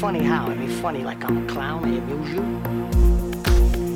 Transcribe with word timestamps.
funny 0.00 0.22
how? 0.22 0.46
I 0.46 0.54
mean, 0.54 0.70
funny 0.80 1.04
like 1.04 1.22
I'm 1.24 1.44
a 1.44 1.46
clown. 1.46 1.84
I 1.84 1.88
amuse 1.88 2.30
you. 2.30 2.40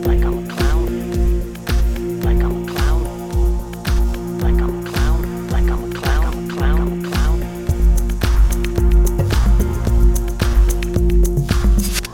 Like 0.03 0.23
I'm 0.23 0.45
a 0.45 0.46
clown. 0.53 2.20
Like 2.20 2.43
I'm 2.45 2.62
a 2.62 2.66
clown. 2.70 4.38
Like 4.38 4.61
I'm 4.61 4.84
a 4.84 4.91
clown. 4.91 5.48
Like 5.48 5.64
I'm 5.64 5.82
a 5.82 5.95
clown. 5.95 6.25
I'm 6.27 6.45
a 6.45 6.52
clown. 6.52 6.79
I'm 6.82 6.93
a 6.93 7.09
clown. 7.09 7.41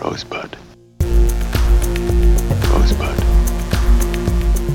Rosebud. 0.00 0.56
Rosebud. 2.70 3.18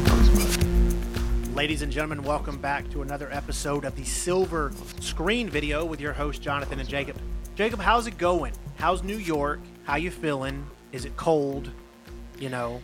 Rosebud. 0.10 1.56
Ladies 1.56 1.82
and 1.84 1.92
gentlemen, 1.92 2.22
welcome 2.22 2.58
back 2.58 2.90
to 2.92 3.02
another 3.02 3.32
episode 3.32 3.86
of 3.86 3.96
the 3.96 4.04
Silver 4.04 4.74
Screen 5.00 5.50
Video 5.50 5.86
with 5.86 6.02
your 6.02 6.12
host 6.12 6.42
Jonathan 6.42 6.82
and 6.82 6.90
Jacob. 6.90 7.16
Jacob, 7.56 7.80
how's 7.80 8.08
it 8.08 8.18
going? 8.18 8.52
How's 8.86 9.02
New 9.02 9.18
York? 9.18 9.62
How 9.86 9.96
you 9.96 10.12
feeling? 10.12 10.64
Is 10.92 11.06
it 11.06 11.18
cold? 11.18 11.72
You 12.38 12.50
know, 12.50 12.84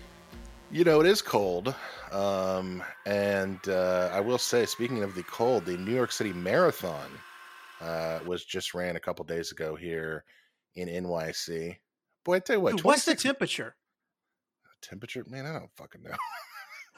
You 0.71 0.83
know, 0.83 0.99
it 0.99 1.05
is 1.05 1.21
cold. 1.21 1.75
Um, 2.11 2.81
and 3.05 3.59
uh, 3.67 4.09
I 4.11 4.19
will 4.19 4.39
say, 4.39 4.65
speaking 4.65 5.03
of 5.03 5.13
the 5.13 5.21
cold, 5.21 5.63
the 5.63 5.77
New 5.77 5.93
York 5.93 6.11
City 6.11 6.33
Marathon 6.33 7.11
uh, 7.81 8.17
was 8.25 8.43
just 8.43 8.73
ran 8.73 8.95
a 8.95 8.99
couple 8.99 9.23
days 9.25 9.51
ago 9.51 9.75
here 9.75 10.23
in 10.73 10.87
NYC. 10.87 11.77
Boy, 12.25 12.37
I 12.37 12.39
tell 12.39 12.55
you 12.55 12.61
what, 12.61 12.77
Dude, 12.77 12.83
what's 12.83 13.05
the 13.05 13.13
temperature? 13.13 13.75
temperature? 14.81 15.23
Man, 15.27 15.45
I 15.45 15.53
don't 15.53 15.69
fucking 15.77 16.01
know. 16.01 16.15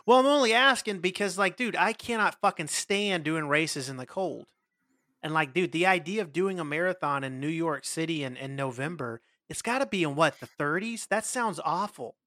Well, 0.06 0.20
I'm 0.20 0.26
only 0.26 0.54
asking 0.54 1.00
because, 1.00 1.38
like, 1.38 1.56
dude, 1.58 1.78
I 1.78 1.92
cannot 1.92 2.40
fucking 2.42 2.68
stand 2.68 3.24
doing 3.26 3.48
races 3.50 3.88
in 3.88 3.96
the 3.98 4.06
cold. 4.06 4.48
And, 5.24 5.34
like, 5.34 5.54
dude, 5.54 5.72
the 5.72 5.88
idea 5.88 6.22
of 6.22 6.34
doing 6.34 6.60
a 6.60 6.66
marathon 6.66 7.24
in 7.24 7.40
New 7.40 7.48
York 7.48 7.86
City 7.86 8.24
in, 8.24 8.38
in 8.38 8.56
November, 8.56 9.22
it's 9.50 9.62
got 9.64 9.80
to 9.80 9.86
be 9.88 10.04
in 10.04 10.16
what, 10.16 10.40
the 10.40 10.48
30s? 10.48 11.08
That 11.08 11.26
sounds 11.26 11.60
awful. 11.64 12.18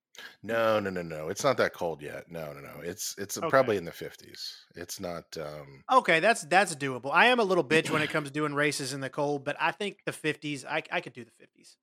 No, 0.43 0.81
no, 0.81 0.89
no, 0.91 1.03
no. 1.03 1.29
It's 1.29 1.45
not 1.45 1.59
that 1.59 1.75
cold 1.75 2.01
yet. 2.01 2.31
No, 2.31 2.53
no, 2.55 2.61
no. 2.61 2.81
It's 2.81 3.15
it's 3.19 3.39
Okay. 3.43 3.49
probably 3.49 3.77
in 3.77 3.85
the 3.85 3.93
fifties. 3.93 4.65
It's 4.75 4.99
not. 4.99 5.37
um 5.37 5.85
Okay, 5.93 6.19
that's 6.19 6.43
that's 6.43 6.75
doable. 6.75 7.11
I 7.13 7.27
am 7.27 7.39
a 7.39 7.45
little 7.45 7.63
bitch 7.63 7.91
when 7.91 8.03
it 8.03 8.11
comes 8.11 8.29
to 8.29 8.33
doing 8.33 8.55
races 8.55 8.93
in 8.93 9.01
the 9.01 9.11
cold, 9.11 9.45
but 9.45 9.57
I 9.61 9.71
think 9.71 10.01
the 10.05 10.13
50s, 10.13 10.65
I, 10.65 10.83
I 10.91 11.01
could 11.01 11.13
do 11.13 11.25
the 11.25 11.31
50s. 11.31 11.77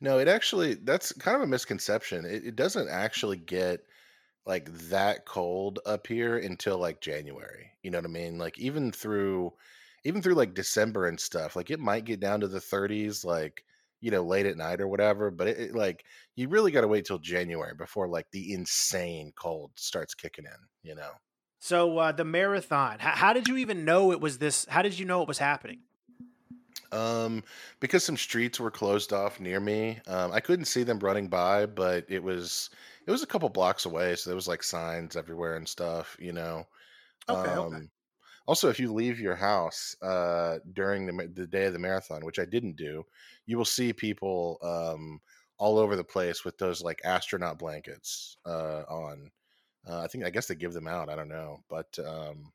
No, 0.00 0.18
it 0.18 0.28
actually 0.28 0.74
that's 0.74 1.12
kind 1.12 1.36
of 1.36 1.42
a 1.42 1.46
misconception. 1.46 2.24
It, 2.24 2.44
it 2.46 2.56
doesn't 2.56 2.88
actually 2.88 3.36
get 3.36 3.84
like 4.46 4.66
that 4.90 5.26
cold 5.26 5.80
up 5.86 6.06
here 6.08 6.38
until 6.38 6.78
like 6.78 7.00
January. 7.02 7.72
You 7.82 7.90
know 7.90 7.98
what 7.98 8.06
I 8.06 8.08
mean? 8.08 8.38
Like 8.38 8.58
even 8.58 8.92
through 8.92 9.54
even 10.04 10.22
through 10.22 10.34
like 10.34 10.54
December 10.54 11.06
and 11.06 11.18
stuff, 11.20 11.56
like 11.56 11.70
it 11.70 11.80
might 11.80 12.04
get 12.04 12.20
down 12.20 12.40
to 12.40 12.48
the 12.48 12.60
30s 12.60 13.24
like, 13.24 13.64
you 14.00 14.10
know, 14.10 14.22
late 14.22 14.46
at 14.46 14.56
night 14.56 14.80
or 14.80 14.88
whatever, 14.88 15.30
but 15.30 15.48
it, 15.48 15.58
it, 15.58 15.74
like 15.74 16.04
you 16.36 16.48
really 16.48 16.70
got 16.70 16.82
to 16.82 16.88
wait 16.88 17.04
till 17.04 17.18
January 17.18 17.74
before 17.74 18.08
like 18.08 18.30
the 18.30 18.52
insane 18.52 19.32
cold 19.36 19.72
starts 19.76 20.14
kicking 20.14 20.44
in, 20.46 20.68
you 20.82 20.94
know. 20.94 21.12
So 21.60 21.98
uh, 21.98 22.12
the 22.12 22.24
marathon, 22.24 22.98
how, 23.00 23.10
how 23.10 23.32
did 23.32 23.48
you 23.48 23.56
even 23.56 23.84
know 23.84 24.12
it 24.12 24.20
was 24.20 24.38
this? 24.38 24.64
How 24.66 24.82
did 24.82 24.98
you 24.98 25.04
know 25.04 25.22
it 25.22 25.28
was 25.28 25.38
happening? 25.38 25.82
Um, 26.92 27.44
because 27.80 28.04
some 28.04 28.16
streets 28.16 28.58
were 28.58 28.70
closed 28.70 29.12
off 29.12 29.40
near 29.40 29.60
me. 29.60 30.00
Um, 30.06 30.32
I 30.32 30.40
couldn't 30.40 30.64
see 30.66 30.84
them 30.84 30.98
running 31.00 31.28
by, 31.28 31.66
but 31.66 32.06
it 32.08 32.22
was 32.22 32.70
it 33.06 33.10
was 33.10 33.22
a 33.22 33.26
couple 33.26 33.48
blocks 33.50 33.84
away, 33.84 34.16
so 34.16 34.30
there 34.30 34.34
was 34.36 34.48
like 34.48 34.62
signs 34.62 35.16
everywhere 35.16 35.56
and 35.56 35.68
stuff, 35.68 36.16
you 36.18 36.32
know. 36.32 36.66
Okay, 37.28 37.54
okay. 37.56 37.78
Also, 38.48 38.68
if 38.70 38.80
you 38.80 38.92
leave 38.92 39.20
your 39.20 39.36
house 39.36 39.94
uh, 40.02 40.58
during 40.72 41.06
the 41.06 41.28
the 41.28 41.46
day 41.46 41.66
of 41.66 41.72
the 41.74 41.78
marathon, 41.78 42.24
which 42.24 42.40
I 42.40 42.46
didn't 42.46 42.76
do, 42.76 43.04
you 43.46 43.58
will 43.58 43.64
see 43.66 43.92
people 43.92 44.58
um, 44.62 45.20
all 45.58 45.78
over 45.78 45.96
the 45.96 46.04
place 46.04 46.44
with 46.44 46.58
those 46.58 46.82
like 46.82 47.00
astronaut 47.04 47.58
blankets 47.60 48.38
uh, 48.46 48.82
on. 48.88 49.30
Uh, 49.88 50.00
I 50.02 50.08
think 50.08 50.24
I 50.24 50.30
guess 50.30 50.48
they 50.48 50.56
give 50.56 50.74
them 50.74 50.88
out. 50.88 51.10
I 51.10 51.16
don't 51.16 51.28
know, 51.30 51.64
but 51.70 51.98
um, 52.00 52.52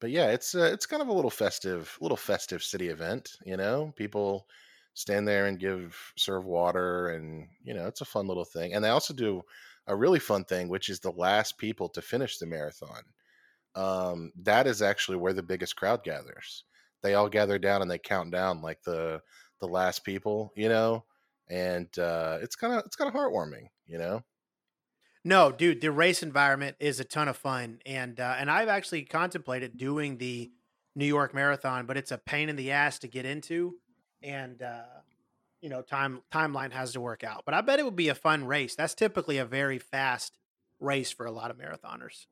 but 0.00 0.10
yeah, 0.10 0.30
it's 0.30 0.54
uh, 0.54 0.70
it's 0.72 0.86
kind 0.86 1.02
of 1.02 1.08
a 1.08 1.12
little 1.12 1.30
festive, 1.30 1.96
little 2.00 2.16
festive 2.16 2.62
city 2.62 2.88
event. 2.88 3.36
You 3.44 3.56
know, 3.56 3.92
people 3.96 4.46
stand 4.94 5.26
there 5.28 5.46
and 5.46 5.58
give 5.58 6.12
serve 6.16 6.44
water, 6.44 7.08
and 7.10 7.48
you 7.62 7.74
know, 7.74 7.86
it's 7.86 8.00
a 8.02 8.06
fun 8.06 8.26
little 8.28 8.44
thing. 8.44 8.74
And 8.74 8.84
they 8.84 8.90
also 8.90 9.14
do 9.14 9.42
a 9.86 9.96
really 9.96 10.18
fun 10.18 10.44
thing, 10.44 10.68
which 10.68 10.88
is 10.88 11.00
the 11.00 11.12
last 11.12 11.58
people 11.58 11.88
to 11.90 12.02
finish 12.02 12.38
the 12.38 12.46
marathon. 12.46 13.02
Um, 13.76 14.32
that 14.42 14.66
is 14.66 14.82
actually 14.82 15.18
where 15.18 15.34
the 15.34 15.42
biggest 15.42 15.76
crowd 15.76 16.02
gathers. 16.02 16.64
They 17.02 17.14
all 17.14 17.28
gather 17.28 17.58
down 17.58 17.82
and 17.82 17.90
they 17.90 17.98
count 17.98 18.32
down 18.32 18.62
like 18.62 18.82
the 18.82 19.20
the 19.60 19.68
last 19.68 20.04
people, 20.04 20.52
you 20.56 20.68
know, 20.68 21.04
and 21.48 21.86
uh, 21.98 22.38
it's 22.42 22.56
kind 22.56 22.72
of 22.72 22.82
it's 22.86 22.96
kind 22.96 23.08
of 23.08 23.14
heartwarming, 23.14 23.68
you 23.86 23.98
know. 23.98 24.22
No, 25.24 25.50
dude, 25.50 25.80
the 25.80 25.90
race 25.90 26.22
environment 26.22 26.76
is 26.78 27.00
a 27.00 27.04
ton 27.04 27.28
of 27.28 27.36
fun, 27.36 27.80
and 27.84 28.18
uh, 28.18 28.36
and 28.38 28.50
I've 28.50 28.68
actually 28.68 29.02
contemplated 29.02 29.76
doing 29.76 30.18
the 30.18 30.52
New 30.94 31.06
York 31.06 31.34
Marathon, 31.34 31.84
but 31.86 31.96
it's 31.96 32.12
a 32.12 32.18
pain 32.18 32.48
in 32.48 32.56
the 32.56 32.72
ass 32.72 32.98
to 33.00 33.08
get 33.08 33.26
into, 33.26 33.74
and 34.22 34.62
uh, 34.62 34.82
you 35.60 35.68
know, 35.68 35.82
time 35.82 36.22
timeline 36.32 36.72
has 36.72 36.92
to 36.92 37.00
work 37.00 37.24
out. 37.24 37.42
But 37.44 37.54
I 37.54 37.60
bet 37.60 37.78
it 37.78 37.84
would 37.84 37.96
be 37.96 38.08
a 38.08 38.14
fun 38.14 38.46
race. 38.46 38.76
That's 38.76 38.94
typically 38.94 39.38
a 39.38 39.44
very 39.44 39.78
fast 39.78 40.38
race 40.80 41.10
for 41.10 41.26
a 41.26 41.32
lot 41.32 41.50
of 41.50 41.58
marathoners. 41.58 42.26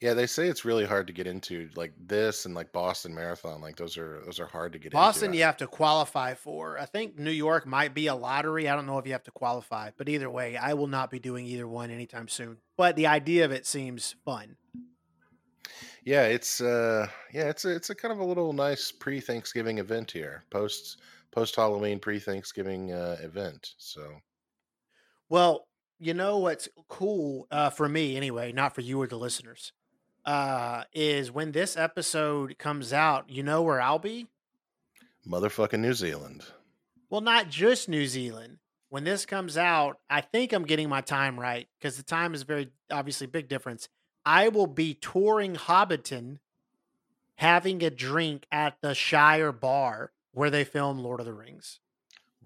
Yeah, 0.00 0.12
they 0.12 0.26
say 0.26 0.46
it's 0.48 0.64
really 0.64 0.84
hard 0.84 1.06
to 1.06 1.12
get 1.12 1.26
into 1.26 1.70
like 1.74 1.92
this 1.98 2.44
and 2.44 2.54
like 2.54 2.70
Boston 2.72 3.14
Marathon. 3.14 3.60
Like 3.60 3.76
those 3.76 3.96
are 3.96 4.20
those 4.24 4.38
are 4.38 4.46
hard 4.46 4.72
to 4.74 4.78
get 4.78 4.92
Boston, 4.92 5.26
into. 5.26 5.38
you 5.38 5.44
have 5.44 5.56
to 5.58 5.66
qualify 5.66 6.34
for. 6.34 6.78
I 6.78 6.84
think 6.84 7.18
New 7.18 7.30
York 7.30 7.66
might 7.66 7.94
be 7.94 8.08
a 8.08 8.14
lottery. 8.14 8.68
I 8.68 8.76
don't 8.76 8.86
know 8.86 8.98
if 8.98 9.06
you 9.06 9.12
have 9.12 9.24
to 9.24 9.30
qualify, 9.30 9.90
but 9.96 10.08
either 10.08 10.28
way, 10.30 10.56
I 10.56 10.74
will 10.74 10.86
not 10.86 11.10
be 11.10 11.18
doing 11.18 11.46
either 11.46 11.66
one 11.66 11.90
anytime 11.90 12.28
soon. 12.28 12.58
But 12.76 12.96
the 12.96 13.06
idea 13.06 13.44
of 13.46 13.52
it 13.52 13.66
seems 13.66 14.14
fun. 14.24 14.56
Yeah, 16.04 16.24
it's 16.24 16.60
uh 16.60 17.08
yeah, 17.32 17.48
it's 17.48 17.64
a 17.64 17.74
it's 17.74 17.90
a 17.90 17.94
kind 17.94 18.12
of 18.12 18.20
a 18.20 18.24
little 18.24 18.52
nice 18.52 18.92
pre-Thanksgiving 18.92 19.78
event 19.78 20.10
here. 20.10 20.44
Post 20.50 21.00
post 21.32 21.56
Halloween 21.56 21.98
pre-Thanksgiving 21.98 22.92
uh 22.92 23.16
event. 23.22 23.72
So 23.78 24.20
Well, 25.28 25.66
you 25.98 26.14
know 26.14 26.38
what's 26.38 26.68
cool 26.88 27.46
uh, 27.50 27.70
for 27.70 27.88
me, 27.88 28.16
anyway, 28.16 28.52
not 28.52 28.74
for 28.74 28.80
you 28.80 29.00
or 29.00 29.06
the 29.06 29.16
listeners, 29.16 29.72
uh, 30.24 30.84
is 30.92 31.30
when 31.30 31.52
this 31.52 31.76
episode 31.76 32.58
comes 32.58 32.92
out. 32.92 33.30
You 33.30 33.42
know 33.42 33.62
where 33.62 33.80
I'll 33.80 33.98
be? 33.98 34.26
motherfucking 35.26 35.80
New 35.80 35.92
Zealand. 35.92 36.44
Well, 37.10 37.20
not 37.20 37.48
just 37.48 37.88
New 37.88 38.06
Zealand. 38.06 38.58
When 38.88 39.04
this 39.04 39.26
comes 39.26 39.58
out, 39.58 39.98
I 40.08 40.20
think 40.20 40.52
I'm 40.52 40.64
getting 40.64 40.88
my 40.88 41.00
time 41.00 41.38
right 41.38 41.68
because 41.78 41.96
the 41.96 42.04
time 42.04 42.34
is 42.34 42.44
very 42.44 42.68
obviously 42.90 43.26
big 43.26 43.48
difference. 43.48 43.88
I 44.24 44.48
will 44.48 44.68
be 44.68 44.94
touring 44.94 45.54
Hobbiton, 45.54 46.38
having 47.34 47.82
a 47.82 47.90
drink 47.90 48.46
at 48.52 48.80
the 48.80 48.94
Shire 48.94 49.52
Bar 49.52 50.12
where 50.32 50.50
they 50.50 50.64
film 50.64 50.98
Lord 50.98 51.20
of 51.20 51.26
the 51.26 51.32
Rings. 51.32 51.80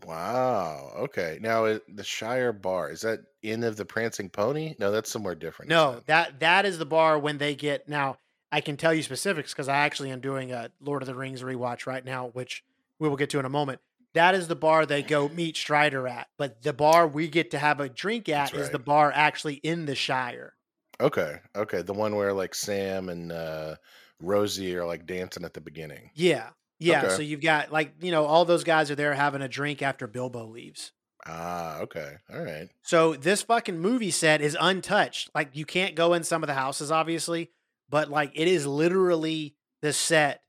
Wow. 0.06 0.92
Okay. 0.98 1.38
Now 1.40 1.78
the 1.88 2.04
Shire 2.04 2.52
Bar 2.52 2.90
is 2.90 3.02
that 3.02 3.20
Inn 3.42 3.64
of 3.64 3.76
the 3.76 3.84
Prancing 3.84 4.28
Pony? 4.28 4.74
No, 4.78 4.90
that's 4.90 5.10
somewhere 5.10 5.34
different. 5.34 5.68
No, 5.68 6.00
that 6.06 6.40
that 6.40 6.66
is 6.66 6.78
the 6.78 6.86
bar 6.86 7.18
when 7.18 7.38
they 7.38 7.54
get 7.54 7.88
now. 7.88 8.16
I 8.52 8.60
can 8.60 8.76
tell 8.76 8.92
you 8.92 9.02
specifics 9.02 9.52
because 9.52 9.68
I 9.68 9.78
actually 9.78 10.10
am 10.10 10.20
doing 10.20 10.50
a 10.50 10.70
Lord 10.80 11.02
of 11.02 11.06
the 11.06 11.14
Rings 11.14 11.42
rewatch 11.42 11.86
right 11.86 12.04
now, 12.04 12.28
which 12.28 12.64
we 12.98 13.08
will 13.08 13.16
get 13.16 13.30
to 13.30 13.38
in 13.38 13.44
a 13.44 13.50
moment. 13.50 13.80
That 14.14 14.34
is 14.34 14.48
the 14.48 14.56
bar 14.56 14.86
they 14.86 15.02
go 15.02 15.28
meet 15.28 15.56
Strider 15.56 16.08
at, 16.08 16.26
but 16.36 16.62
the 16.62 16.72
bar 16.72 17.06
we 17.06 17.28
get 17.28 17.52
to 17.52 17.60
have 17.60 17.78
a 17.78 17.88
drink 17.88 18.28
at 18.28 18.50
That's 18.50 18.64
is 18.64 18.70
the 18.70 18.80
bar 18.80 19.12
actually 19.14 19.54
in 19.54 19.86
the 19.86 19.94
Shire. 19.94 20.54
Okay. 21.00 21.38
Okay. 21.54 21.82
The 21.82 21.94
one 21.94 22.16
where 22.16 22.32
like 22.32 22.54
Sam 22.54 23.08
and 23.08 23.30
uh 23.30 23.76
Rosie 24.20 24.76
are 24.76 24.84
like 24.84 25.06
dancing 25.06 25.44
at 25.44 25.54
the 25.54 25.60
beginning. 25.60 26.10
Yeah, 26.14 26.50
yeah. 26.80 27.04
Okay. 27.04 27.14
So 27.14 27.22
you've 27.22 27.40
got 27.40 27.70
like 27.70 27.94
you 28.00 28.10
know 28.10 28.24
all 28.24 28.44
those 28.44 28.64
guys 28.64 28.90
are 28.90 28.96
there 28.96 29.14
having 29.14 29.42
a 29.42 29.48
drink 29.48 29.82
after 29.82 30.06
Bilbo 30.06 30.46
leaves. 30.46 30.92
Ah, 31.26 31.80
okay. 31.80 32.14
All 32.32 32.42
right. 32.42 32.68
So 32.82 33.14
this 33.14 33.42
fucking 33.42 33.78
movie 33.78 34.10
set 34.10 34.40
is 34.40 34.56
untouched. 34.58 35.30
Like 35.34 35.50
you 35.54 35.64
can't 35.66 35.94
go 35.94 36.14
in 36.14 36.24
some 36.24 36.42
of 36.42 36.46
the 36.46 36.54
houses, 36.54 36.90
obviously, 36.90 37.50
but 37.88 38.08
like 38.08 38.32
it 38.34 38.48
is 38.48 38.66
literally 38.66 39.54
the 39.82 39.92
set 39.92 40.42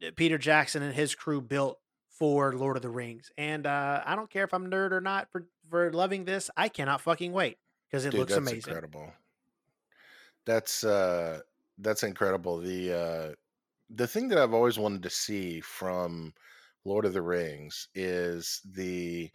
that 0.00 0.14
Peter 0.14 0.38
Jackson 0.38 0.82
and 0.82 0.94
his 0.94 1.14
crew 1.14 1.40
built 1.40 1.78
for 2.10 2.52
Lord 2.52 2.76
of 2.76 2.82
the 2.82 2.90
Rings. 2.90 3.30
And 3.36 3.66
uh, 3.66 4.02
I 4.04 4.14
don't 4.14 4.30
care 4.30 4.44
if 4.44 4.54
I'm 4.54 4.70
nerd 4.70 4.92
or 4.92 5.00
not 5.00 5.30
for 5.32 5.46
for 5.70 5.90
loving 5.92 6.24
this. 6.24 6.50
I 6.56 6.68
cannot 6.68 7.00
fucking 7.00 7.32
wait 7.32 7.58
because 7.90 8.04
it 8.04 8.10
Dude, 8.10 8.20
looks 8.20 8.32
that's 8.34 8.38
amazing. 8.38 8.58
incredible. 8.70 9.12
That's 10.44 10.84
uh 10.84 11.40
that's 11.78 12.02
incredible. 12.02 12.58
The 12.58 12.92
uh 12.92 13.34
the 13.94 14.06
thing 14.06 14.28
that 14.28 14.38
I've 14.38 14.54
always 14.54 14.78
wanted 14.78 15.02
to 15.04 15.10
see 15.10 15.60
from 15.60 16.34
Lord 16.84 17.04
of 17.04 17.12
the 17.12 17.22
Rings 17.22 17.88
is 17.94 18.60
the 18.64 19.30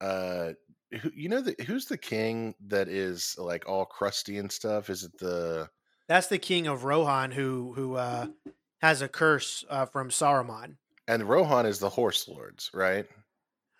uh 0.00 0.54
who, 1.00 1.10
you 1.14 1.28
know 1.28 1.42
the 1.42 1.56
who's 1.66 1.86
the 1.86 1.98
king 1.98 2.54
that 2.68 2.88
is 2.88 3.36
like 3.38 3.68
all 3.68 3.86
crusty 3.86 4.38
and 4.38 4.52
stuff? 4.52 4.90
Is 4.90 5.04
it 5.04 5.16
the 5.18 5.70
That's 6.08 6.28
the 6.28 6.38
king 6.38 6.66
of 6.68 6.84
Rohan 6.84 7.32
who 7.32 7.72
who 7.74 7.94
uh, 7.96 8.28
has 8.80 9.02
a 9.02 9.08
curse 9.08 9.64
uh, 9.68 9.86
from 9.86 10.10
Saruman. 10.10 10.78
and 11.06 11.28
Rohan 11.28 11.64
is 11.66 11.78
the 11.78 11.90
horse 11.90 12.26
lords, 12.26 12.70
right? 12.74 13.08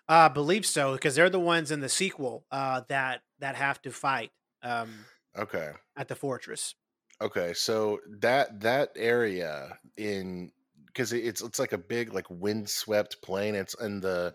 Uh, 0.09 0.27
I 0.29 0.33
believe 0.33 0.65
so 0.65 0.93
because 0.93 1.15
they're 1.15 1.29
the 1.29 1.39
ones 1.39 1.71
in 1.71 1.79
the 1.79 1.89
sequel 1.89 2.45
uh, 2.51 2.81
that 2.89 3.23
that 3.39 3.55
have 3.55 3.81
to 3.83 3.91
fight 3.91 4.31
um, 4.61 5.07
Okay. 5.35 5.73
at 5.97 6.07
the 6.09 6.15
fortress. 6.15 6.75
Okay, 7.23 7.53
so 7.53 7.99
that 8.19 8.59
that 8.61 8.91
area 8.95 9.79
in 9.97 10.51
because 10.87 11.13
it's 11.13 11.41
it's 11.41 11.59
like 11.59 11.71
a 11.71 11.77
big 11.77 12.13
like 12.13 12.29
windswept 12.29 13.21
plain. 13.21 13.55
It's 13.55 13.75
and 13.75 14.01
the 14.01 14.33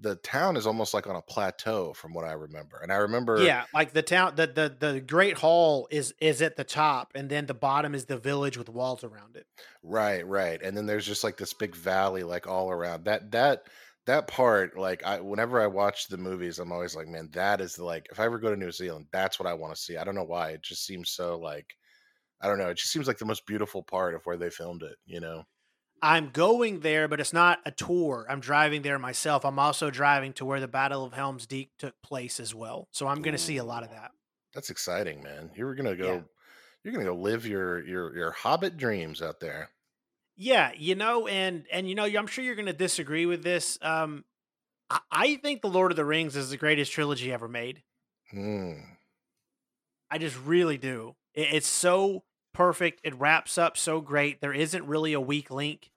the 0.00 0.16
town 0.16 0.56
is 0.56 0.66
almost 0.66 0.94
like 0.94 1.06
on 1.06 1.16
a 1.16 1.22
plateau 1.22 1.92
from 1.92 2.14
what 2.14 2.24
I 2.24 2.32
remember. 2.32 2.78
And 2.78 2.90
I 2.92 2.96
remember 2.96 3.52
Yeah, 3.52 3.66
like 3.72 3.92
the 3.92 4.02
town, 4.02 4.34
the 4.36 4.46
the 4.46 4.76
the 4.92 5.00
Great 5.00 5.38
Hall 5.38 5.86
is 5.90 6.14
is 6.20 6.42
at 6.42 6.56
the 6.56 6.64
top, 6.64 7.12
and 7.14 7.30
then 7.30 7.46
the 7.46 7.54
bottom 7.54 7.94
is 7.94 8.06
the 8.06 8.18
village 8.18 8.56
with 8.56 8.68
walls 8.68 9.04
around 9.04 9.36
it. 9.36 9.46
right, 9.82 10.26
right. 10.26 10.60
And 10.62 10.76
then 10.76 10.86
there's 10.86 11.06
just 11.06 11.24
like 11.24 11.36
this 11.36 11.52
big 11.54 11.74
valley 11.74 12.22
like 12.22 12.46
all 12.46 12.70
around. 12.70 13.04
That 13.04 13.30
that 13.32 13.68
that 14.06 14.26
part 14.28 14.78
like 14.78 15.02
I 15.04 15.20
whenever 15.20 15.60
I 15.60 15.66
watch 15.66 16.08
the 16.08 16.16
movies, 16.18 16.58
I'm 16.58 16.72
always 16.72 16.96
like, 16.96 17.08
man, 17.08 17.30
that 17.32 17.60
is 17.60 17.78
like 17.78 18.08
if 18.10 18.20
I 18.20 18.24
ever 18.24 18.38
go 18.38 18.50
to 18.50 18.56
New 18.56 18.72
Zealand, 18.72 19.08
that's 19.12 19.38
what 19.38 19.48
I 19.48 19.54
want 19.54 19.74
to 19.74 19.80
see. 19.80 19.96
I 19.96 20.04
don't 20.04 20.14
know 20.14 20.24
why. 20.24 20.50
It 20.50 20.62
just 20.62 20.84
seems 20.84 21.10
so 21.10 21.38
like 21.38 21.74
I 22.40 22.48
don't 22.48 22.58
know. 22.58 22.68
It 22.70 22.78
just 22.78 22.92
seems 22.92 23.06
like 23.06 23.18
the 23.18 23.24
most 23.26 23.46
beautiful 23.46 23.82
part 23.82 24.14
of 24.14 24.24
where 24.24 24.36
they 24.36 24.50
filmed 24.50 24.82
it, 24.82 24.96
you 25.04 25.20
know. 25.20 25.44
I'm 26.02 26.30
going 26.30 26.80
there, 26.80 27.08
but 27.08 27.20
it's 27.20 27.32
not 27.34 27.58
a 27.66 27.70
tour. 27.70 28.26
I'm 28.28 28.40
driving 28.40 28.80
there 28.82 28.98
myself. 28.98 29.44
I'm 29.44 29.58
also 29.58 29.90
driving 29.90 30.32
to 30.34 30.46
where 30.46 30.60
the 30.60 30.68
Battle 30.68 31.04
of 31.04 31.12
Helm's 31.12 31.46
Deep 31.46 31.72
took 31.78 31.94
place 32.02 32.40
as 32.40 32.54
well. 32.54 32.88
So 32.90 33.06
I'm 33.06 33.20
going 33.20 33.32
to 33.32 33.38
see 33.38 33.58
a 33.58 33.64
lot 33.64 33.82
of 33.82 33.90
that. 33.90 34.12
That's 34.54 34.70
exciting, 34.70 35.22
man. 35.22 35.50
You're 35.54 35.74
gonna 35.74 35.90
Yeah. 35.90 35.96
go. 35.96 36.24
You're 36.82 36.92
gonna 36.94 37.04
go 37.04 37.14
live 37.14 37.46
your 37.46 37.84
your 37.86 38.16
your 38.16 38.30
Hobbit 38.32 38.76
dreams 38.78 39.20
out 39.22 39.38
there. 39.40 39.70
Yeah, 40.36 40.72
you 40.76 40.94
know, 40.94 41.26
and 41.26 41.66
and 41.70 41.88
you 41.88 41.94
know, 41.94 42.04
I'm 42.04 42.26
sure 42.26 42.42
you're 42.42 42.54
going 42.54 42.66
to 42.66 42.72
disagree 42.72 43.26
with 43.26 43.42
this. 43.42 43.78
Um, 43.82 44.24
I, 44.88 45.00
I 45.10 45.36
think 45.36 45.60
the 45.60 45.68
Lord 45.68 45.92
of 45.92 45.96
the 45.96 46.04
Rings 46.04 46.34
is 46.34 46.50
the 46.50 46.56
greatest 46.56 46.92
trilogy 46.92 47.30
ever 47.32 47.46
made. 47.48 47.82
Hmm. 48.30 48.80
I 50.10 50.18
just 50.18 50.38
really 50.38 50.78
do. 50.78 51.14
It, 51.34 51.54
it's 51.54 51.68
so 51.68 52.24
perfect. 52.52 53.00
It 53.04 53.18
wraps 53.18 53.58
up 53.58 53.76
so 53.76 54.00
great. 54.00 54.40
There 54.40 54.52
isn't 54.52 54.86
really 54.86 55.12
a 55.12 55.20
weak 55.20 55.50
link. 55.50 55.90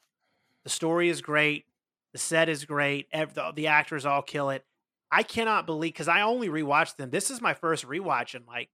The 0.64 0.70
story 0.70 1.10
is 1.10 1.22
great. 1.22 1.66
The 2.14 2.20
set 2.20 2.50
is 2.50 2.66
great. 2.66 3.08
The, 3.12 3.52
the 3.56 3.68
actors 3.68 4.06
all 4.06 4.22
kill 4.22 4.50
it. 4.50 4.64
I 5.12 5.24
cannot 5.24 5.66
believe 5.66 5.94
because 5.94 6.08
I 6.08 6.22
only 6.22 6.50
rewatched 6.50 6.96
them. 6.96 7.10
This 7.10 7.30
is 7.30 7.42
my 7.42 7.54
first 7.54 7.86
rewatch 7.86 8.34
in 8.34 8.46
like 8.48 8.70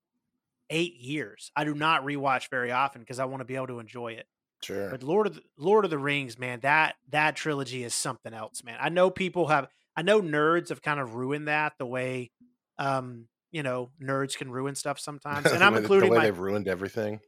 eight 0.69 0.95
years. 0.95 1.51
I 1.55 1.63
do 1.63 1.73
not 1.73 2.05
rewatch 2.05 2.49
very 2.49 2.71
often 2.71 3.01
because 3.01 3.19
I 3.19 3.25
want 3.25 3.41
to 3.41 3.45
be 3.45 3.55
able 3.55 3.67
to 3.67 3.79
enjoy 3.79 4.13
it. 4.13 4.27
Sure. 4.61 4.89
But 4.89 5.03
Lord 5.03 5.27
of 5.27 5.35
the, 5.35 5.41
Lord 5.57 5.85
of 5.85 5.91
the 5.91 5.97
Rings, 5.97 6.37
man, 6.37 6.59
that 6.61 6.95
that 7.09 7.35
trilogy 7.35 7.83
is 7.83 7.93
something 7.93 8.33
else, 8.33 8.63
man. 8.63 8.77
I 8.79 8.89
know 8.89 9.09
people 9.09 9.47
have, 9.47 9.67
I 9.95 10.01
know 10.01 10.21
nerds 10.21 10.69
have 10.69 10.81
kind 10.81 10.99
of 10.99 11.15
ruined 11.15 11.47
that 11.47 11.73
the 11.77 11.85
way, 11.85 12.31
um, 12.77 13.27
you 13.51 13.63
know, 13.63 13.89
nerds 14.01 14.37
can 14.37 14.51
ruin 14.51 14.75
stuff 14.75 14.99
sometimes, 14.99 15.45
and 15.47 15.63
I'm 15.63 15.73
way, 15.73 15.81
the 15.81 15.89
way 15.89 16.09
my, 16.09 16.23
they've 16.25 16.37
ruined 16.39 16.67
everything. 16.67 17.19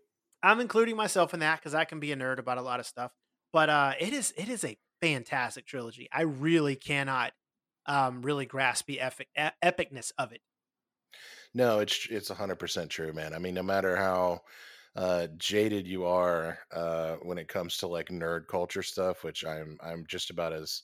I'm 0.43 0.59
including 0.59 0.95
myself 0.95 1.33
in 1.33 1.39
that 1.41 1.59
because 1.59 1.75
I 1.75 1.85
can 1.85 1.99
be 1.99 2.11
a 2.11 2.15
nerd 2.15 2.39
about 2.39 2.57
a 2.57 2.61
lot 2.61 2.79
of 2.79 2.85
stuff. 2.85 3.13
But 3.53 3.69
uh, 3.69 3.93
it 3.99 4.13
is 4.13 4.33
it 4.37 4.49
is 4.49 4.63
a 4.63 4.77
fantastic 5.01 5.65
trilogy. 5.65 6.07
I 6.11 6.21
really 6.23 6.75
cannot 6.75 7.33
um 7.85 8.21
really 8.21 8.45
grasp 8.45 8.85
the 8.85 8.99
epic, 9.01 9.29
epicness 9.37 10.11
of 10.17 10.31
it. 10.31 10.41
No, 11.53 11.79
it's 11.79 12.07
it's 12.09 12.29
hundred 12.29 12.57
percent 12.57 12.91
true, 12.91 13.13
man. 13.13 13.33
I 13.33 13.39
mean, 13.39 13.53
no 13.55 13.63
matter 13.63 13.95
how 13.95 14.41
uh 14.95 15.27
jaded 15.37 15.87
you 15.87 16.05
are 16.05 16.59
uh 16.71 17.15
when 17.17 17.37
it 17.37 17.47
comes 17.47 17.77
to 17.77 17.87
like 17.87 18.09
nerd 18.09 18.47
culture 18.47 18.83
stuff, 18.83 19.23
which 19.23 19.45
I'm 19.45 19.77
I'm 19.81 20.05
just 20.07 20.29
about 20.29 20.53
as 20.53 20.83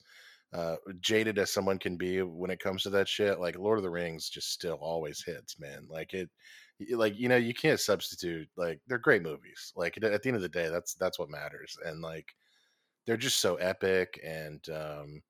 uh 0.53 0.77
jaded 0.99 1.37
as 1.39 1.51
someone 1.51 1.79
can 1.79 1.97
be 1.97 2.21
when 2.21 2.51
it 2.51 2.59
comes 2.59 2.83
to 2.83 2.89
that 2.91 3.07
shit. 3.07 3.39
Like 3.39 3.57
Lord 3.57 3.79
of 3.79 3.83
the 3.83 3.89
Rings 3.89 4.29
just 4.29 4.51
still 4.51 4.77
always 4.81 5.23
hits, 5.23 5.59
man. 5.59 5.87
Like 5.89 6.13
it 6.13 6.29
like 6.91 7.17
you 7.17 7.29
know, 7.29 7.37
you 7.37 7.53
can't 7.53 7.79
substitute 7.79 8.47
like 8.57 8.79
they're 8.87 8.97
great 8.99 9.23
movies. 9.23 9.73
Like 9.75 9.97
at 10.01 10.21
the 10.23 10.29
end 10.29 10.35
of 10.35 10.41
the 10.41 10.49
day, 10.49 10.69
that's 10.69 10.93
that's 10.95 11.19
what 11.19 11.29
matters. 11.29 11.77
And 11.85 12.01
like 12.01 12.35
they're 13.05 13.17
just 13.17 13.39
so 13.39 13.55
epic 13.57 14.19
and 14.25 14.67
um 14.69 15.23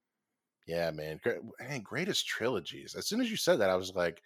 yeah, 0.68 0.92
man. 0.92 1.20
Man, 1.60 1.82
greatest 1.82 2.28
trilogies. 2.28 2.96
As 2.96 3.08
soon 3.08 3.22
as 3.22 3.32
you 3.32 3.38
said 3.38 3.60
that, 3.60 3.70
I 3.70 3.76
was 3.76 3.96
like, 3.96 4.22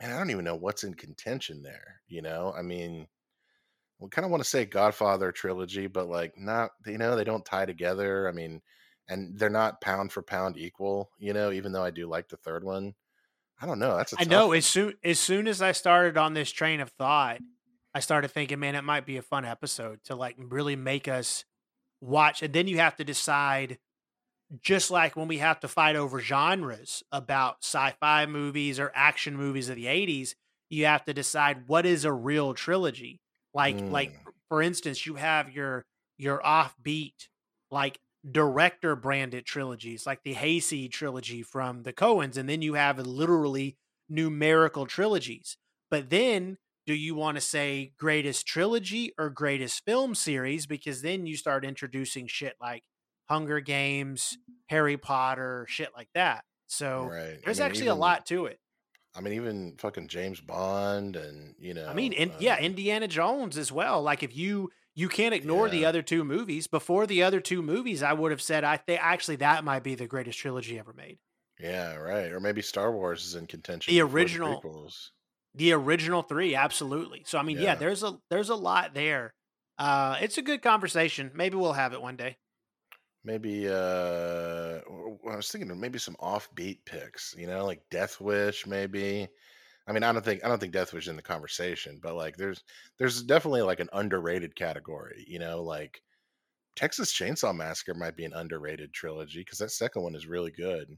man, 0.00 0.12
I 0.12 0.18
don't 0.18 0.30
even 0.30 0.44
know 0.44 0.56
what's 0.56 0.84
in 0.84 0.94
contention 0.94 1.62
there. 1.62 2.00
You 2.08 2.22
know, 2.22 2.54
I 2.56 2.62
mean, 2.62 3.06
we 3.98 4.08
kind 4.10 4.24
of 4.24 4.30
want 4.30 4.42
to 4.42 4.48
say 4.48 4.64
Godfather 4.64 5.32
trilogy, 5.32 5.86
but 5.86 6.08
like, 6.08 6.36
not, 6.36 6.70
you 6.86 6.98
know, 6.98 7.14
they 7.16 7.24
don't 7.24 7.44
tie 7.44 7.66
together. 7.66 8.28
I 8.28 8.32
mean, 8.32 8.60
and 9.08 9.38
they're 9.38 9.50
not 9.50 9.80
pound 9.80 10.12
for 10.12 10.22
pound 10.22 10.56
equal, 10.58 11.10
you 11.18 11.32
know, 11.32 11.52
even 11.52 11.72
though 11.72 11.84
I 11.84 11.90
do 11.90 12.06
like 12.08 12.28
the 12.28 12.36
third 12.38 12.64
one. 12.64 12.94
I 13.62 13.66
don't 13.66 13.78
know. 13.78 13.96
That's 13.96 14.12
I 14.18 14.24
know 14.24 14.48
one. 14.48 14.58
as 14.58 14.66
soon 14.66 14.94
as 15.04 15.20
soon 15.20 15.46
as 15.46 15.62
I 15.62 15.72
started 15.72 16.18
on 16.18 16.34
this 16.34 16.50
train 16.50 16.80
of 16.80 16.90
thought, 16.90 17.38
I 17.94 18.00
started 18.00 18.28
thinking, 18.32 18.58
man, 18.58 18.74
it 18.74 18.82
might 18.82 19.06
be 19.06 19.16
a 19.16 19.22
fun 19.22 19.44
episode 19.44 20.00
to 20.04 20.16
like 20.16 20.34
really 20.38 20.74
make 20.76 21.06
us 21.06 21.44
watch, 22.00 22.42
and 22.42 22.52
then 22.52 22.66
you 22.66 22.78
have 22.78 22.96
to 22.96 23.04
decide 23.04 23.78
just 24.60 24.90
like 24.90 25.16
when 25.16 25.28
we 25.28 25.38
have 25.38 25.60
to 25.60 25.68
fight 25.68 25.96
over 25.96 26.20
genres 26.20 27.02
about 27.10 27.58
sci-fi 27.62 28.26
movies 28.26 28.78
or 28.78 28.92
action 28.94 29.36
movies 29.36 29.68
of 29.68 29.76
the 29.76 29.86
80s 29.86 30.34
you 30.68 30.84
have 30.84 31.04
to 31.04 31.14
decide 31.14 31.68
what 31.68 31.86
is 31.86 32.04
a 32.04 32.12
real 32.12 32.52
trilogy 32.52 33.20
like 33.54 33.80
like 33.90 34.10
Mm, 34.10 34.32
for 34.48 34.60
instance 34.60 35.06
you 35.06 35.14
have 35.14 35.50
your 35.50 35.86
your 36.18 36.40
offbeat 36.40 37.28
like 37.70 37.98
director 38.30 38.94
branded 38.94 39.44
trilogies 39.44 40.06
like 40.06 40.22
the 40.22 40.34
hayseed 40.34 40.92
trilogy 40.92 41.42
from 41.42 41.82
the 41.82 41.92
coens 41.92 42.36
and 42.36 42.48
then 42.48 42.62
you 42.62 42.74
have 42.74 42.98
literally 42.98 43.76
numerical 44.08 44.86
trilogies 44.86 45.56
but 45.90 46.10
then 46.10 46.56
do 46.86 46.94
you 46.94 47.14
want 47.14 47.36
to 47.36 47.40
say 47.40 47.92
greatest 47.98 48.46
trilogy 48.46 49.12
or 49.18 49.28
greatest 49.28 49.84
film 49.84 50.14
series 50.14 50.66
because 50.66 51.02
then 51.02 51.26
you 51.26 51.36
start 51.36 51.64
introducing 51.64 52.26
shit 52.26 52.54
like 52.60 52.82
Hunger 53.28 53.60
Games, 53.60 54.36
Harry 54.66 54.96
Potter, 54.96 55.64
shit 55.68 55.90
like 55.96 56.08
that. 56.14 56.44
So 56.66 57.08
right. 57.10 57.38
I 57.38 57.38
there's 57.44 57.60
mean, 57.60 57.66
actually 57.66 57.86
a 57.86 57.94
lot 57.94 58.26
to 58.26 58.46
it. 58.46 58.58
I 59.14 59.20
mean, 59.20 59.34
even 59.34 59.74
fucking 59.78 60.08
James 60.08 60.40
Bond 60.40 61.16
and, 61.16 61.54
you 61.58 61.74
know. 61.74 61.86
I 61.86 61.94
mean, 61.94 62.12
know, 62.12 62.18
and 62.18 62.32
yeah, 62.40 62.54
uh, 62.54 62.58
Indiana 62.58 63.08
Jones 63.08 63.58
as 63.58 63.70
well. 63.70 64.02
Like 64.02 64.22
if 64.22 64.36
you 64.36 64.70
you 64.94 65.08
can't 65.08 65.34
ignore 65.34 65.68
the 65.68 65.84
other 65.84 66.02
two 66.02 66.24
movies. 66.24 66.66
Before 66.66 67.06
the 67.06 67.22
other 67.22 67.40
two 67.40 67.62
movies, 67.62 68.02
I 68.02 68.12
would 68.12 68.30
have 68.30 68.42
said 68.42 68.64
I 68.64 68.76
think 68.76 69.00
actually 69.02 69.36
that 69.36 69.64
might 69.64 69.82
be 69.82 69.94
the 69.94 70.06
greatest 70.06 70.38
trilogy 70.38 70.78
ever 70.78 70.92
made. 70.92 71.18
yeah, 71.58 71.94
right. 71.94 72.32
Or 72.32 72.40
maybe 72.40 72.62
Star 72.62 72.92
Wars 72.92 73.24
is 73.24 73.34
in 73.34 73.46
contention 73.46 73.92
The 73.94 74.00
before 74.00 74.08
the 74.08 74.14
original 74.14 74.62
the 75.54 75.72
original 75.72 76.22
3, 76.22 76.54
absolutely. 76.54 77.24
So 77.26 77.38
I 77.38 77.42
mean, 77.42 77.58
yeah, 77.58 77.64
Yeah. 77.72 77.74
there's 77.76 78.02
a 78.02 78.18
there's 78.30 78.48
a 78.50 78.54
lot 78.54 78.94
there. 78.94 79.34
Uh 79.78 80.16
it's 80.20 80.38
a 80.38 80.42
good 80.42 80.62
conversation. 80.62 81.30
Maybe 81.34 81.56
we'll 81.56 81.72
have 81.74 81.92
it 81.92 82.02
one 82.02 82.16
day. 82.16 82.36
Maybe 83.24 83.68
uh 83.68 84.80
I 85.30 85.36
was 85.36 85.48
thinking 85.50 85.70
of 85.70 85.78
maybe 85.78 85.98
some 85.98 86.16
offbeat 86.16 86.84
picks, 86.84 87.34
you 87.38 87.46
know, 87.46 87.64
like 87.64 87.82
Death 87.90 88.20
Wish 88.20 88.66
maybe. 88.66 89.28
I 89.86 89.92
mean, 89.92 90.02
I 90.04 90.12
don't 90.12 90.24
think 90.24 90.44
I 90.44 90.48
don't 90.48 90.60
think 90.60 90.72
Death 90.72 90.92
Wish 90.92 91.04
is 91.04 91.08
in 91.08 91.16
the 91.16 91.22
conversation, 91.22 91.98
but 92.02 92.14
like 92.14 92.36
there's 92.36 92.62
there's 92.98 93.22
definitely 93.22 93.62
like 93.62 93.80
an 93.80 93.88
underrated 93.92 94.54
category, 94.56 95.24
you 95.26 95.38
know, 95.38 95.62
like 95.62 96.00
Texas 96.76 97.12
Chainsaw 97.12 97.54
Massacre 97.54 97.94
might 97.94 98.16
be 98.16 98.24
an 98.24 98.32
underrated 98.32 98.92
trilogy 98.94 99.40
because 99.40 99.58
that 99.58 99.70
second 99.70 100.02
one 100.02 100.14
is 100.14 100.26
really 100.26 100.52
good. 100.52 100.96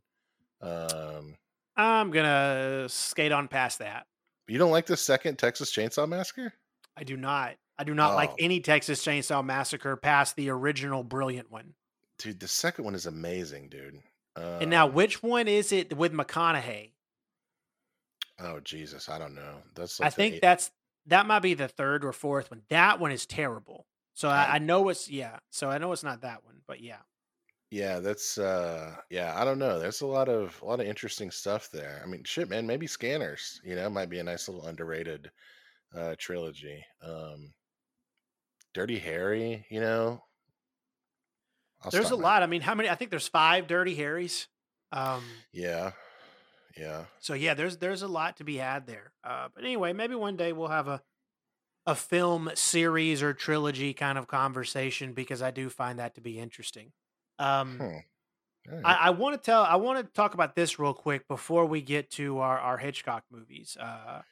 Um 0.61 1.37
I'm 1.77 2.11
going 2.13 2.25
to 2.25 2.89
skate 2.89 3.33
on 3.33 3.49
past 3.49 3.81
that. 3.81 4.07
you 4.47 4.59
don't 4.59 4.71
like 4.71 4.87
the 4.87 4.97
second 4.97 5.39
Texas 5.39 5.73
Chainsaw 5.75 6.09
Massacre? 6.09 6.53
I 6.97 7.03
do 7.03 7.17
not. 7.17 7.57
I 7.77 7.83
do 7.83 7.95
not 7.95 8.15
like 8.15 8.31
Oh, 8.31 8.37
any 8.39 8.61
Texas 8.61 9.05
Chainsaw 9.05 9.45
Massacre 9.45 9.97
past 9.97 10.37
the 10.37 10.51
original 10.51 11.03
brilliant 11.03 11.51
one. 11.51 11.75
dude, 12.19 12.39
the 12.39 12.47
second 12.47 12.85
one 12.85 12.95
is 12.95 13.07
amazing, 13.07 13.69
dude. 13.71 13.99
And 14.37 14.71
now, 14.71 14.87
Um 14.87 14.95
which 14.95 15.23
one 15.23 15.49
is 15.49 15.73
it 15.73 15.97
with 15.97 16.13
McConaughey? 16.13 16.93
Oh 18.41 18.61
Jesus, 18.61 19.09
I 19.09 19.19
don't 19.19 19.35
know. 19.35 19.63
That's 19.75 20.01
I 20.01 20.05
like 20.05 20.13
the 20.13 20.17
think 20.17 20.35
eight 20.37 20.43
that's 20.43 20.71
that 21.07 21.27
might 21.27 21.41
be 21.41 21.55
the 21.55 21.69
third 21.69 22.05
or 22.05 22.13
fourth 22.13 22.51
one. 22.51 22.63
That 22.71 23.01
one 23.01 23.13
is 23.13 23.27
terrible. 23.27 23.87
So 24.15 24.29
I, 24.29 24.45
I 24.45 24.55
I 24.55 24.59
know 24.59 24.89
it's 24.89 25.11
yeah. 25.11 25.39
So 25.51 25.71
I 25.71 25.79
know 25.79 25.93
it's 25.93 26.05
not 26.05 26.23
that 26.23 26.45
one, 26.45 26.61
but 26.67 26.81
yeah. 26.81 26.99
Yeah, 27.71 27.99
that's 27.99 28.39
uh 28.39 28.95
yeah, 29.11 29.35
I 29.37 29.45
don't 29.45 29.59
know. 29.59 29.79
There's 29.79 30.03
a 30.03 30.07
lot 30.07 30.29
of 30.29 30.61
a 30.63 30.65
lot 30.65 30.81
of 30.81 30.87
interesting 30.87 31.31
stuff 31.31 31.71
there. 31.73 32.01
I 32.05 32.09
mean, 32.09 32.23
shit, 32.25 32.49
man, 32.49 32.67
maybe 32.67 32.87
Scanners, 32.87 33.61
you 33.65 33.75
know, 33.75 33.91
might 33.91 34.11
be 34.11 34.21
a 34.21 34.25
nice 34.25 34.49
little 34.49 34.67
underrated 34.67 35.31
uh 35.97 36.15
trilogy. 36.19 36.85
Um 37.03 37.53
Dirty 38.75 38.99
Harry, 38.99 39.65
you 39.71 39.81
know, 39.81 40.21
I'll 41.85 41.91
There's 41.91 42.11
a 42.11 42.17
my 42.17 42.23
lot. 42.23 42.43
I 42.43 42.47
mean, 42.47 42.61
how 42.61 42.75
many? 42.75 42.89
I 42.89 42.95
think 42.95 43.11
there's 43.11 43.29
five 43.29 43.67
Dirty 43.67 43.95
Harrys. 43.95 44.49
Um. 44.91 45.23
Yeah, 45.53 45.93
yeah. 46.77 47.05
So 47.21 47.35
yeah, 47.35 47.55
there's 47.55 47.79
there's 47.79 48.03
a 48.03 48.09
lot 48.09 48.39
to 48.39 48.45
be 48.45 48.57
had 48.57 48.87
there. 48.87 49.13
Uh. 49.23 49.49
But 49.55 49.65
anyway, 49.65 49.93
maybe 49.93 50.15
one 50.15 50.37
day 50.37 50.53
we'll 50.53 50.69
have 50.69 50.89
a 50.89 51.03
a 51.87 51.95
film 51.95 52.51
series 52.55 53.23
or 53.23 53.35
trilogy 53.35 53.93
kind 53.93 54.17
of 54.17 54.27
conversation 54.27 55.13
because 55.13 55.43
I 55.43 55.51
do 55.51 55.69
find 55.69 55.99
that 55.99 56.15
to 56.15 56.21
be 56.21 56.39
interesting. 56.39 56.93
Um. 57.39 57.79
Hmm. 57.79 57.97
Right. 58.67 58.83
I, 58.83 58.95
I 58.95 59.11
want 59.11 59.35
to 59.35 59.45
tell. 59.45 59.63
I 59.63 59.77
want 59.77 59.99
to 59.99 60.13
talk 60.15 60.33
about 60.33 60.57
this 60.57 60.79
real 60.79 60.95
quick 60.95 61.29
before 61.29 61.67
we 61.67 61.83
get 61.83 62.11
to 62.13 62.39
our 62.39 62.59
our 62.59 62.79
Hitchcock 62.79 63.25
movies. 63.31 63.77
Uh, 63.79 64.23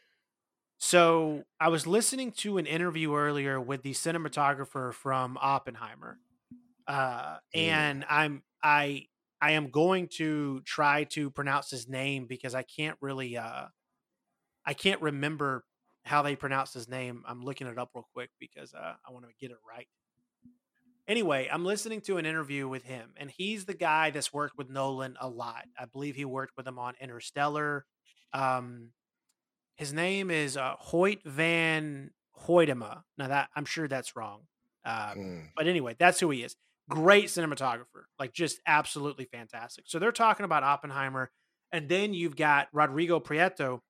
so 0.78 1.44
I 1.60 1.68
was 1.68 1.86
listening 1.86 2.32
to 2.38 2.58
an 2.58 2.66
interview 2.66 3.14
earlier 3.14 3.60
with 3.60 3.82
the 3.82 3.92
cinematographer 3.92 4.92
from 4.94 5.38
Oppenheimer, 5.40 6.18
uh, 6.88 7.36
and 7.52 8.06
I'm 8.08 8.42
I 8.62 9.06
I 9.42 9.52
am 9.52 9.70
going 9.70 10.08
to 10.18 10.62
try 10.62 11.04
to 11.04 11.30
pronounce 11.30 11.70
his 11.70 11.88
name 11.88 12.26
because 12.26 12.54
I 12.54 12.62
can't 12.62 12.96
really 13.02 13.36
uh 13.36 13.66
I 14.64 14.74
can't 14.74 15.02
remember 15.02 15.64
how 16.04 16.22
they 16.22 16.36
pronounce 16.36 16.72
his 16.72 16.88
name. 16.88 17.22
I'm 17.26 17.42
looking 17.42 17.66
it 17.66 17.78
up 17.78 17.90
real 17.94 18.06
quick 18.12 18.30
because 18.38 18.74
uh, 18.74 18.94
I 19.06 19.12
want 19.12 19.24
to 19.26 19.32
get 19.40 19.50
it 19.50 19.58
right. 19.68 19.88
Anyway, 21.08 21.48
I'm 21.50 21.64
listening 21.64 22.00
to 22.02 22.16
an 22.18 22.26
interview 22.26 22.68
with 22.68 22.84
him, 22.84 23.12
and 23.16 23.28
he's 23.30 23.64
the 23.64 23.74
guy 23.74 24.10
that's 24.10 24.32
worked 24.32 24.56
with 24.56 24.70
Nolan 24.70 25.16
a 25.20 25.28
lot. 25.28 25.64
I 25.76 25.86
believe 25.86 26.14
he 26.14 26.24
worked 26.24 26.56
with 26.56 26.66
him 26.66 26.78
on 26.78 26.94
Interstellar. 27.00 27.84
Um, 28.32 28.90
his 29.76 29.92
name 29.92 30.30
is 30.30 30.56
uh, 30.56 30.76
Hoyte 30.80 31.24
Van 31.24 32.10
Hoytema. 32.46 33.02
Now 33.18 33.28
that 33.28 33.50
I'm 33.56 33.64
sure 33.64 33.88
that's 33.88 34.14
wrong, 34.16 34.42
um, 34.84 35.16
Mm. 35.18 35.48
but 35.56 35.66
anyway, 35.66 35.96
that's 35.98 36.20
who 36.20 36.30
he 36.30 36.44
is. 36.44 36.56
Great 36.92 37.26
cinematographer, 37.26 38.04
like 38.18 38.32
just 38.32 38.60
absolutely 38.66 39.24
fantastic. 39.24 39.84
So 39.86 39.98
they're 39.98 40.12
talking 40.12 40.44
about 40.44 40.62
Oppenheimer, 40.62 41.30
and 41.72 41.88
then 41.88 42.12
you've 42.14 42.36
got 42.36 42.68
Rodrigo 42.72 43.18
Prieto, 43.20 43.80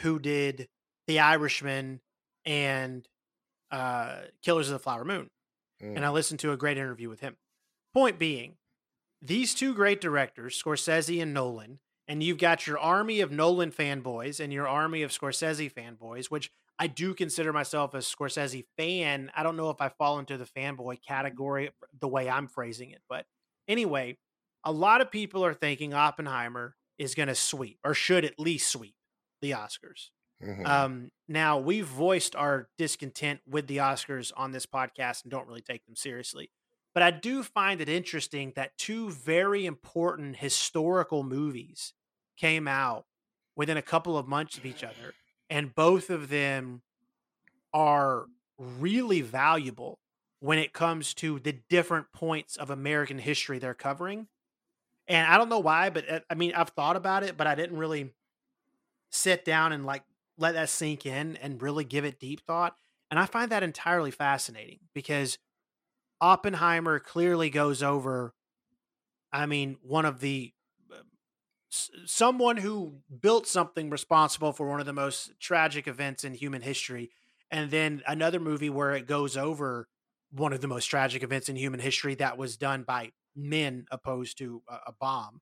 who 0.00 0.18
did 0.18 0.68
The 1.06 1.20
Irishman 1.20 2.00
and 2.44 3.06
uh, 3.70 4.22
Killers 4.42 4.68
of 4.68 4.72
the 4.74 4.78
Flower 4.78 5.04
Moon 5.04 5.30
Mm. 5.82 5.96
and 5.96 6.06
I 6.06 6.08
listened 6.08 6.40
to 6.40 6.52
a 6.52 6.56
great 6.56 6.78
interview 6.78 7.10
with 7.10 7.20
him. 7.20 7.36
Point 7.92 8.18
being, 8.18 8.56
these 9.20 9.52
two 9.54 9.74
great 9.74 10.00
directors, 10.00 10.58
Scorsese 10.62 11.20
and 11.20 11.34
Nolan, 11.34 11.80
and 12.08 12.22
you've 12.22 12.38
got 12.38 12.66
your 12.66 12.78
army 12.78 13.20
of 13.20 13.30
Nolan 13.30 13.70
fanboys 13.72 14.40
and 14.40 14.54
your 14.54 14.66
army 14.66 15.02
of 15.02 15.10
Scorsese 15.10 15.70
fanboys, 15.70 16.30
which 16.30 16.50
I 16.78 16.86
do 16.88 17.14
consider 17.14 17.52
myself 17.52 17.94
a 17.94 17.98
Scorsese 17.98 18.64
fan. 18.76 19.30
I 19.34 19.42
don't 19.42 19.56
know 19.56 19.70
if 19.70 19.80
I 19.80 19.88
fall 19.88 20.18
into 20.18 20.36
the 20.36 20.44
fanboy 20.44 21.02
category 21.02 21.70
the 21.98 22.08
way 22.08 22.28
I'm 22.28 22.48
phrasing 22.48 22.90
it, 22.90 23.02
but 23.08 23.26
anyway, 23.66 24.18
a 24.64 24.72
lot 24.72 25.00
of 25.00 25.10
people 25.10 25.44
are 25.44 25.54
thinking 25.54 25.94
Oppenheimer 25.94 26.76
is 26.98 27.14
going 27.14 27.28
to 27.28 27.34
sweep 27.34 27.78
or 27.84 27.94
should 27.94 28.24
at 28.24 28.38
least 28.38 28.70
sweep 28.70 28.94
the 29.40 29.52
Oscars. 29.52 30.10
Mhm. 30.42 30.66
Um, 30.66 31.10
now 31.28 31.58
we've 31.58 31.86
voiced 31.86 32.36
our 32.36 32.68
discontent 32.76 33.40
with 33.46 33.66
the 33.68 33.78
Oscars 33.78 34.32
on 34.36 34.52
this 34.52 34.66
podcast 34.66 35.22
and 35.22 35.30
don't 35.30 35.46
really 35.46 35.62
take 35.62 35.84
them 35.86 35.96
seriously. 35.96 36.50
But 36.92 37.02
I 37.02 37.10
do 37.10 37.42
find 37.42 37.80
it 37.80 37.88
interesting 37.88 38.52
that 38.56 38.76
two 38.78 39.10
very 39.10 39.64
important 39.66 40.36
historical 40.36 41.22
movies 41.22 41.94
came 42.36 42.68
out 42.68 43.06
within 43.54 43.76
a 43.76 43.82
couple 43.82 44.18
of 44.18 44.26
months 44.28 44.58
of 44.58 44.66
each 44.66 44.84
other, 44.84 45.14
and 45.50 45.74
both 45.74 46.10
of 46.10 46.28
them 46.28 46.82
are 47.72 48.26
really 48.58 49.20
valuable 49.20 49.98
when 50.40 50.58
it 50.58 50.72
comes 50.72 51.14
to 51.14 51.38
the 51.38 51.52
different 51.68 52.12
points 52.12 52.56
of 52.56 52.70
American 52.70 53.18
history 53.18 53.58
they're 53.58 53.74
covering. 53.74 54.28
And 55.08 55.26
I 55.26 55.38
don't 55.38 55.48
know 55.48 55.60
why, 55.60 55.90
but 55.90 56.08
uh, 56.08 56.20
I 56.28 56.34
mean, 56.34 56.52
I've 56.54 56.70
thought 56.70 56.96
about 56.96 57.22
it, 57.22 57.36
but 57.36 57.46
I 57.46 57.54
didn't 57.54 57.78
really 57.78 58.12
sit 59.10 59.44
down 59.44 59.72
and 59.72 59.86
like 59.86 60.02
let 60.38 60.54
that 60.54 60.68
sink 60.68 61.06
in 61.06 61.36
and 61.36 61.62
really 61.62 61.84
give 61.84 62.04
it 62.04 62.18
deep 62.18 62.40
thought. 62.40 62.76
And 63.10 63.20
I 63.20 63.26
find 63.26 63.50
that 63.52 63.62
entirely 63.62 64.10
fascinating 64.10 64.80
because 64.94 65.38
Oppenheimer 66.20 66.98
clearly 66.98 67.50
goes 67.50 67.82
over, 67.82 68.34
I 69.32 69.46
mean, 69.46 69.76
one 69.82 70.04
of 70.04 70.20
the 70.20 70.52
someone 71.68 72.56
who 72.56 73.00
built 73.20 73.46
something 73.46 73.90
responsible 73.90 74.52
for 74.52 74.68
one 74.68 74.80
of 74.80 74.86
the 74.86 74.92
most 74.92 75.32
tragic 75.40 75.88
events 75.88 76.24
in 76.24 76.34
human 76.34 76.62
history. 76.62 77.10
And 77.50 77.70
then 77.70 78.02
another 78.06 78.40
movie 78.40 78.70
where 78.70 78.92
it 78.92 79.06
goes 79.06 79.36
over 79.36 79.88
one 80.30 80.52
of 80.52 80.60
the 80.60 80.68
most 80.68 80.86
tragic 80.86 81.22
events 81.22 81.48
in 81.48 81.56
human 81.56 81.80
history 81.80 82.14
that 82.16 82.38
was 82.38 82.56
done 82.56 82.82
by 82.82 83.12
men 83.34 83.86
opposed 83.90 84.38
to 84.38 84.62
a, 84.68 84.74
a 84.88 84.92
bomb. 84.98 85.40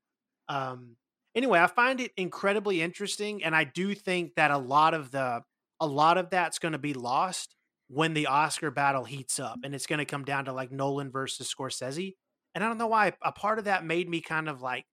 Um, 0.48 0.96
anyway, 1.34 1.60
I 1.60 1.66
find 1.66 2.00
it 2.00 2.12
incredibly 2.16 2.82
interesting, 2.82 3.42
and 3.42 3.54
I 3.56 3.64
do 3.64 3.94
think 3.94 4.34
that 4.34 4.50
a 4.50 4.58
lot 4.58 4.94
of 4.94 5.10
the 5.10 5.42
a 5.80 5.86
lot 5.86 6.18
of 6.18 6.30
that's 6.30 6.58
going 6.58 6.72
to 6.72 6.78
be 6.78 6.94
lost 6.94 7.56
when 7.88 8.14
the 8.14 8.26
Oscar 8.26 8.70
battle 8.70 9.04
heats 9.04 9.38
up, 9.38 9.58
and 9.64 9.74
it's 9.74 9.86
going 9.86 9.98
to 9.98 10.04
come 10.04 10.24
down 10.24 10.46
to 10.46 10.52
like 10.52 10.70
Nolan 10.70 11.10
versus 11.10 11.52
Scorsese. 11.52 12.14
And 12.54 12.62
I 12.62 12.68
don't 12.68 12.78
know 12.78 12.86
why 12.86 13.12
a 13.22 13.32
part 13.32 13.58
of 13.58 13.64
that 13.64 13.84
made 13.84 14.08
me 14.08 14.20
kind 14.20 14.48
of 14.48 14.62
like, 14.62 14.84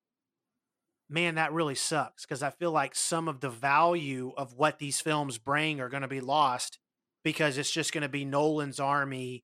man, 1.12 1.36
that 1.36 1.54
really 1.54 1.76
sucks 1.76 2.26
because 2.26 2.42
I 2.44 2.50
feel 2.52 2.72
like 2.72 2.96
some 2.96 3.28
of 3.28 3.40
the 3.42 3.50
value 3.50 4.34
of 4.38 4.54
what 4.54 4.80
these 4.80 5.02
films 5.02 5.38
bring 5.38 5.80
are 5.82 5.90
going 5.90 6.02
to 6.02 6.08
be 6.08 6.22
lost 6.22 6.80
because 7.24 7.58
it's 7.58 7.72
just 7.72 7.94
going 7.94 8.02
to 8.04 8.10
be 8.10 8.26
Nolan's 8.26 8.80
army. 8.80 9.44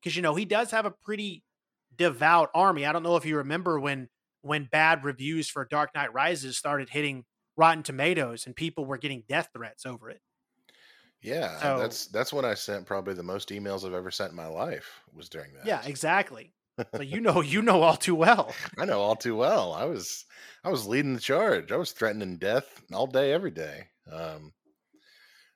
Because 0.00 0.16
you 0.16 0.22
know 0.22 0.34
he 0.36 0.44
does 0.44 0.70
have 0.70 0.86
a 0.86 0.90
pretty 0.92 1.44
devout 1.94 2.50
army. 2.54 2.86
I 2.86 2.92
don't 2.92 3.02
know 3.02 3.16
if 3.16 3.26
you 3.26 3.38
remember 3.38 3.80
when 3.80 4.08
when 4.42 4.64
bad 4.66 5.04
reviews 5.04 5.48
for 5.50 5.64
Dark 5.64 5.94
Knight 5.94 6.12
Rises 6.14 6.56
started 6.56 6.90
hitting 6.90 7.24
Rotten 7.56 7.82
Tomatoes 7.82 8.46
and 8.46 8.54
people 8.54 8.84
were 8.86 8.98
getting 8.98 9.24
death 9.28 9.50
threats 9.52 9.84
over 9.84 10.08
it. 10.10 10.20
Yeah, 11.20 11.58
So- 11.60 11.78
that's 11.78 12.06
that's 12.06 12.32
when 12.32 12.44
I 12.44 12.54
sent 12.54 12.86
probably 12.86 13.14
the 13.14 13.22
most 13.24 13.48
emails 13.48 13.84
I've 13.84 13.92
ever 13.94 14.10
sent 14.10 14.30
in 14.30 14.36
my 14.36 14.46
life 14.46 15.02
was 15.12 15.28
during 15.28 15.52
that. 15.54 15.64
Yeah, 15.66 15.82
exactly. 15.84 16.54
You 17.00 17.20
know 17.20 17.40
you 17.40 17.62
know 17.62 17.82
all 17.82 17.96
too 17.96 18.14
well. 18.14 18.54
I 18.78 18.84
know 18.84 19.00
all 19.00 19.16
too 19.16 19.36
well. 19.36 19.72
I 19.72 19.84
was 19.84 20.24
I 20.64 20.70
was 20.70 20.86
leading 20.86 21.14
the 21.14 21.20
charge. 21.20 21.72
I 21.72 21.76
was 21.76 21.92
threatening 21.92 22.38
death 22.38 22.82
all 22.92 23.06
day, 23.06 23.32
every 23.32 23.50
day. 23.50 23.88
Um, 24.10 24.52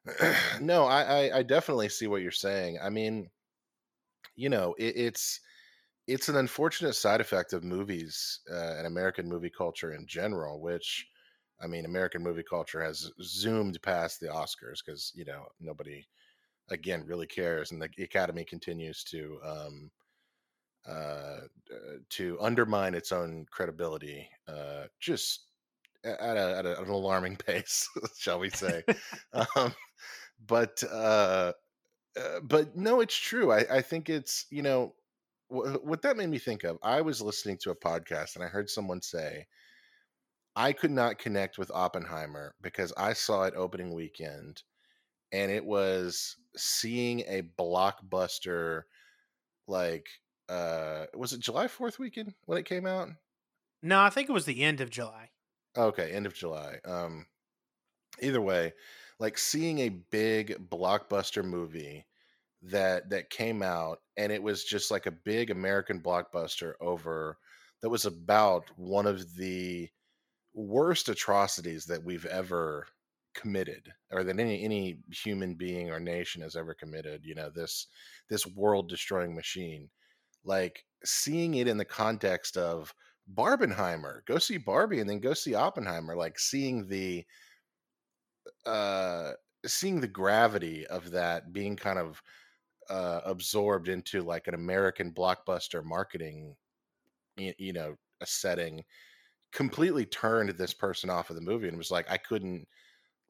no, 0.61 0.85
I, 0.85 1.02
I 1.02 1.38
I 1.38 1.43
definitely 1.43 1.88
see 1.88 2.07
what 2.07 2.23
you're 2.23 2.31
saying. 2.31 2.79
I 2.83 2.88
mean, 2.91 3.31
you 4.37 4.49
know, 4.49 4.75
it, 4.79 4.97
it's 4.97 5.41
it's 6.09 6.29
an 6.29 6.37
unfortunate 6.37 6.95
side 6.95 7.21
effect 7.21 7.52
of 7.52 7.64
movies 7.64 8.41
uh, 8.50 8.75
and 8.79 8.87
American 8.87 9.29
movie 9.29 9.50
culture 9.50 9.95
in 9.95 10.07
general, 10.07 10.61
which 10.61 11.07
I 11.62 11.67
mean, 11.67 11.85
American 11.87 12.23
movie 12.23 12.45
culture 12.45 12.83
has 12.83 13.11
zoomed 13.23 13.81
past 13.83 14.21
the 14.21 14.29
Oscars 14.29 14.85
because 14.85 15.12
you 15.14 15.25
know 15.25 15.47
nobody 15.61 16.05
again 16.71 17.05
really 17.07 17.26
cares, 17.26 17.73
and 17.73 17.83
the 17.83 17.91
Academy 18.02 18.45
continues 18.45 19.05
to 19.05 19.41
um, 19.45 19.91
uh, 20.87 21.43
uh, 21.73 21.97
to 22.11 22.39
undermine 22.41 22.95
its 22.95 23.12
own 23.12 23.47
credibility, 23.51 24.29
uh, 24.49 24.87
just 25.01 25.47
a- 26.05 26.23
at, 26.23 26.37
a, 26.37 26.59
at 26.59 26.67
an 26.67 26.89
alarming 26.89 27.37
pace, 27.47 27.89
shall 28.17 28.39
we 28.39 28.51
say? 28.51 28.85
um, 29.57 29.75
but 30.47 30.83
uh, 30.91 31.53
uh, 32.21 32.41
but 32.43 32.77
no, 32.77 33.01
it's 33.01 33.17
true. 33.17 33.53
I, 33.53 33.79
I 33.79 33.83
think 33.83 34.09
it's 34.11 34.47
you 34.51 34.62
know 34.62 34.95
wh- 35.49 35.85
what 35.85 36.03
that 36.03 36.17
made 36.17 36.31
me 36.31 36.39
think 36.39 36.65
of. 36.65 36.79
I 36.83 37.03
was 37.03 37.23
listening 37.23 37.59
to 37.59 37.71
a 37.71 37.77
podcast 37.77 38.37
and 38.37 38.45
I 38.45 38.49
heard 38.49 38.71
someone 38.71 39.03
say. 39.03 39.47
I 40.57 40.73
could 40.73 40.91
not 40.91 41.19
connect 41.19 41.59
with 41.59 41.71
Oppenheimer 41.71 42.55
because 42.61 42.93
I 42.97 43.12
saw 43.15 43.45
it 43.45 43.55
opening 43.55 43.93
weekend 43.95 44.62
and 45.33 45.51
it 45.53 45.65
was 45.65 46.37
seeing 46.57 47.21
a 47.21 47.43
blockbuster 47.43 48.85
like 49.69 50.09
uh 50.52 51.06
was 51.14 51.32
it 51.32 51.40
July 51.40 51.68
4th 51.68 51.99
weekend 51.99 52.35
when 52.47 52.59
it 52.59 52.64
came 52.66 52.87
out? 52.87 53.11
No, 53.82 54.00
I 54.00 54.09
think 54.11 54.28
it 54.28 54.32
was 54.32 54.47
the 54.47 54.62
end 54.62 54.80
of 54.80 54.88
July. 54.90 55.32
Okay, 55.76 56.12
end 56.12 56.26
of 56.26 56.35
July. 56.35 56.80
Um 56.85 57.26
either 58.21 58.40
way, 58.40 58.75
like 59.18 59.38
seeing 59.38 59.80
a 59.80 59.88
big 59.90 60.68
blockbuster 60.71 61.44
movie 61.44 62.06
that 62.62 63.11
that 63.11 63.30
came 63.30 63.62
out 63.62 64.02
and 64.16 64.32
it 64.32 64.42
was 64.42 64.64
just 64.64 64.90
like 64.90 65.06
a 65.06 65.12
big 65.12 65.50
American 65.50 66.00
blockbuster 66.02 66.75
over 66.80 67.38
that 67.82 67.90
was 67.90 68.06
about 68.06 68.71
one 68.78 69.06
of 69.06 69.37
the 69.37 69.90
worst 70.54 71.09
atrocities 71.09 71.87
that 71.87 72.04
we've 72.04 72.26
ever 72.26 72.87
committed 73.35 73.92
or 74.11 74.25
that 74.25 74.38
any 74.38 74.62
any 74.64 75.02
human 75.11 75.54
being 75.54 75.90
or 75.90 75.99
nation 76.00 76.42
has 76.42 76.56
ever 76.56 76.75
committed 76.75 77.25
you 77.25 77.35
know 77.35 77.49
this 77.50 77.87
this 78.28 78.47
world 78.47 78.88
destroying 78.88 79.35
machine 79.35 79.90
like 80.44 80.84
seeing 81.04 81.54
it 81.54 81.68
in 81.68 81.76
the 81.76 81.84
context 81.84 82.56
of 82.56 82.94
barbenheimer 83.32 84.25
go 84.26 84.38
see 84.38 84.58
barbie 84.58 85.00
and 85.00 85.08
then 85.08 85.20
go 85.20 85.34
see 85.34 85.54
oppenheimer 85.54 86.16
like 86.16 86.38
seeing 86.38 86.88
the 86.88 87.25
uh 88.66 89.32
seeing 89.66 90.00
the 90.00 90.08
gravity 90.08 90.87
of 90.87 91.11
that 91.11 91.52
being 91.52 91.76
kind 91.76 91.99
of 91.99 92.22
uh 92.90 93.20
absorbed 93.25 93.88
into 93.88 94.22
like 94.22 94.49
an 94.49 94.54
american 94.54 95.12
blockbuster 95.12 95.84
marketing 95.84 96.56
y- 97.38 97.54
you 97.58 97.72
know 97.72 97.96
a 98.20 98.26
setting 98.26 98.84
completely 99.52 100.06
turned 100.06 100.50
this 100.50 100.75
person 100.75 101.11
off 101.11 101.30
of 101.30 101.37
the 101.37 101.42
movie 101.42 101.68
and 101.68 101.78
was 101.78 101.90
like 101.90 102.11
I 102.11 102.18
couldn't 102.18 102.68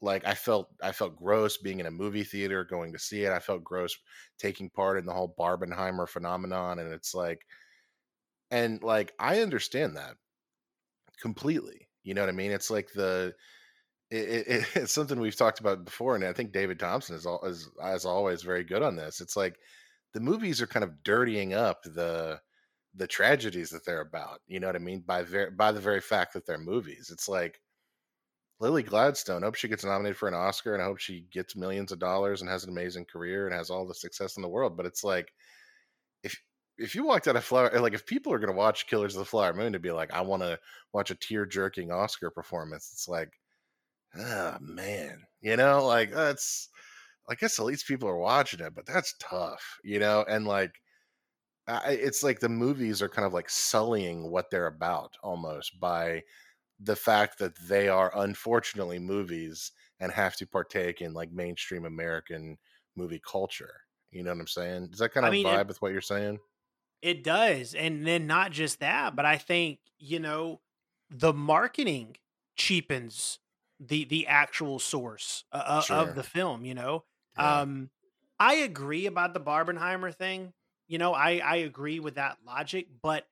like 0.02 0.26
I 0.26 0.34
felt 0.34 0.68
I 0.82 0.92
felt 0.92 1.16
gross 1.16 1.58
being 1.58 1.80
in 1.80 1.86
a 1.86 1.92
movie 1.92 2.24
theater 2.24 2.64
going 2.64 2.92
to 2.94 2.98
see 3.00 3.24
it. 3.24 3.32
I 3.32 3.40
felt 3.40 3.64
gross 3.64 3.96
taking 4.38 4.70
part 4.70 4.98
in 4.98 5.06
the 5.06 5.14
whole 5.14 5.34
Barbenheimer 5.38 6.08
phenomenon 6.08 6.80
and 6.80 6.92
it's 6.92 7.14
like 7.14 7.46
and 8.52 8.82
like 8.82 9.12
I 9.18 9.40
understand 9.40 9.96
that. 9.96 10.16
completely. 11.20 11.88
You 12.04 12.14
know 12.14 12.22
what 12.22 12.28
I 12.30 12.32
mean? 12.32 12.52
It's 12.52 12.70
like 12.70 12.92
the 12.94 13.34
it, 14.10 14.48
it, 14.48 14.66
it's 14.76 14.92
something 14.92 15.20
we've 15.20 15.36
talked 15.36 15.60
about 15.60 15.84
before, 15.86 16.16
and 16.16 16.24
I 16.24 16.34
think 16.34 16.52
David 16.52 16.80
Thomson 16.80 17.16
is, 17.16 17.26
all, 17.26 17.42
is 17.46 17.70
as 17.82 18.06
always 18.06 18.42
very 18.42 18.64
good 18.64 18.82
on 18.82 18.96
this. 18.96 19.20
It's 19.22 19.36
like 19.36 19.56
the 20.14 20.20
movies 20.20 20.62
are 20.62 20.68
kind 20.68 20.84
of 20.84 21.04
dirtying 21.04 21.54
up 21.54 21.84
the 21.84 22.40
the 22.96 23.08
tragedies 23.08 23.70
that 23.70 23.86
they're 23.86 24.02
about. 24.02 24.40
You 24.48 24.60
know 24.60 24.68
what 24.68 24.76
I 24.76 24.80
mean? 24.80 25.04
By 25.06 25.24
ver- 25.24 25.52
by 25.52 25.72
the 25.72 25.80
very 25.82 26.02
fact 26.02 26.34
that 26.34 26.46
they're 26.46 26.58
movies, 26.58 27.10
it's 27.12 27.28
like 27.28 27.60
Lily 28.62 28.84
Gladstone. 28.84 29.42
I 29.42 29.46
hope 29.46 29.56
she 29.56 29.66
gets 29.66 29.84
nominated 29.84 30.16
for 30.16 30.28
an 30.28 30.34
Oscar, 30.34 30.72
and 30.72 30.82
I 30.82 30.86
hope 30.86 30.98
she 30.98 31.26
gets 31.32 31.56
millions 31.56 31.90
of 31.90 31.98
dollars 31.98 32.40
and 32.40 32.48
has 32.48 32.62
an 32.62 32.70
amazing 32.70 33.06
career 33.06 33.46
and 33.46 33.54
has 33.54 33.70
all 33.70 33.84
the 33.84 33.92
success 33.92 34.36
in 34.36 34.42
the 34.42 34.48
world. 34.48 34.76
But 34.76 34.86
it's 34.86 35.02
like 35.02 35.32
if 36.22 36.40
if 36.78 36.94
you 36.94 37.04
walked 37.04 37.26
out 37.26 37.34
of 37.36 37.44
Flower, 37.44 37.76
like 37.80 37.92
if 37.92 38.06
people 38.06 38.32
are 38.32 38.38
to 38.38 38.52
watch 38.52 38.86
Killers 38.86 39.16
of 39.16 39.18
the 39.18 39.24
Flower 39.24 39.52
Moon 39.52 39.72
to 39.72 39.80
be 39.80 39.90
like, 39.90 40.14
I 40.14 40.20
want 40.20 40.42
to 40.42 40.60
watch 40.92 41.10
a 41.10 41.16
tear 41.16 41.44
jerking 41.44 41.90
Oscar 41.90 42.30
performance, 42.30 42.90
it's 42.92 43.08
like, 43.08 43.30
oh 44.16 44.56
man, 44.60 45.22
you 45.40 45.56
know, 45.56 45.84
like 45.84 46.12
that's. 46.12 46.68
I 47.28 47.36
guess 47.36 47.58
at 47.58 47.64
least 47.66 47.86
people 47.86 48.08
are 48.08 48.16
watching 48.16 48.60
it, 48.60 48.74
but 48.74 48.84
that's 48.84 49.14
tough, 49.20 49.78
you 49.84 50.00
know, 50.00 50.24
and 50.28 50.44
like 50.46 50.72
I, 51.68 51.92
it's 51.92 52.22
like 52.22 52.40
the 52.40 52.48
movies 52.48 53.02
are 53.02 53.08
kind 53.08 53.26
of 53.26 53.32
like 53.32 53.48
sullying 53.48 54.30
what 54.30 54.50
they're 54.50 54.66
about 54.66 55.12
almost 55.22 55.78
by 55.80 56.22
the 56.82 56.96
fact 56.96 57.38
that 57.38 57.56
they 57.58 57.88
are 57.88 58.12
unfortunately 58.16 58.98
movies 58.98 59.72
and 60.00 60.12
have 60.12 60.36
to 60.36 60.46
partake 60.46 61.00
in 61.00 61.12
like 61.14 61.30
mainstream 61.32 61.84
American 61.84 62.58
movie 62.96 63.20
culture. 63.24 63.80
You 64.10 64.22
know 64.22 64.32
what 64.32 64.40
I'm 64.40 64.46
saying? 64.48 64.88
Does 64.90 65.00
that 65.00 65.12
kind 65.12 65.24
I 65.24 65.28
of 65.28 65.30
mean, 65.30 65.46
vibe 65.46 65.68
it, 65.68 65.68
with 65.68 65.80
what 65.82 65.92
you're 65.92 66.00
saying? 66.00 66.38
it 67.00 67.24
does. 67.24 67.74
And 67.74 68.06
then 68.06 68.26
not 68.26 68.52
just 68.52 68.80
that, 68.80 69.16
but 69.16 69.24
I 69.24 69.38
think, 69.38 69.80
you 69.98 70.20
know, 70.20 70.60
the 71.10 71.32
marketing 71.32 72.16
cheapens 72.56 73.38
the 73.80 74.04
the 74.04 74.28
actual 74.28 74.78
source 74.78 75.44
uh, 75.50 75.82
uh, 75.90 75.92
of 75.92 76.14
the 76.14 76.22
film, 76.22 76.64
you 76.64 76.74
know. 76.74 77.04
Yeah. 77.36 77.58
Um 77.58 77.90
I 78.38 78.54
agree 78.54 79.06
about 79.06 79.34
the 79.34 79.40
Barbenheimer 79.40 80.14
thing. 80.14 80.54
You 80.86 80.98
know, 80.98 81.12
I 81.14 81.38
I 81.38 81.56
agree 81.56 81.98
with 81.98 82.14
that 82.14 82.38
logic, 82.44 82.88
but 83.02 83.26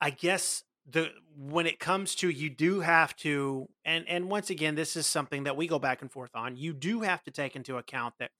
I 0.00 0.10
guess 0.10 0.64
the 0.88 1.10
when 1.36 1.66
it 1.66 1.78
comes 1.78 2.14
to 2.16 2.30
you 2.30 2.48
do 2.48 2.80
have 2.80 3.14
to 3.16 3.68
and 3.84 4.08
and 4.08 4.30
once 4.30 4.50
again 4.50 4.74
this 4.74 4.96
is 4.96 5.06
something 5.06 5.44
that 5.44 5.56
we 5.56 5.66
go 5.66 5.78
back 5.78 6.02
and 6.02 6.10
forth 6.10 6.30
on. 6.34 6.56
You 6.56 6.72
do 6.72 7.00
have 7.00 7.22
to 7.24 7.30
take 7.30 7.56
into 7.56 7.76
account 7.76 8.14
that 8.18 8.30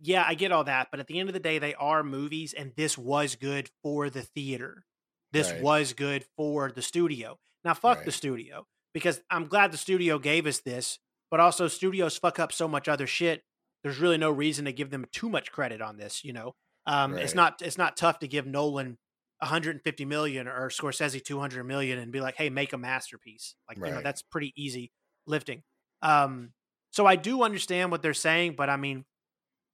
yeah, 0.00 0.24
I 0.26 0.34
get 0.34 0.50
all 0.50 0.64
that, 0.64 0.88
but 0.90 0.98
at 0.98 1.06
the 1.06 1.20
end 1.20 1.28
of 1.28 1.32
the 1.32 1.40
day 1.40 1.58
they 1.58 1.74
are 1.74 2.02
movies 2.02 2.52
and 2.52 2.72
this 2.76 2.98
was 2.98 3.36
good 3.36 3.70
for 3.82 4.10
the 4.10 4.22
theater. 4.22 4.84
This 5.32 5.52
Right. 5.52 5.62
was 5.62 5.92
good 5.92 6.24
for 6.36 6.70
the 6.70 6.82
studio. 6.82 7.38
Now 7.64 7.74
fuck 7.74 8.04
the 8.04 8.12
studio 8.12 8.66
because 8.92 9.22
I'm 9.30 9.46
glad 9.46 9.72
the 9.72 9.78
studio 9.78 10.18
gave 10.18 10.46
us 10.46 10.58
this, 10.60 10.98
but 11.30 11.40
also 11.40 11.68
studios 11.68 12.18
fuck 12.18 12.38
up 12.38 12.52
so 12.52 12.66
much 12.66 12.88
other 12.88 13.06
shit. 13.06 13.44
There's 13.82 13.98
really 13.98 14.18
no 14.18 14.30
reason 14.30 14.64
to 14.64 14.72
give 14.72 14.90
them 14.90 15.06
too 15.12 15.28
much 15.28 15.52
credit 15.52 15.80
on 15.80 15.96
this, 15.96 16.24
you 16.24 16.32
know. 16.32 16.54
Um, 16.86 17.16
it's 17.16 17.34
not 17.34 17.62
it's 17.62 17.78
not 17.78 17.96
tough 17.96 18.18
to 18.20 18.28
give 18.28 18.46
Nolan 18.46 18.98
150 19.42 20.04
million 20.04 20.48
or 20.48 20.68
Scorsese 20.70 21.22
200 21.24 21.64
million 21.64 21.98
and 21.98 22.12
be 22.12 22.20
like, 22.20 22.36
"Hey, 22.36 22.50
make 22.50 22.72
a 22.72 22.78
masterpiece." 22.78 23.54
Like, 23.68 23.78
you 23.84 23.90
know, 23.90 24.00
that's 24.02 24.22
pretty 24.22 24.52
easy 24.56 24.92
lifting. 25.26 25.62
Um, 26.02 26.52
so 26.90 27.06
I 27.06 27.16
do 27.16 27.42
understand 27.42 27.90
what 27.90 28.02
they're 28.02 28.14
saying, 28.14 28.54
but 28.56 28.70
I 28.70 28.76
mean, 28.76 29.04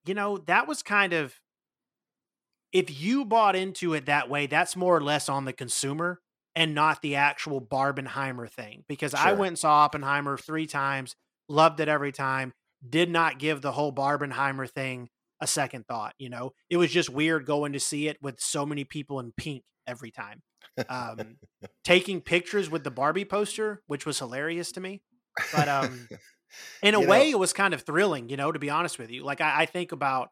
you 0.07 0.15
know, 0.15 0.39
that 0.47 0.67
was 0.69 0.83
kind 0.83 1.13
of 1.13 1.35
if 2.73 3.01
you 3.01 3.25
bought 3.25 3.57
into 3.57 3.95
it 3.95 4.07
that 4.07 4.29
way, 4.29 4.47
that's 4.47 4.77
more 4.77 4.97
or 4.97 5.03
less 5.03 5.29
on 5.29 5.45
the 5.45 5.53
consumer 5.53 6.21
and 6.55 6.75
not 6.75 7.03
the 7.03 7.17
actual 7.17 7.61
Barbenheimer 7.61 8.51
thing. 8.51 8.85
Because 8.89 9.15
I 9.15 9.33
went 9.33 9.49
and 9.49 9.59
saw 9.59 9.85
Oppenheimer 9.85 10.37
three 10.37 10.67
times, 10.67 11.17
loved 11.49 11.81
it 11.81 11.89
every 11.89 12.13
time, 12.13 12.53
did 12.87 13.11
not 13.11 13.39
give 13.39 13.63
the 13.63 13.73
whole 13.73 13.93
Barbenheimer 13.93 14.69
thing 14.69 15.09
a 15.41 15.47
second 15.47 15.87
thought. 15.87 16.15
You 16.19 16.31
know, 16.31 16.53
it 16.71 16.77
was 16.77 16.91
just 16.91 17.11
weird 17.11 17.47
going 17.47 17.73
to 17.75 17.81
see 17.81 18.09
it 18.09 18.19
with 18.23 18.41
so 18.41 18.65
many 18.67 18.85
people 18.85 19.21
in 19.21 19.33
pink 19.37 19.63
every 19.87 20.11
time. 20.11 20.43
Um, 20.89 21.37
taking 21.85 22.21
pictures 22.21 22.71
with 22.71 22.85
the 22.85 22.91
Barbie 22.91 23.25
poster, 23.25 23.83
which 23.87 24.05
was 24.07 24.19
hilarious 24.19 24.73
to 24.73 24.81
me. 24.81 25.03
But 25.55 25.69
um, 25.69 26.09
in 26.83 26.95
a 26.95 27.01
You 27.01 27.05
know- 27.05 27.11
way, 27.11 27.31
it 27.31 27.39
was 27.39 27.53
kind 27.53 27.75
of 27.75 27.83
thrilling, 27.83 28.29
you 28.29 28.37
know, 28.37 28.53
to 28.53 28.59
be 28.59 28.71
honest 28.71 28.99
with 28.99 29.11
you. 29.11 29.25
Like 29.25 29.41
I, 29.41 29.63
I 29.63 29.67
think 29.67 29.93
about 29.93 30.31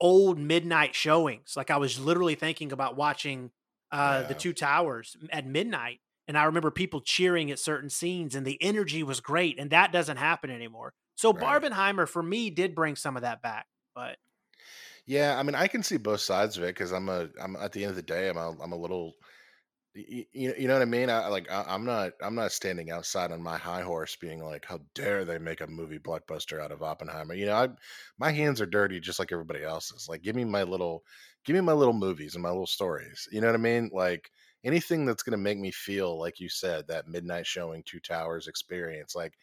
old 0.00 0.38
midnight 0.38 0.94
showings. 0.94 1.54
Like 1.56 1.70
I 1.70 1.76
was 1.76 1.98
literally 1.98 2.34
thinking 2.34 2.72
about 2.72 2.96
watching 2.96 3.50
uh 3.90 4.22
the 4.26 4.34
two 4.34 4.52
towers 4.52 5.16
at 5.30 5.46
midnight. 5.46 6.00
And 6.28 6.38
I 6.38 6.44
remember 6.44 6.70
people 6.70 7.00
cheering 7.00 7.50
at 7.50 7.58
certain 7.58 7.90
scenes 7.90 8.34
and 8.34 8.46
the 8.46 8.56
energy 8.62 9.02
was 9.02 9.20
great. 9.20 9.58
And 9.58 9.70
that 9.70 9.92
doesn't 9.92 10.16
happen 10.16 10.50
anymore. 10.50 10.94
So 11.14 11.32
Right. 11.32 11.62
Barbenheimer 11.62 12.08
for 12.08 12.22
me 12.22 12.48
did 12.50 12.74
bring 12.74 12.96
some 12.96 13.16
of 13.16 13.22
that 13.22 13.42
back. 13.42 13.66
But 13.94 14.18
Yeah, 15.06 15.38
I 15.38 15.42
mean, 15.42 15.54
I 15.54 15.66
can 15.68 15.82
see 15.82 15.96
both 15.96 16.20
sides 16.20 16.56
of 16.56 16.64
it 16.64 16.68
because 16.68 16.92
I'm 16.92 17.08
a, 17.08 17.28
I'm 17.40 17.56
at 17.56 17.72
the 17.72 17.82
end 17.84 17.90
of 17.90 17.96
the 17.96 18.02
day, 18.02 18.28
I'm 18.28 18.36
a, 18.36 18.50
I'm 18.62 18.72
a 18.72 18.76
little, 18.76 19.14
you, 19.94 20.26
you 20.34 20.68
know 20.68 20.74
what 20.74 20.82
I 20.82 20.86
mean? 20.86 21.10
I 21.10 21.28
like, 21.28 21.50
I, 21.50 21.64
I'm 21.68 21.84
not, 21.84 22.12
I'm 22.22 22.34
not 22.34 22.52
standing 22.52 22.90
outside 22.90 23.32
on 23.32 23.42
my 23.42 23.58
high 23.58 23.82
horse, 23.82 24.16
being 24.16 24.42
like, 24.44 24.64
how 24.66 24.80
dare 24.94 25.24
they 25.24 25.38
make 25.38 25.60
a 25.60 25.66
movie 25.66 25.98
blockbuster 25.98 26.60
out 26.62 26.72
of 26.72 26.82
Oppenheimer? 26.82 27.34
You 27.34 27.46
know, 27.46 27.54
I, 27.56 27.68
my 28.18 28.30
hands 28.32 28.60
are 28.60 28.66
dirty 28.66 29.00
just 29.00 29.18
like 29.18 29.32
everybody 29.32 29.64
else's. 29.64 30.08
Like, 30.08 30.22
give 30.22 30.36
me 30.36 30.44
my 30.44 30.62
little, 30.64 31.04
give 31.44 31.54
me 31.56 31.60
my 31.62 31.74
little 31.74 31.94
movies 31.94 32.34
and 32.34 32.42
my 32.42 32.50
little 32.50 32.66
stories. 32.66 33.28
You 33.32 33.40
know 33.40 33.48
what 33.48 33.56
I 33.56 33.58
mean? 33.58 33.90
Like 33.92 34.30
anything 34.64 35.06
that's 35.06 35.22
gonna 35.24 35.38
make 35.38 35.58
me 35.58 35.72
feel 35.72 36.18
like 36.18 36.40
you 36.40 36.48
said 36.48 36.88
that 36.88 37.08
midnight 37.08 37.46
showing, 37.46 37.82
Two 37.84 38.00
Towers 38.00 38.48
experience, 38.48 39.14
like. 39.16 39.34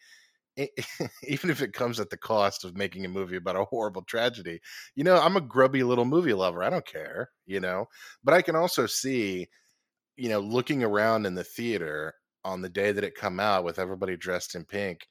Even 1.24 1.50
if 1.50 1.62
it 1.62 1.72
comes 1.72 2.00
at 2.00 2.10
the 2.10 2.16
cost 2.16 2.64
of 2.64 2.76
making 2.76 3.04
a 3.04 3.08
movie 3.08 3.36
about 3.36 3.56
a 3.56 3.64
horrible 3.64 4.02
tragedy, 4.02 4.60
you 4.94 5.04
know, 5.04 5.16
I'm 5.16 5.36
a 5.36 5.40
grubby 5.40 5.82
little 5.82 6.04
movie 6.04 6.34
lover. 6.34 6.62
I 6.62 6.70
don't 6.70 6.86
care, 6.86 7.30
you 7.46 7.60
know. 7.60 7.86
But 8.24 8.34
I 8.34 8.42
can 8.42 8.56
also 8.56 8.86
see, 8.86 9.48
you 10.16 10.28
know, 10.28 10.40
looking 10.40 10.84
around 10.84 11.26
in 11.26 11.34
the 11.34 11.44
theater 11.44 12.14
on 12.44 12.62
the 12.62 12.68
day 12.68 12.92
that 12.92 13.04
it 13.04 13.14
come 13.14 13.40
out 13.40 13.64
with 13.64 13.78
everybody 13.78 14.16
dressed 14.16 14.54
in 14.54 14.64
pink, 14.64 15.06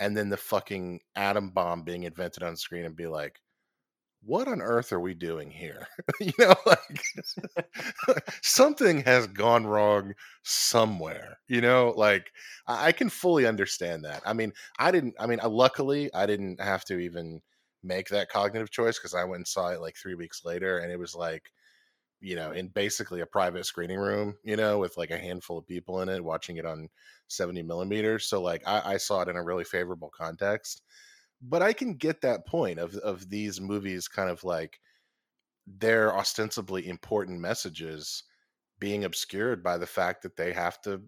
and 0.00 0.16
then 0.16 0.30
the 0.30 0.36
fucking 0.36 1.00
atom 1.16 1.50
bomb 1.50 1.84
being 1.84 2.04
invented 2.04 2.42
on 2.42 2.56
screen, 2.56 2.84
and 2.86 2.96
be 2.96 3.06
like, 3.08 3.40
"What 4.24 4.48
on 4.48 4.62
earth 4.62 4.92
are 4.92 5.00
we 5.00 5.14
doing 5.14 5.50
here?" 5.50 5.86
you 6.20 6.32
know, 6.38 6.54
like 6.66 7.02
something 8.42 9.00
has 9.02 9.26
gone 9.26 9.66
wrong 9.66 10.14
somewhere. 10.42 11.38
You 11.48 11.60
know, 11.60 11.92
like 11.96 12.30
I, 12.66 12.88
I 12.88 12.92
can 12.92 13.08
fully 13.10 13.46
understand 13.46 14.04
that. 14.04 14.22
I 14.26 14.32
mean, 14.32 14.52
I 14.78 14.90
didn't. 14.90 15.14
I 15.18 15.26
mean, 15.26 15.40
uh, 15.40 15.48
luckily, 15.48 16.12
I 16.14 16.26
didn't 16.26 16.60
have 16.60 16.84
to 16.86 16.98
even 16.98 17.40
make 17.82 18.08
that 18.08 18.28
cognitive 18.28 18.70
choice 18.70 18.98
because 18.98 19.14
I 19.14 19.24
went 19.24 19.38
and 19.40 19.48
saw 19.48 19.68
it 19.68 19.80
like 19.80 19.96
three 19.96 20.14
weeks 20.14 20.44
later, 20.44 20.78
and 20.78 20.92
it 20.92 20.98
was 20.98 21.14
like, 21.14 21.50
you 22.20 22.36
know, 22.36 22.52
in 22.52 22.68
basically 22.68 23.20
a 23.20 23.26
private 23.26 23.66
screening 23.66 23.98
room, 23.98 24.36
you 24.44 24.56
know, 24.56 24.78
with 24.78 24.96
like 24.96 25.10
a 25.10 25.18
handful 25.18 25.58
of 25.58 25.66
people 25.66 26.00
in 26.02 26.08
it, 26.08 26.24
watching 26.24 26.56
it 26.56 26.66
on 26.66 26.88
seventy 27.28 27.62
millimeters. 27.62 28.26
So 28.28 28.40
like, 28.42 28.62
I, 28.66 28.94
I 28.94 28.96
saw 28.98 29.22
it 29.22 29.28
in 29.28 29.36
a 29.36 29.42
really 29.44 29.64
favorable 29.64 30.10
context. 30.16 30.82
But 31.42 31.62
I 31.62 31.72
can 31.72 31.94
get 31.94 32.20
that 32.22 32.46
point 32.46 32.78
of 32.78 32.94
of 32.96 33.28
these 33.28 33.60
movies, 33.60 34.08
kind 34.08 34.30
of 34.30 34.44
like 34.44 34.80
their 35.66 36.16
ostensibly 36.16 36.88
important 36.88 37.40
messages 37.40 38.24
being 38.78 39.04
obscured 39.04 39.62
by 39.62 39.78
the 39.78 39.86
fact 39.86 40.22
that 40.22 40.36
they 40.36 40.52
have 40.52 40.80
to 40.82 41.02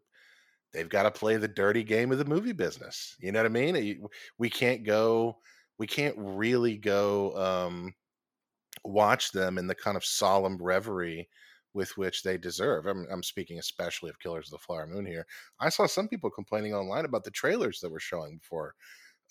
they've 0.72 0.88
got 0.88 1.04
to 1.04 1.10
play 1.10 1.36
the 1.36 1.48
dirty 1.48 1.84
game 1.84 2.12
of 2.12 2.18
the 2.18 2.24
movie 2.24 2.52
business. 2.52 3.16
You 3.20 3.32
know 3.32 3.38
what 3.40 3.46
I 3.46 3.48
mean? 3.48 4.06
We 4.38 4.50
can't 4.50 4.84
go, 4.84 5.38
we 5.78 5.86
can't 5.86 6.16
really 6.18 6.76
go 6.76 7.34
um, 7.36 7.94
watch 8.84 9.32
them 9.32 9.56
in 9.56 9.66
the 9.66 9.74
kind 9.74 9.96
of 9.96 10.04
solemn 10.04 10.58
reverie 10.60 11.28
with 11.74 11.96
which 11.96 12.22
they 12.22 12.36
deserve. 12.36 12.86
I'm, 12.86 13.06
I'm 13.10 13.22
speaking 13.22 13.58
especially 13.58 14.10
of 14.10 14.18
Killers 14.20 14.48
of 14.48 14.52
the 14.52 14.58
Flower 14.58 14.86
Moon 14.86 15.06
here. 15.06 15.26
I 15.60 15.68
saw 15.68 15.86
some 15.86 16.08
people 16.08 16.30
complaining 16.30 16.74
online 16.74 17.04
about 17.04 17.24
the 17.24 17.30
trailers 17.30 17.80
that 17.80 17.90
were 17.90 18.00
showing 18.00 18.38
before 18.38 18.74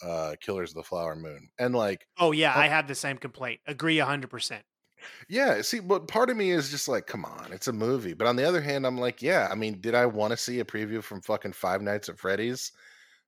uh, 0.02 0.36
Killers 0.42 0.72
of 0.72 0.76
the 0.76 0.84
Flower 0.84 1.16
Moon, 1.16 1.50
and 1.60 1.76
like 1.76 2.08
oh 2.18 2.32
yeah, 2.32 2.54
Oh. 2.56 2.60
I 2.60 2.68
have 2.68 2.88
the 2.88 2.96
same 2.96 3.18
complaint. 3.18 3.60
Agree 3.68 3.98
hundred 4.00 4.30
percent. 4.30 4.64
Yeah, 5.28 5.62
see, 5.62 5.82
but 5.82 6.08
part 6.08 6.30
of 6.30 6.38
me 6.38 6.52
is 6.52 6.72
just 6.72 6.88
like, 6.88 7.08
come 7.08 7.26
on, 7.26 7.52
it's 7.52 7.68
a 7.68 7.74
movie. 7.74 8.14
But 8.14 8.28
on 8.28 8.38
the 8.38 8.46
other 8.48 8.62
hand, 8.62 8.88
I'm 8.88 8.98
like, 8.98 9.22
yeah, 9.22 9.50
I 9.52 9.56
mean, 9.56 9.82
did 9.82 9.96
I 9.96 10.06
want 10.06 10.32
to 10.32 10.38
see 10.38 10.62
a 10.62 10.66
preview 10.66 11.04
from 11.04 11.22
fucking 11.22 11.52
Five 11.52 11.82
Nights 11.82 12.08
at 12.08 12.18
Freddy's 12.18 12.72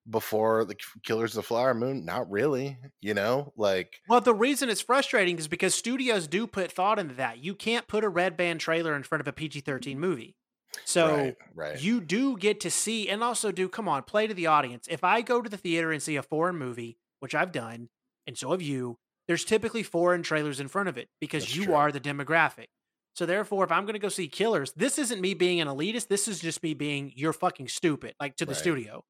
before 0.08 0.64
the 0.64 0.76
Killers 1.02 1.32
of 1.32 1.36
the 1.42 1.46
Flower 1.46 1.74
Moon? 1.74 2.04
Not 2.06 2.30
really, 2.30 2.78
you 3.02 3.12
know? 3.12 3.52
Like, 3.56 4.00
Well, 4.08 4.22
the 4.22 4.32
reason 4.34 4.70
it's 4.70 4.80
frustrating 4.80 5.38
is 5.38 5.48
because 5.48 5.74
studios 5.74 6.26
do 6.26 6.46
put 6.46 6.72
thought 6.72 6.98
into 6.98 7.14
that. 7.16 7.38
You 7.44 7.54
can't 7.54 7.86
put 7.86 8.04
a 8.04 8.08
red 8.08 8.36
band 8.38 8.60
trailer 8.60 8.94
in 8.96 9.02
front 9.02 9.20
of 9.20 9.28
a 9.28 9.32
PG 9.32 9.60
thirteen 9.60 10.00
movie. 10.00 10.36
So 10.84 11.16
right, 11.16 11.36
right. 11.54 11.80
you 11.82 12.00
do 12.00 12.36
get 12.36 12.60
to 12.60 12.70
see 12.70 13.08
and 13.08 13.22
also 13.22 13.50
do 13.52 13.68
come 13.68 13.88
on 13.88 14.02
play 14.02 14.26
to 14.26 14.34
the 14.34 14.46
audience 14.46 14.86
if 14.90 15.02
i 15.04 15.20
go 15.22 15.40
to 15.42 15.48
the 15.50 15.56
theater 15.56 15.90
and 15.92 16.02
see 16.02 16.16
a 16.16 16.22
foreign 16.22 16.56
movie 16.56 16.96
which 17.20 17.34
i've 17.34 17.52
done 17.52 17.88
and 18.26 18.36
so 18.38 18.50
have 18.52 18.62
you 18.62 18.98
there's 19.28 19.44
typically 19.44 19.82
foreign 19.82 20.22
trailers 20.22 20.60
in 20.60 20.68
front 20.68 20.88
of 20.88 20.96
it 20.96 21.08
because 21.20 21.42
That's 21.44 21.56
you 21.56 21.64
true. 21.66 21.74
are 21.74 21.90
the 21.90 22.00
demographic 22.00 22.66
So 23.14 23.26
therefore, 23.26 23.64
if 23.64 23.72
I'm 23.72 23.84
going 23.84 23.94
to 23.94 23.98
go 23.98 24.08
see 24.10 24.28
Killers, 24.28 24.72
this 24.76 24.98
isn't 24.98 25.20
me 25.20 25.32
being 25.34 25.60
an 25.60 25.68
elitist. 25.68 26.08
This 26.08 26.28
is 26.28 26.38
just 26.38 26.62
me 26.62 26.74
being 26.74 27.12
you're 27.16 27.32
fucking 27.32 27.68
stupid, 27.68 28.14
like 28.20 28.36
to 28.36 28.44
the 28.44 28.52
Right. 28.52 28.58
studio. 28.60 29.04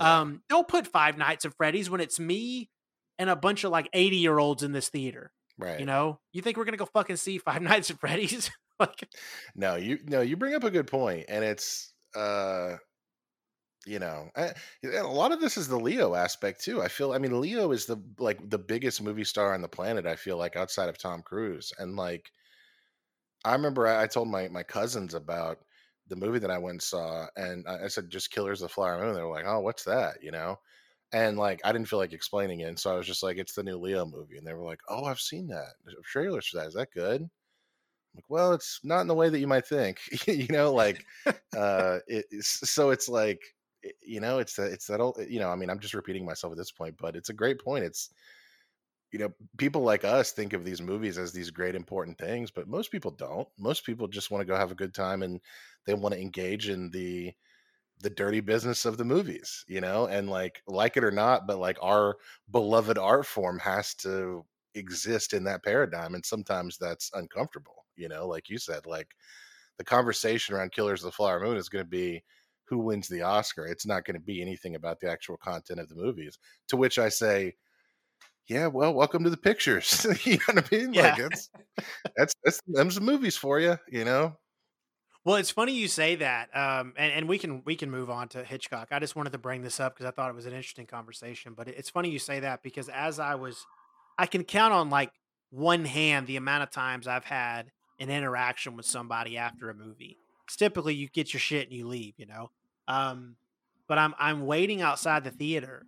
Yeah. 0.00 0.20
Um, 0.20 0.42
don't 0.48 0.66
put 0.66 0.86
Five 0.88 1.18
Nights 1.18 1.44
at 1.44 1.52
Freddy's 1.56 1.88
when 1.90 2.00
it's 2.00 2.18
me 2.18 2.70
and 3.18 3.28
a 3.30 3.36
bunch 3.36 3.62
of 3.64 3.70
like 3.70 3.88
80 3.92 4.16
year 4.16 4.38
olds 4.38 4.62
in 4.62 4.72
this 4.72 4.88
theater. 4.88 5.30
right. 5.58 5.78
You 5.78 5.84
know, 5.86 6.18
you 6.32 6.40
think 6.42 6.56
we're 6.56 6.64
gonna 6.64 6.78
go 6.78 6.86
fucking 6.86 7.16
see 7.16 7.36
Five 7.38 7.60
Nights 7.62 7.90
at 7.90 8.00
Freddy's? 8.00 8.50
like, 8.80 9.08
No, 9.54 9.76
you 9.76 9.98
no, 10.04 10.20
you 10.20 10.36
bring 10.36 10.54
up 10.54 10.64
a 10.64 10.70
good 10.70 10.86
point, 10.86 11.26
and 11.28 11.44
it's 11.44 11.92
uh, 12.14 12.76
you 13.86 13.98
know, 13.98 14.30
I, 14.36 14.52
and 14.82 14.94
a 14.94 15.06
lot 15.08 15.32
of 15.32 15.40
this 15.40 15.56
is 15.56 15.66
the 15.66 15.78
Leo 15.78 16.14
aspect 16.14 16.62
too. 16.62 16.82
I 16.82 16.88
feel, 16.88 17.12
I 17.12 17.18
mean, 17.18 17.40
Leo 17.40 17.72
is 17.72 17.86
the 17.86 17.96
like 18.18 18.48
the 18.50 18.58
biggest 18.58 19.02
movie 19.02 19.24
star 19.24 19.54
on 19.54 19.62
the 19.62 19.68
planet. 19.68 20.06
I 20.06 20.16
feel 20.16 20.36
like 20.36 20.54
outside 20.54 20.88
of 20.90 20.98
Tom 20.98 21.22
Cruise, 21.22 21.72
and 21.78 21.96
like, 21.96 22.30
I 23.44 23.52
remember 23.52 23.86
I, 23.86 24.02
I 24.04 24.06
told 24.06 24.28
my 24.28 24.48
my 24.48 24.62
cousins 24.62 25.14
about 25.14 25.58
the 26.08 26.16
movie 26.16 26.38
that 26.40 26.50
I 26.50 26.58
went 26.58 26.74
and 26.74 26.82
saw, 26.82 27.26
and 27.36 27.66
I, 27.68 27.84
I 27.84 27.88
said 27.88 28.10
just 28.10 28.30
Killers 28.30 28.60
of 28.62 28.68
the 28.68 28.74
Flower 28.74 28.98
Moon. 29.00 29.14
They 29.14 29.22
were 29.22 29.30
like, 29.34 29.44
"Oh, 29.46 29.60
what's 29.60 29.84
that?" 29.84 30.22
You 30.22 30.30
know. 30.32 30.56
And 31.12 31.38
like 31.38 31.60
I 31.64 31.72
didn't 31.72 31.88
feel 31.88 31.98
like 32.00 32.12
explaining 32.12 32.60
it, 32.60 32.64
and 32.68 32.78
so 32.78 32.92
I 32.92 32.96
was 32.96 33.06
just 33.06 33.22
like, 33.22 33.38
"It's 33.38 33.54
the 33.54 33.62
new 33.64 33.78
Leo 33.78 34.06
movie," 34.06 34.38
and 34.38 34.46
they 34.46 34.54
were 34.54 34.64
like, 34.64 34.80
"Oh, 34.88 35.04
I've 35.04 35.20
seen 35.20 35.48
that. 35.48 35.74
Trailers 36.04 36.48
for 36.48 36.58
that. 36.58 36.68
Is 36.68 36.74
that 36.74 36.92
good?" 36.92 37.30
Like 38.14 38.24
well 38.28 38.52
it's 38.52 38.80
not 38.84 39.00
in 39.00 39.06
the 39.06 39.14
way 39.14 39.28
that 39.28 39.38
you 39.38 39.46
might 39.46 39.66
think 39.66 39.98
you 40.26 40.46
know 40.50 40.72
like 40.72 41.04
uh 41.56 41.98
it, 42.08 42.26
so 42.42 42.90
it's 42.90 43.08
like 43.08 43.40
you 44.02 44.20
know 44.20 44.38
it's 44.38 44.56
that 44.56 44.72
it's 44.72 44.86
that 44.86 45.00
old 45.00 45.18
you 45.28 45.40
know 45.40 45.50
i 45.50 45.56
mean 45.56 45.70
i'm 45.70 45.80
just 45.80 45.94
repeating 45.94 46.24
myself 46.24 46.52
at 46.52 46.56
this 46.58 46.72
point 46.72 46.94
but 47.00 47.16
it's 47.16 47.30
a 47.30 47.34
great 47.34 47.60
point 47.62 47.84
it's 47.84 48.10
you 49.12 49.18
know 49.18 49.30
people 49.58 49.82
like 49.82 50.04
us 50.04 50.32
think 50.32 50.52
of 50.52 50.64
these 50.64 50.80
movies 50.80 51.18
as 51.18 51.32
these 51.32 51.50
great 51.50 51.74
important 51.74 52.16
things 52.18 52.50
but 52.50 52.68
most 52.68 52.90
people 52.92 53.10
don't 53.10 53.48
most 53.58 53.84
people 53.84 54.06
just 54.06 54.30
want 54.30 54.40
to 54.40 54.46
go 54.46 54.56
have 54.56 54.70
a 54.70 54.76
good 54.76 54.94
time 54.94 55.22
and 55.22 55.40
they 55.86 55.94
want 55.94 56.14
to 56.14 56.20
engage 56.20 56.68
in 56.68 56.90
the 56.90 57.32
the 58.02 58.10
dirty 58.10 58.40
business 58.40 58.84
of 58.86 58.98
the 58.98 59.04
movies 59.04 59.64
you 59.68 59.80
know 59.80 60.06
and 60.06 60.30
like 60.30 60.62
like 60.68 60.96
it 60.96 61.04
or 61.04 61.12
not 61.12 61.46
but 61.46 61.58
like 61.58 61.78
our 61.82 62.16
beloved 62.50 62.98
art 62.98 63.26
form 63.26 63.58
has 63.58 63.94
to 63.94 64.44
exist 64.74 65.34
in 65.34 65.44
that 65.44 65.64
paradigm 65.64 66.14
and 66.14 66.24
sometimes 66.26 66.78
that's 66.78 67.10
uncomfortable 67.14 67.79
you 68.00 68.08
know 68.08 68.26
like 68.26 68.48
you 68.48 68.58
said 68.58 68.86
like 68.86 69.14
the 69.78 69.84
conversation 69.84 70.54
around 70.54 70.72
killers 70.72 71.02
of 71.02 71.06
the 71.06 71.12
flower 71.12 71.40
moon 71.40 71.56
is 71.56 71.68
going 71.68 71.84
to 71.84 71.88
be 71.88 72.22
who 72.64 72.78
wins 72.78 73.08
the 73.08 73.22
oscar 73.22 73.66
it's 73.66 73.86
not 73.86 74.04
going 74.04 74.14
to 74.14 74.20
be 74.20 74.40
anything 74.40 74.74
about 74.74 74.98
the 75.00 75.10
actual 75.10 75.36
content 75.36 75.80
of 75.80 75.88
the 75.88 75.94
movies 75.94 76.38
to 76.68 76.76
which 76.76 76.98
i 76.98 77.08
say 77.08 77.54
yeah 78.48 78.66
well 78.66 78.94
welcome 78.94 79.22
to 79.22 79.30
the 79.30 79.36
pictures 79.36 80.06
you 80.24 80.32
know 80.32 80.54
what 80.54 80.72
i 80.72 80.76
mean 80.76 80.92
like 80.92 81.18
Yeah. 81.18 81.28
it's 81.30 81.50
that's 82.16 82.34
that's 82.44 82.60
them's 82.66 82.96
the 82.96 83.00
movies 83.00 83.36
for 83.36 83.60
you 83.60 83.76
you 83.88 84.04
know 84.04 84.36
well, 85.24 85.36
it's 85.36 85.50
funny 85.50 85.72
you 85.72 85.86
say 85.86 86.16
that. 86.16 86.48
Um, 86.56 86.94
and, 86.96 87.12
and 87.12 87.28
we 87.28 87.38
can 87.38 87.62
we 87.66 87.76
can 87.76 87.90
move 87.90 88.08
on 88.08 88.28
to 88.28 88.42
Hitchcock. 88.42 88.88
I 88.90 88.98
just 89.00 89.16
wanted 89.16 89.32
to 89.32 89.38
bring 89.38 89.62
this 89.62 89.78
up 89.78 89.94
because 89.94 90.06
I 90.06 90.10
thought 90.12 90.30
it 90.30 90.34
was 90.34 90.46
an 90.46 90.54
interesting 90.54 90.86
conversation. 90.86 91.52
But 91.54 91.68
it's 91.68 91.90
funny 91.90 92.10
you 92.10 92.18
say 92.18 92.40
that 92.40 92.62
because 92.62 92.88
as 92.88 93.18
I 93.18 93.34
was, 93.34 93.66
I 94.18 94.26
can 94.26 94.44
count 94.44 94.72
on 94.72 94.88
like 94.88 95.12
one 95.50 95.84
hand 95.84 96.26
the 96.26 96.36
amount 96.36 96.62
of 96.62 96.70
times 96.70 97.06
I've 97.06 97.24
had 97.24 97.70
an 98.00 98.10
interaction 98.10 98.76
with 98.76 98.86
somebody 98.86 99.36
after 99.36 99.70
a 99.70 99.74
movie. 99.74 100.18
It's 100.46 100.56
typically 100.56 100.94
you 100.94 101.08
get 101.08 101.32
your 101.32 101.40
shit 101.40 101.68
and 101.68 101.76
you 101.76 101.86
leave, 101.86 102.14
you 102.16 102.26
know. 102.26 102.50
Um, 102.88 103.36
but 103.86 103.98
I'm 103.98 104.14
I'm 104.18 104.46
waiting 104.46 104.82
outside 104.82 105.22
the 105.22 105.30
theater, 105.30 105.84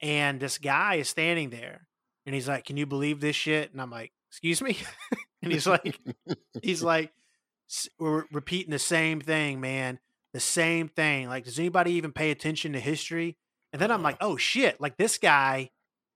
and 0.00 0.40
this 0.40 0.58
guy 0.58 0.94
is 0.94 1.08
standing 1.08 1.50
there, 1.50 1.86
and 2.24 2.34
he's 2.34 2.48
like, 2.48 2.64
"Can 2.64 2.76
you 2.76 2.86
believe 2.86 3.20
this 3.20 3.36
shit?" 3.36 3.72
And 3.72 3.82
I'm 3.82 3.90
like, 3.90 4.12
"Excuse 4.30 4.62
me," 4.62 4.78
and 5.42 5.52
he's 5.52 5.66
like, 5.66 6.00
he's 6.62 6.82
like, 6.82 7.12
"We're 7.98 8.24
repeating 8.32 8.70
the 8.70 8.78
same 8.78 9.20
thing, 9.20 9.60
man, 9.60 9.98
the 10.32 10.40
same 10.40 10.88
thing. 10.88 11.28
Like, 11.28 11.44
does 11.44 11.58
anybody 11.58 11.92
even 11.92 12.12
pay 12.12 12.30
attention 12.30 12.72
to 12.72 12.80
history?" 12.80 13.36
And 13.72 13.82
then 13.82 13.90
I'm 13.90 14.02
like, 14.02 14.16
"Oh 14.20 14.36
shit!" 14.36 14.80
Like 14.80 14.96
this 14.96 15.18
guy, 15.18 15.70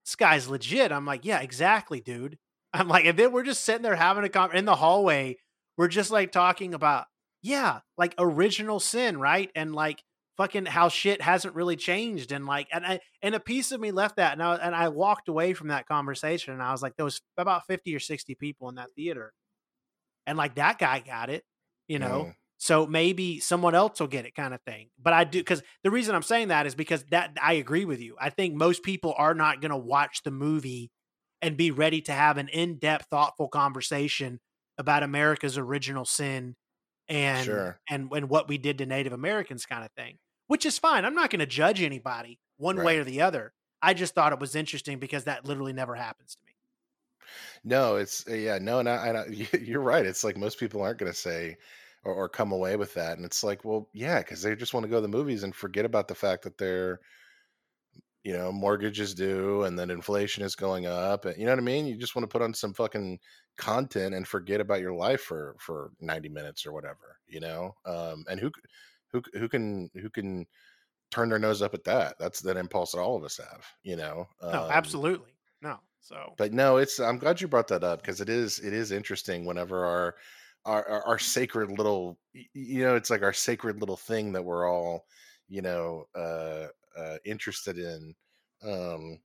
this 0.05 0.15
guy's 0.15 0.47
legit. 0.47 0.91
I'm 0.91 1.05
like, 1.05 1.25
"Yeah, 1.25 1.41
exactly, 1.41 2.01
dude." 2.01 2.37
I'm 2.73 2.87
like, 2.87 3.05
and 3.05 3.17
then 3.17 3.31
we're 3.31 3.43
just 3.43 3.63
sitting 3.63 3.81
there 3.81 3.95
having 3.95 4.23
a 4.23 4.29
con 4.29 4.55
in 4.55 4.65
the 4.65 4.75
hallway. 4.75 5.37
We're 5.77 5.87
just 5.87 6.11
like 6.11 6.31
talking 6.31 6.73
about, 6.73 7.05
yeah, 7.41 7.79
like 7.97 8.15
original 8.17 8.79
sin, 8.79 9.19
right? 9.19 9.49
And 9.55 9.75
like 9.75 10.03
fucking 10.37 10.65
how 10.65 10.89
shit 10.89 11.21
hasn't 11.21 11.55
really 11.55 11.75
changed. 11.75 12.31
And 12.31 12.45
like, 12.45 12.67
and 12.71 12.85
I, 12.85 12.99
and 13.21 13.35
a 13.35 13.39
piece 13.39 13.71
of 13.71 13.81
me 13.81 13.91
left 13.91 14.15
that, 14.17 14.33
and 14.33 14.43
I 14.43 14.55
and 14.55 14.75
I 14.75 14.89
walked 14.89 15.27
away 15.27 15.53
from 15.53 15.67
that 15.69 15.87
conversation, 15.87 16.53
and 16.53 16.63
I 16.63 16.71
was 16.71 16.81
like, 16.81 16.95
there 16.95 17.05
was 17.05 17.21
about 17.37 17.65
fifty 17.67 17.95
or 17.95 17.99
sixty 17.99 18.35
people 18.35 18.69
in 18.69 18.75
that 18.75 18.91
theater, 18.95 19.33
and 20.25 20.37
like 20.37 20.55
that 20.55 20.79
guy 20.79 20.99
got 20.99 21.29
it, 21.29 21.43
you 21.87 21.99
know. 21.99 22.33
So 22.57 22.85
maybe 22.85 23.39
someone 23.39 23.73
else 23.73 23.99
will 23.99 24.05
get 24.05 24.27
it, 24.27 24.35
kind 24.35 24.53
of 24.53 24.61
thing. 24.61 24.89
But 25.01 25.13
I 25.13 25.23
do 25.23 25.39
because 25.39 25.63
the 25.83 25.89
reason 25.89 26.13
I'm 26.13 26.21
saying 26.21 26.49
that 26.49 26.67
is 26.67 26.75
because 26.75 27.03
that 27.09 27.35
I 27.41 27.53
agree 27.53 27.85
with 27.85 27.99
you. 27.99 28.15
I 28.21 28.29
think 28.29 28.53
most 28.53 28.83
people 28.83 29.15
are 29.17 29.33
not 29.33 29.61
going 29.61 29.71
to 29.71 29.77
watch 29.77 30.21
the 30.23 30.29
movie 30.29 30.91
and 31.41 31.57
be 31.57 31.71
ready 31.71 32.01
to 32.01 32.11
have 32.11 32.37
an 32.37 32.47
in-depth, 32.49 33.07
thoughtful 33.09 33.47
conversation 33.49 34.39
about 34.77 35.03
America's 35.03 35.57
original 35.57 36.05
sin 36.05 36.55
and 37.07 37.45
Sure. 37.45 37.79
and 37.89 38.09
and 38.13 38.29
what 38.29 38.47
we 38.47 38.57
did 38.57 38.77
to 38.79 38.85
Native 38.85 39.13
Americans, 39.13 39.65
kind 39.65 39.83
of 39.85 39.91
thing. 39.93 40.17
Which 40.47 40.65
is 40.65 40.77
fine. 40.79 41.05
I'm 41.05 41.15
not 41.15 41.29
going 41.29 41.39
to 41.39 41.45
judge 41.45 41.81
anybody 41.81 42.39
one 42.57 42.81
way 42.81 42.97
or 42.99 43.03
the 43.03 43.21
other. 43.21 43.53
I 43.81 43.93
just 43.93 44.13
thought 44.13 44.33
it 44.33 44.39
was 44.39 44.55
interesting 44.55 44.99
because 44.99 45.23
that 45.25 45.45
literally 45.45 45.73
never 45.73 45.95
happens 45.95 46.35
to 46.35 46.41
me. 46.45 46.53
No, 47.63 47.95
it's 47.95 48.27
uh, 48.27 48.33
yeah, 48.33 48.57
no, 48.59 48.79
and 48.79 48.89
I, 48.89 49.07
and 49.07 49.17
I, 49.17 49.25
you're 49.57 49.81
right. 49.81 50.05
It's 50.05 50.23
like 50.23 50.37
most 50.37 50.59
people 50.59 50.81
aren't 50.81 50.99
going 50.99 51.11
to 51.11 51.17
say 51.17 51.57
or, 52.03 52.13
or 52.13 52.29
come 52.29 52.51
away 52.51 52.75
with 52.75 52.93
that, 52.95 53.17
and 53.17 53.25
it's 53.25 53.43
like, 53.43 53.63
well, 53.65 53.89
yeah, 53.93 54.19
because 54.19 54.41
they 54.41 54.55
just 54.55 54.73
want 54.73 54.83
to 54.83 54.89
go 54.89 54.97
to 54.97 55.01
the 55.01 55.07
movies 55.07 55.43
and 55.43 55.55
forget 55.55 55.85
about 55.85 56.07
the 56.07 56.15
fact 56.15 56.43
that 56.43 56.57
their, 56.57 56.99
you 58.23 58.33
know, 58.33 58.51
mortgages 58.51 59.13
due 59.15 59.63
and 59.63 59.77
then 59.79 59.89
inflation 59.91 60.43
is 60.43 60.55
going 60.55 60.85
up, 60.85 61.25
and 61.25 61.37
you 61.37 61.45
know 61.45 61.51
what 61.51 61.59
I 61.59 61.63
mean. 61.63 61.85
You 61.87 61.97
just 61.97 62.15
want 62.15 62.23
to 62.23 62.33
put 62.33 62.41
on 62.43 62.53
some 62.53 62.73
fucking 62.73 63.19
content 63.57 64.15
and 64.15 64.27
forget 64.27 64.61
about 64.61 64.81
your 64.81 64.93
life 64.93 65.21
for 65.21 65.55
for 65.59 65.91
90 65.99 66.29
minutes 66.29 66.65
or 66.65 66.71
whatever, 66.73 67.17
you 67.27 67.39
know. 67.39 67.73
Um, 67.85 68.25
and 68.29 68.39
who 68.39 68.51
who 69.11 69.21
who 69.33 69.49
can 69.49 69.89
who 69.95 70.09
can 70.09 70.45
turn 71.11 71.29
their 71.29 71.39
nose 71.39 71.61
up 71.61 71.73
at 71.75 71.85
that? 71.85 72.17
That's 72.19 72.41
that 72.41 72.57
impulse 72.57 72.93
that 72.93 72.99
all 73.01 73.17
of 73.17 73.23
us 73.25 73.37
have, 73.37 73.67
you 73.83 73.95
know. 73.97 74.27
No, 74.51 74.65
Um, 74.65 74.69
absolutely. 74.69 75.37
No. 75.61 75.79
So 75.99 76.37
but 76.37 76.53
no 76.53 76.77
it's 76.77 76.99
i'm 76.99 77.17
glad 77.17 77.39
you 77.41 77.47
brought 77.47 77.67
that 77.67 77.83
up 77.83 78.01
because 78.01 78.21
it 78.21 78.29
is 78.29 78.59
it 78.59 78.73
is 78.73 78.91
interesting 78.91 79.45
whenever 79.45 79.85
our 79.85 80.15
our 80.65 80.87
our 80.87 81.03
our 81.07 81.19
sacred 81.19 81.69
little 81.71 82.19
you 82.33 82.83
know 82.83 82.95
it's 82.95 83.09
like 83.09 83.23
our 83.23 83.33
sacred 83.33 83.79
little 83.79 83.97
thing 83.97 84.31
that 84.33 84.43
we're 84.43 84.69
all 84.69 85.05
you 85.47 85.61
know 85.61 86.05
uh 86.15 86.67
uh 86.97 87.17
interested 87.25 87.77
in 87.77 88.15
um 88.63 89.19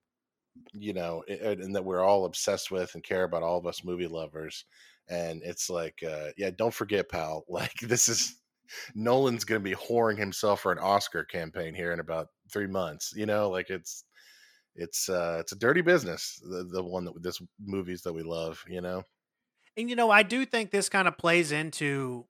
you 0.72 0.92
know 0.92 1.24
a- 1.29 1.48
a- 1.48 1.52
and 1.52 1.74
that 1.74 1.85
we're 1.85 2.02
all 2.02 2.24
obsessed 2.24 2.70
with 2.70 2.94
and 2.94 3.05
care 3.05 3.24
about 3.24 3.42
all 3.42 3.59
of 3.59 3.66
us 3.66 3.85
movie 3.85 4.07
lovers 4.07 4.64
and 5.09 5.42
it's 5.42 5.70
like 5.70 6.02
uh 6.02 6.31
yeah 6.37 6.50
don't 6.50 6.74
forget 6.74 7.09
pal 7.11 7.44
like 7.50 7.74
this 7.83 8.09
is 8.09 8.42
nolan's 8.94 9.44
gonna 9.44 9.61
be 9.61 9.74
whoring 9.74 10.18
himself 10.18 10.61
for 10.61 10.72
an 10.72 10.79
oscar 10.79 11.24
campaign 11.24 11.74
here 11.74 11.92
in 11.92 12.00
about 12.00 12.29
three 12.52 12.66
months 12.66 13.12
you 13.16 13.26
know 13.26 13.50
like 13.50 13.70
it's 13.70 14.05
it's 14.74 15.09
uh 15.09 15.38
it's 15.40 15.52
a 15.52 15.57
dirty 15.59 15.83
business 15.83 16.40
the, 16.42 16.64
the 16.64 16.83
one 16.85 17.05
that 17.05 17.22
this 17.22 17.40
movies 17.61 18.02
that 18.02 18.12
we 18.12 18.22
love 18.22 18.64
you 18.68 18.81
know? 18.81 19.02
And 19.76 19.90
you 19.90 19.96
know, 19.96 20.11
I 20.11 20.22
do 20.22 20.46
think 20.46 20.70
this 20.70 20.88
kind 20.88 21.07
of 21.07 21.18
plays 21.18 21.52
into 21.52 22.26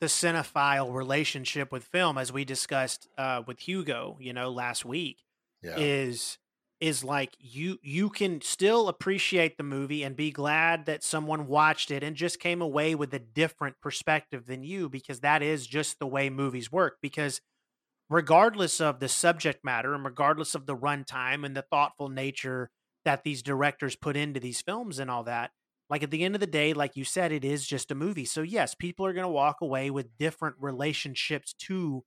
the 0.00 0.06
cinephile 0.06 0.94
relationship 0.94 1.72
with 1.72 1.84
film, 1.84 2.18
as 2.18 2.32
we 2.32 2.44
discussed 2.44 3.08
uh, 3.18 3.42
with 3.46 3.60
Hugo, 3.60 4.16
you 4.20 4.32
know, 4.32 4.50
last 4.50 4.84
week. 4.84 5.18
yeah 5.62 5.76
Is 5.76 6.38
is 6.80 7.02
like 7.02 7.34
you 7.40 7.78
you 7.82 8.08
can 8.08 8.40
still 8.40 8.88
appreciate 8.88 9.56
the 9.56 9.64
movie 9.64 10.04
and 10.04 10.14
be 10.14 10.30
glad 10.30 10.86
that 10.86 11.02
someone 11.02 11.48
watched 11.48 11.90
it 11.90 12.04
and 12.04 12.14
just 12.14 12.38
came 12.38 12.62
away 12.62 12.94
with 12.94 13.12
a 13.12 13.18
different 13.18 13.80
perspective 13.80 14.46
than 14.46 14.62
you 14.62 14.88
because 14.88 15.20
that 15.20 15.42
is 15.42 15.66
just 15.66 15.98
the 15.98 16.06
way 16.06 16.30
movies 16.30 16.70
work. 16.70 16.98
Because 17.02 17.40
regardless 18.10 18.80
of 18.80 19.00
the 19.00 19.08
subject 19.08 19.64
matter 19.64 19.94
and 19.94 20.04
regardless 20.04 20.54
of 20.54 20.66
the 20.66 20.76
runtime 20.76 21.44
and 21.44 21.56
the 21.56 21.62
thoughtful 21.70 22.08
nature 22.08 22.70
that 23.04 23.22
these 23.24 23.42
directors 23.42 23.96
put 23.96 24.16
into 24.16 24.40
these 24.40 24.62
films 24.62 24.98
and 24.98 25.10
all 25.10 25.24
that, 25.24 25.50
like 25.90 26.02
at 26.02 26.10
the 26.10 26.24
end 26.24 26.34
of 26.34 26.40
the 26.40 26.46
day, 26.46 26.72
like 26.74 26.96
you 26.96 27.04
said, 27.04 27.32
it 27.32 27.44
is 27.44 27.66
just 27.66 27.90
a 27.90 27.94
movie. 27.94 28.24
So 28.24 28.42
yes, 28.42 28.74
people 28.74 29.06
are 29.06 29.12
going 29.12 29.24
to 29.24 29.28
walk 29.28 29.56
away 29.60 29.90
with 29.90 30.16
different 30.18 30.56
relationships 30.60 31.54
to 31.66 32.04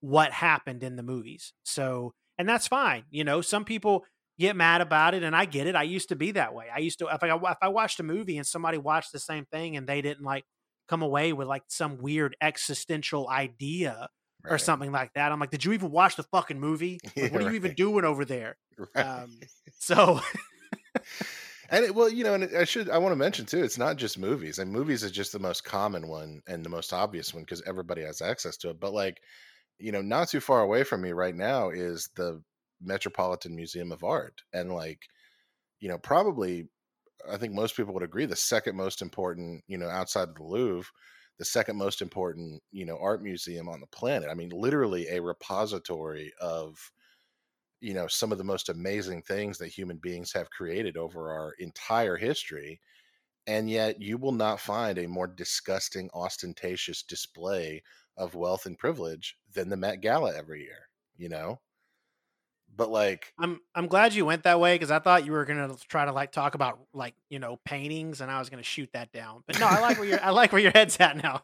what 0.00 0.32
happened 0.32 0.82
in 0.82 0.96
the 0.96 1.02
movies. 1.02 1.52
So, 1.64 2.14
and 2.38 2.48
that's 2.48 2.68
fine. 2.68 3.04
You 3.10 3.24
know, 3.24 3.40
some 3.40 3.64
people 3.64 4.04
get 4.38 4.56
mad 4.56 4.80
about 4.80 5.14
it, 5.14 5.22
and 5.22 5.34
I 5.34 5.44
get 5.44 5.66
it. 5.66 5.74
I 5.74 5.82
used 5.82 6.10
to 6.10 6.16
be 6.16 6.32
that 6.32 6.54
way. 6.54 6.66
I 6.74 6.78
used 6.78 7.00
to 7.00 7.08
if 7.08 7.22
I 7.22 7.34
if 7.34 7.58
I 7.60 7.68
watched 7.68 8.00
a 8.00 8.04
movie 8.04 8.36
and 8.38 8.46
somebody 8.46 8.78
watched 8.78 9.12
the 9.12 9.18
same 9.18 9.44
thing 9.46 9.76
and 9.76 9.86
they 9.86 10.00
didn't 10.00 10.24
like 10.24 10.44
come 10.88 11.02
away 11.02 11.32
with 11.32 11.48
like 11.48 11.64
some 11.68 11.98
weird 11.98 12.36
existential 12.40 13.28
idea 13.28 14.08
or 14.48 14.58
something 14.58 14.92
like 14.92 15.12
that. 15.14 15.32
I'm 15.32 15.40
like, 15.40 15.50
did 15.50 15.64
you 15.64 15.72
even 15.72 15.90
watch 15.90 16.16
the 16.16 16.22
fucking 16.24 16.58
movie? 16.58 16.98
Like, 17.16 17.32
what 17.32 17.42
are 17.42 17.50
you 17.50 17.56
even 17.56 17.74
doing 17.74 18.04
over 18.04 18.24
there? 18.24 18.56
right. 18.94 19.04
Um, 19.04 19.40
so 19.78 20.20
And 21.68 21.84
it, 21.84 21.94
well, 21.94 22.08
you 22.08 22.24
know, 22.24 22.34
and 22.34 22.44
it, 22.44 22.54
I 22.54 22.64
should 22.64 22.88
I 22.88 22.98
want 22.98 23.12
to 23.12 23.16
mention 23.16 23.46
too, 23.46 23.62
it's 23.62 23.78
not 23.78 23.96
just 23.96 24.18
movies. 24.18 24.58
And 24.58 24.72
movies 24.72 25.02
is 25.02 25.10
just 25.10 25.32
the 25.32 25.38
most 25.38 25.64
common 25.64 26.08
one 26.08 26.40
and 26.46 26.64
the 26.64 26.70
most 26.70 26.92
obvious 26.92 27.34
one 27.34 27.42
because 27.42 27.62
everybody 27.66 28.02
has 28.02 28.22
access 28.22 28.56
to 28.58 28.70
it. 28.70 28.80
But 28.80 28.92
like, 28.92 29.20
you 29.78 29.92
know, 29.92 30.02
not 30.02 30.28
too 30.28 30.40
far 30.40 30.60
away 30.60 30.84
from 30.84 31.02
me 31.02 31.12
right 31.12 31.34
now 31.34 31.70
is 31.70 32.08
the 32.16 32.42
Metropolitan 32.80 33.54
Museum 33.56 33.92
of 33.92 34.04
Art, 34.04 34.42
and 34.52 34.72
like, 34.72 35.00
you 35.80 35.88
know, 35.88 35.98
probably 35.98 36.68
I 37.30 37.36
think 37.36 37.52
most 37.54 37.76
people 37.76 37.94
would 37.94 38.02
agree 38.02 38.26
the 38.26 38.36
second 38.36 38.76
most 38.76 39.02
important, 39.02 39.62
you 39.66 39.78
know, 39.78 39.88
outside 39.88 40.28
of 40.28 40.36
the 40.36 40.44
Louvre, 40.44 40.90
the 41.38 41.44
second 41.44 41.76
most 41.76 42.02
important, 42.02 42.62
you 42.70 42.84
know, 42.84 42.98
art 43.00 43.22
museum 43.22 43.68
on 43.68 43.80
the 43.80 43.86
planet. 43.86 44.28
I 44.30 44.34
mean, 44.34 44.50
literally 44.50 45.08
a 45.08 45.20
repository 45.20 46.32
of 46.40 46.76
you 47.80 47.94
know 47.94 48.06
some 48.06 48.32
of 48.32 48.38
the 48.38 48.44
most 48.44 48.68
amazing 48.68 49.22
things 49.22 49.58
that 49.58 49.68
human 49.68 49.96
beings 49.98 50.32
have 50.32 50.50
created 50.50 50.96
over 50.96 51.30
our 51.30 51.52
entire 51.58 52.16
history 52.16 52.80
and 53.46 53.70
yet 53.70 54.00
you 54.00 54.18
will 54.18 54.32
not 54.32 54.60
find 54.60 54.98
a 54.98 55.06
more 55.08 55.26
disgusting 55.26 56.10
ostentatious 56.12 57.02
display 57.02 57.82
of 58.16 58.34
wealth 58.34 58.66
and 58.66 58.78
privilege 58.78 59.36
than 59.54 59.68
the 59.68 59.76
Met 59.76 60.00
Gala 60.00 60.36
every 60.36 60.62
year 60.62 60.88
you 61.16 61.28
know 61.28 61.60
but 62.76 62.90
like 62.90 63.32
I'm 63.38 63.60
I'm 63.74 63.88
glad 63.88 64.14
you 64.14 64.24
went 64.24 64.44
that 64.44 64.60
way 64.60 64.74
because 64.74 64.90
I 64.90 64.98
thought 64.98 65.26
you 65.26 65.32
were 65.32 65.44
gonna 65.44 65.74
try 65.88 66.04
to 66.04 66.12
like 66.12 66.32
talk 66.32 66.54
about 66.54 66.78
like 66.92 67.14
you 67.28 67.38
know 67.38 67.58
paintings 67.64 68.20
and 68.20 68.30
I 68.30 68.38
was 68.38 68.50
gonna 68.50 68.62
shoot 68.62 68.90
that 68.92 69.10
down. 69.12 69.42
But 69.46 69.58
no, 69.58 69.66
I 69.66 69.80
like 69.80 69.98
where 69.98 70.08
your 70.08 70.22
I 70.22 70.30
like 70.30 70.52
where 70.52 70.60
your 70.60 70.70
head's 70.70 70.98
at 71.00 71.16
now. 71.16 71.42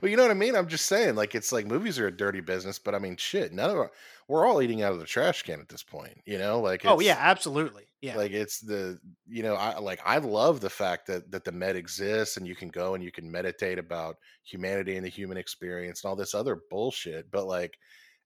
Well, 0.00 0.10
you 0.10 0.16
know 0.16 0.22
what 0.22 0.30
I 0.30 0.34
mean. 0.34 0.54
I'm 0.56 0.68
just 0.68 0.86
saying, 0.86 1.14
like, 1.14 1.34
it's 1.34 1.52
like 1.52 1.66
movies 1.66 1.98
are 1.98 2.06
a 2.06 2.16
dirty 2.16 2.40
business, 2.40 2.78
but 2.78 2.94
I 2.94 2.98
mean, 2.98 3.16
shit, 3.16 3.52
none 3.52 3.70
of 3.70 3.76
our, 3.76 3.90
we're 4.28 4.46
all 4.46 4.62
eating 4.62 4.82
out 4.82 4.92
of 4.92 4.98
the 4.98 5.06
trash 5.06 5.42
can 5.42 5.60
at 5.60 5.68
this 5.68 5.82
point. 5.82 6.20
You 6.24 6.38
know, 6.38 6.60
like, 6.60 6.84
Oh 6.84 7.00
yeah, 7.00 7.16
absolutely. 7.18 7.84
Yeah. 8.00 8.16
like 8.16 8.30
it's 8.32 8.60
the 8.60 8.98
you 9.28 9.42
know, 9.42 9.54
I 9.54 9.78
like 9.78 10.00
I 10.06 10.16
love 10.18 10.60
the 10.60 10.70
fact 10.70 11.06
that 11.08 11.30
that 11.32 11.44
the 11.44 11.52
Met 11.52 11.76
exists 11.76 12.38
and 12.38 12.46
you 12.46 12.54
can 12.56 12.68
go 12.68 12.94
and 12.94 13.04
you 13.04 13.12
can 13.12 13.30
meditate 13.30 13.78
about 13.78 14.16
humanity 14.42 14.96
and 14.96 15.04
the 15.04 15.10
human 15.10 15.36
experience 15.36 16.02
and 16.02 16.08
all 16.08 16.16
this 16.16 16.34
other 16.34 16.60
bullshit. 16.70 17.30
But 17.30 17.46
like, 17.46 17.76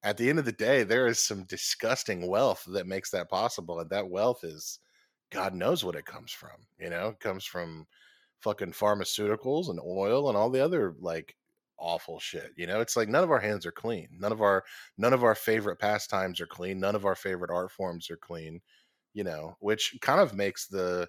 at 0.05 0.17
the 0.17 0.29
end 0.31 0.39
of 0.39 0.45
the 0.45 0.53
day, 0.53 0.85
there 0.85 1.07
is 1.09 1.19
some 1.19 1.45
disgusting 1.45 2.29
wealth 2.29 2.65
that 2.69 2.87
makes 2.87 3.11
that 3.11 3.29
possible, 3.31 3.81
and 3.81 3.91
that 3.91 4.09
wealth 4.09 4.45
is 4.45 4.79
God 5.31 5.55
knows 5.55 5.85
what 5.85 5.97
it 5.97 6.05
comes 6.05 6.31
from. 6.33 6.67
You 6.79 6.91
know, 6.91 7.09
it 7.09 7.21
comes 7.21 7.45
from 7.45 7.87
fucking 8.45 8.73
pharmaceuticals 8.73 9.71
and 9.71 9.81
oil 9.81 10.29
and 10.29 10.37
all 10.37 10.51
the 10.51 10.63
other 10.63 10.95
like 11.01 11.35
awful 11.79 12.21
shit. 12.21 12.53
You 12.57 12.67
know, 12.67 12.81
it's 12.81 12.97
like 12.97 13.09
none 13.09 13.25
of 13.25 13.31
our 13.31 13.41
hands 13.41 13.67
are 13.67 13.73
clean. 13.73 14.09
None 14.19 14.33
of 14.33 14.43
our 14.43 14.63
none 14.99 15.15
of 15.15 15.25
our 15.25 15.35
favorite 15.35 15.81
pastimes 15.81 16.41
are 16.41 16.47
clean. 16.47 16.79
None 16.79 16.95
of 16.95 17.07
our 17.07 17.15
favorite 17.17 17.51
art 17.51 17.73
forms 17.73 18.11
are 18.11 18.19
clean. 18.19 18.61
You 19.15 19.25
know, 19.25 19.57
which 19.61 19.97
kind 20.03 20.21
of 20.21 20.35
makes 20.35 20.67
the 20.69 21.09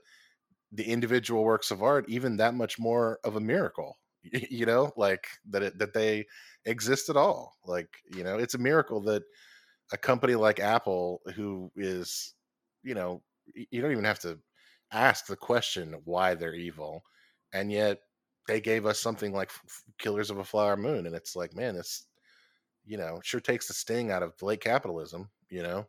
the 0.71 0.85
individual 0.85 1.43
works 1.43 1.71
of 1.71 1.83
art 1.83 2.05
even 2.07 2.37
that 2.37 2.55
much 2.55 2.79
more 2.79 3.19
of 3.23 3.35
a 3.35 3.41
miracle. 3.41 3.97
You 4.49 4.65
know, 4.65 4.91
like 4.97 5.27
that 5.51 5.61
it, 5.61 5.77
that 5.77 5.93
they 5.93 6.25
exist 6.65 7.09
at 7.09 7.17
all. 7.17 7.53
Like 7.63 7.89
you 8.11 8.23
know, 8.23 8.39
it's 8.39 8.55
a 8.55 8.57
miracle 8.59 8.99
that 9.03 9.21
a 9.93 9.97
company 9.97 10.35
like 10.35 10.59
Apple, 10.59 11.21
who 11.35 11.71
is 11.75 12.33
you 12.83 12.95
know, 12.95 13.21
you 13.53 13.81
don't 13.81 13.91
even 13.91 14.03
have 14.05 14.19
to 14.21 14.39
ask 14.91 15.27
the 15.27 15.35
question 15.35 15.95
why 16.05 16.33
they're 16.33 16.55
evil 16.55 17.03
and 17.53 17.71
yet 17.71 17.99
they 18.47 18.61
gave 18.61 18.85
us 18.85 18.99
something 18.99 19.33
like 19.33 19.51
Killers 19.97 20.29
of 20.29 20.37
a 20.37 20.43
Flower 20.43 20.77
Moon, 20.77 21.05
and 21.07 21.15
it's 21.15 21.35
like, 21.35 21.55
man, 21.55 21.75
this 21.75 22.05
you 22.85 22.97
know 22.97 23.19
sure 23.23 23.39
takes 23.39 23.67
the 23.67 23.73
sting 23.73 24.11
out 24.11 24.23
of 24.23 24.33
late 24.41 24.61
capitalism. 24.61 25.29
You 25.49 25.63
know, 25.63 25.87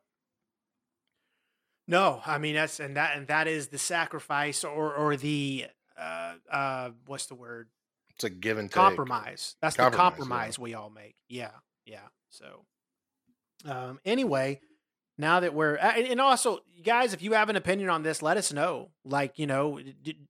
No, 1.89 2.21
I 2.27 2.39
mean 2.39 2.55
that's 2.55 2.81
and 2.81 2.97
that 2.97 3.17
and 3.17 3.27
that 3.29 3.47
is 3.47 3.69
the 3.69 3.79
sacrifice 3.79 4.65
or 4.65 4.95
or 4.95 5.17
the 5.17 5.67
uh 5.99 6.35
uh 6.51 6.91
what's 7.07 7.27
the 7.27 7.35
word? 7.35 7.69
it's 8.11 8.25
a 8.25 8.31
give 8.31 8.57
and 8.59 8.71
take. 8.71 8.75
Compromise. 8.75 9.57
That's 9.61 9.77
the 9.77 9.83
Compromise, 9.91 9.99
yeah. 9.99 10.03
compromise 10.27 10.59
we 10.59 10.75
all 10.75 10.91
make. 10.91 11.17
Yeah. 11.29 11.51
Yeah. 11.85 12.09
So 12.31 12.65
um 13.67 14.01
anyway, 14.05 14.61
now 15.19 15.41
that 15.41 15.55
we're 15.55 15.77
and 15.77 16.21
also 16.21 16.61
guys 16.85 17.13
if 17.15 17.23
you 17.23 17.33
have 17.33 17.49
an 17.49 17.57
opinion 17.57 17.89
on 17.89 18.03
this 18.03 18.23
let 18.23 18.37
us 18.37 18.53
know. 18.53 18.91
Like 19.05 19.39
you 19.39 19.47
know 19.47 19.81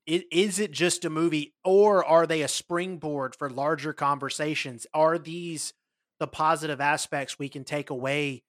is 0.06 0.58
it 0.58 0.70
just 0.70 1.04
a 1.04 1.10
movie 1.10 1.54
or 1.64 2.04
are 2.04 2.26
they 2.26 2.42
a 2.42 2.48
springboard 2.48 3.34
for 3.34 3.50
larger 3.50 3.92
conversations? 3.92 4.86
Are 4.94 5.18
these 5.18 5.72
the 6.20 6.26
positive 6.26 6.80
aspects 6.80 7.38
we 7.38 7.48
can 7.48 7.64
take 7.64 7.90
away 7.90 8.42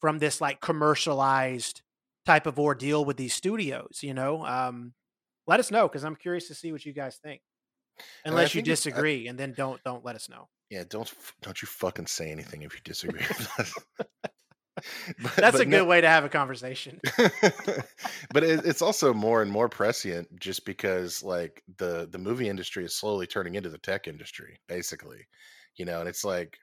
from 0.00 0.18
this 0.18 0.40
like 0.40 0.60
commercialized 0.60 1.82
type 2.26 2.46
of 2.46 2.58
ordeal 2.58 3.04
with 3.04 3.16
these 3.16 3.34
studios 3.34 4.00
you 4.02 4.14
know? 4.14 4.44
Um 4.44 4.94
let 5.46 5.60
us 5.60 5.70
know 5.70 5.86
because 5.88 6.04
i'm 6.04 6.16
curious 6.16 6.48
to 6.48 6.54
see 6.54 6.72
what 6.72 6.84
you 6.86 6.92
guys 6.92 7.18
think. 7.22 7.40
I 8.24 8.30
unless 8.30 8.54
you 8.54 8.60
think 8.60 8.68
I- 8.68 8.72
disagree 8.72 9.28
and 9.28 9.38
then 9.38 9.52
don't 9.56 9.82
don't 9.84 10.04
let 10.04 10.16
us 10.16 10.28
know. 10.28 10.48
Yeah, 10.70 10.82
don't 10.88 11.12
don't 11.42 11.60
you 11.62 11.66
fucking 11.66 12.06
say 12.06 12.30
anything 12.32 12.62
if 12.62 12.74
you 12.74 12.80
disagree 12.82 13.20
with 13.28 13.60
us. 13.60 13.74
But- 15.22 15.36
that's 15.36 15.52
but 15.52 15.60
a 15.60 15.64
good 15.64 15.70
no- 15.70 15.84
way 15.84 16.00
to 16.00 16.08
have 16.08 16.24
a 16.24 16.28
conversation. 16.28 17.00
But 18.32 18.42
it, 18.42 18.66
it's 18.66 18.82
also 18.82 19.14
more 19.14 19.42
and 19.42 19.50
more 19.50 19.68
prescient 19.68 20.28
just 20.40 20.64
because 20.66 21.22
like 21.22 21.62
the 21.78 22.08
the 22.10 22.18
movie 22.18 22.48
industry 22.48 22.84
is 22.84 22.94
slowly 22.94 23.26
turning 23.26 23.54
into 23.54 23.68
the 23.70 23.78
tech 23.78 24.08
industry 24.08 24.58
basically 24.66 25.26
you 25.76 25.84
know 25.84 26.00
and 26.00 26.08
it's 26.08 26.24
like 26.24 26.58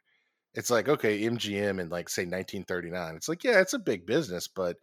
it's 0.54 0.69
like 0.69 0.89
okay 0.89 1.21
mgm 1.21 1.80
in 1.80 1.88
like 1.89 2.10
say 2.10 2.24
1939 2.24 3.15
it's 3.15 3.30
like 3.30 3.43
yeah 3.43 3.62
it's 3.62 3.74
a 3.74 3.80
big 3.80 4.06
business 4.06 4.47
but 4.50 4.76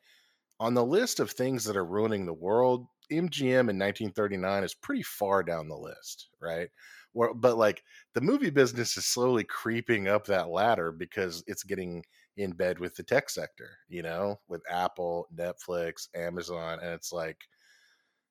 on 0.60 0.72
the 0.74 0.84
list 0.84 1.20
of 1.20 1.30
things 1.30 1.64
that 1.64 1.76
are 1.76 1.84
ruining 1.84 2.24
the 2.24 2.32
world 2.32 2.86
mgm 3.12 3.68
in 3.68 3.78
1939 3.78 4.64
is 4.64 4.74
pretty 4.74 5.02
far 5.02 5.42
down 5.42 5.68
the 5.68 5.76
list 5.76 6.28
right? 6.40 6.68
Where, 7.12 7.34
but 7.34 7.56
like 7.58 7.82
the 8.14 8.20
movie 8.20 8.50
business 8.50 8.96
is 8.96 9.06
slowly 9.06 9.44
creeping 9.44 10.08
up 10.08 10.26
that 10.26 10.48
ladder 10.50 10.92
because 10.92 11.42
it's 11.46 11.64
getting 11.64 12.04
in 12.38 12.53
bed 12.53 12.81
with 12.81 12.96
the 12.96 13.05
tech 13.05 13.31
sector, 13.31 13.79
you 13.88 14.03
know, 14.03 14.40
with 14.48 14.62
Apple, 14.70 15.29
Netflix, 15.35 16.09
Amazon, 16.16 16.81
and 16.81 16.90
it's 16.94 17.12
like, 17.12 17.38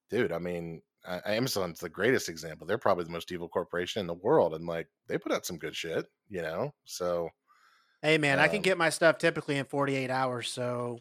dude, 0.10 0.32
I 0.32 0.40
mean, 0.40 0.82
Amazon's 1.26 1.80
the 1.80 1.90
greatest 1.90 2.30
example. 2.30 2.68
They're 2.68 2.78
probably 2.78 3.06
the 3.06 3.12
most 3.12 3.32
evil 3.32 3.50
corporation 3.50 4.02
in 4.02 4.08
the 4.08 4.14
world, 4.16 4.54
and 4.56 4.66
like 4.68 4.90
they 5.08 5.18
put 5.18 5.32
out 5.32 5.46
some 5.46 5.58
good 5.58 5.76
shit, 5.76 6.06
you 6.30 6.42
know. 6.42 6.74
So, 6.86 7.30
Hey 8.02 8.18
man, 8.18 8.40
I 8.40 8.48
can 8.48 8.58
Um, 8.58 8.62
get 8.62 8.78
my 8.78 8.90
stuff 8.90 9.18
typically 9.18 9.58
in 9.58 9.66
48 9.66 10.10
hours. 10.10 10.50
So 10.52 11.00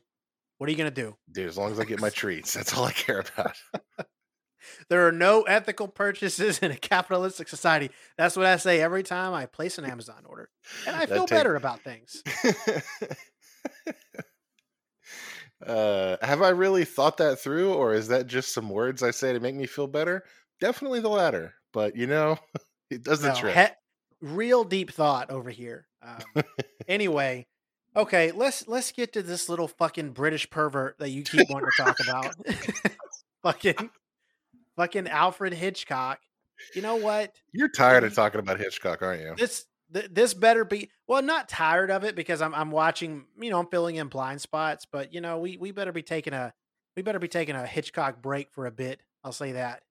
what 0.59 0.69
are 0.69 0.73
you 0.73 0.79
gonna 0.79 0.91
do? 0.93 1.19
dude, 1.31 1.49
as 1.49 1.59
long 1.59 1.71
as 1.73 1.81
I 1.81 1.85
get 1.85 2.01
my 2.01 2.11
treats, 2.11 2.53
that's 2.55 2.75
all 2.77 2.85
I 2.85 2.93
care 2.93 3.21
about. 3.21 3.57
There 4.89 5.07
are 5.07 5.13
no 5.13 5.43
ethical 5.43 5.89
purchases 5.89 6.59
in 6.63 6.71
a 6.71 6.77
capitalistic 6.77 7.49
society. 7.49 7.91
That's 8.17 8.37
what 8.37 8.47
I 8.47 8.57
say 8.57 8.81
every 8.81 9.03
time 9.03 9.35
I 9.35 9.47
place 9.47 9.79
an 9.79 9.85
Amazon 9.85 10.23
order. 10.27 10.49
And 10.87 10.97
I 10.97 11.07
feel 11.07 11.27
take- 11.27 11.39
better 11.39 11.57
about 11.57 11.81
things. 11.83 12.23
uh, 15.67 16.17
have 16.23 16.43
I 16.43 16.51
really 16.51 16.85
thought 16.85 17.17
that 17.19 17.39
through, 17.41 17.73
or 17.75 17.95
is 17.95 18.09
that 18.09 18.27
just 18.27 18.53
some 18.53 18.69
words 18.69 19.03
I 19.03 19.11
say 19.11 19.33
to 19.33 19.41
make 19.41 19.55
me 19.55 19.67
feel 19.67 19.87
better? 19.87 20.25
Definitely 20.61 21.01
the 21.01 21.09
latter, 21.09 21.55
but 21.73 21.97
you 21.97 22.07
know, 22.07 22.39
it 22.91 23.03
does 23.03 23.21
the 23.21 23.29
No, 23.29 23.35
trick. 23.35 23.55
he- 23.57 24.27
real 24.27 24.65
deep 24.65 24.91
thought 24.93 25.31
over 25.31 25.51
here. 25.51 25.87
Um, 26.03 26.45
anyway, 26.89 27.47
okay, 27.95 28.33
let's 28.33 28.67
let's 28.69 28.93
get 28.93 29.13
to 29.15 29.23
this 29.23 29.49
little 29.49 29.69
fucking 29.69 30.11
British 30.13 30.49
pervert 30.51 30.99
that 30.99 31.11
you 31.11 31.23
keep 31.23 31.49
wanting 31.51 31.69
to 31.77 31.83
talk 31.83 31.97
about. 32.01 32.35
fucking 33.43 33.91
fucking 34.77 35.09
Alfred 35.09 35.53
Hitchcock. 35.53 36.21
You 36.75 36.83
know 36.83 36.97
what? 36.97 37.35
You're 37.53 37.69
tired 37.69 38.05
of 38.05 38.15
talking 38.15 38.41
about 38.41 38.59
Hitchcock, 38.59 39.03
aren't 39.03 39.23
you? 39.23 39.35
this 39.37 39.67
th- 39.93 40.09
this 40.11 40.35
better 40.35 40.65
be 40.65 40.91
well 41.07 41.23
not 41.23 41.49
tired 41.49 41.91
of 41.91 42.05
it 42.05 42.15
because 42.15 42.43
i'm 42.43 42.55
i'm 42.55 42.71
watching 42.71 43.25
you 43.41 43.51
know 43.51 43.59
i'm 43.59 43.67
filling 43.67 43.97
in 43.97 44.09
blind 44.09 44.41
spots 44.41 44.87
but 44.91 45.13
you 45.13 45.21
know 45.21 45.39
we 45.39 45.57
we 45.57 45.71
better 45.71 45.93
be 45.93 46.03
taking 46.03 46.33
a 46.33 46.53
we 46.97 47.03
better 47.03 47.19
be 47.19 47.29
taking 47.29 47.55
a 47.55 47.67
hitchcock 47.67 48.21
break 48.21 48.51
for 48.51 48.67
a 48.67 48.71
bit 48.71 49.01
i'll 49.25 49.33
say 49.33 49.53
that 49.53 49.83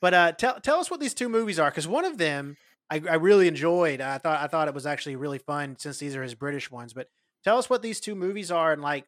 but 0.00 0.14
uh 0.14 0.32
tell 0.32 0.60
tell 0.60 0.78
us 0.78 0.90
what 0.90 1.00
these 1.00 1.14
two 1.14 1.28
movies 1.28 1.58
are 1.58 1.70
because 1.70 1.88
one 1.88 2.04
of 2.04 2.18
them 2.18 2.56
I, 2.90 3.02
I 3.08 3.14
really 3.14 3.48
enjoyed 3.48 4.00
i 4.00 4.18
thought 4.18 4.40
i 4.40 4.46
thought 4.46 4.68
it 4.68 4.74
was 4.74 4.86
actually 4.86 5.16
really 5.16 5.38
fun 5.38 5.76
since 5.78 5.98
these 5.98 6.16
are 6.16 6.22
his 6.22 6.34
british 6.34 6.70
ones 6.70 6.92
but 6.92 7.08
tell 7.44 7.58
us 7.58 7.70
what 7.70 7.82
these 7.82 8.00
two 8.00 8.14
movies 8.14 8.50
are 8.50 8.72
and 8.72 8.82
like 8.82 9.06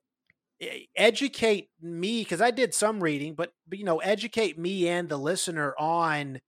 educate 0.96 1.70
me 1.80 2.22
because 2.22 2.40
i 2.40 2.50
did 2.50 2.72
some 2.72 3.02
reading 3.02 3.34
but, 3.34 3.52
but 3.66 3.78
you 3.78 3.84
know 3.84 3.98
educate 3.98 4.58
me 4.58 4.88
and 4.88 5.08
the 5.08 5.16
listener 5.16 5.74
on 5.78 6.40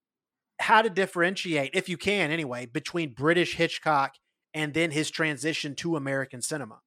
how 0.61 0.83
to 0.83 0.91
differentiate, 0.91 1.71
if 1.75 1.89
you 1.89 1.97
can 1.97 2.31
anyway, 2.31 2.67
between 2.67 3.15
British 3.15 3.57
Hitchcock 3.57 4.15
and 4.53 4.73
then 4.73 4.91
his 4.91 5.11
transition 5.11 5.75
to 5.77 5.97
American 5.97 6.43
cinema. 6.43 6.81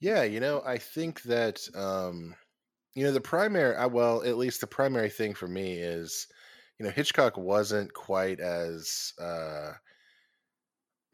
Yeah, 0.00 0.22
you 0.22 0.40
know, 0.40 0.62
I 0.64 0.78
think 0.78 1.22
that 1.22 1.60
um 1.74 2.34
you 2.94 3.04
know 3.04 3.12
the 3.12 3.20
primary 3.20 3.74
well, 3.88 4.22
at 4.22 4.36
least 4.36 4.60
the 4.60 4.66
primary 4.66 5.10
thing 5.10 5.34
for 5.34 5.48
me 5.48 5.78
is 5.78 6.26
you 6.78 6.84
know 6.84 6.92
Hitchcock 6.92 7.36
wasn't 7.36 7.92
quite 7.92 8.40
as 8.40 9.12
uh 9.20 9.72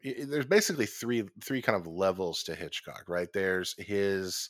there's 0.03 0.47
basically 0.47 0.87
three 0.87 1.23
three 1.43 1.61
kind 1.61 1.79
of 1.79 1.87
levels 1.87 2.43
to 2.43 2.55
Hitchcock, 2.55 3.05
right? 3.07 3.29
There's 3.33 3.75
his 3.77 4.49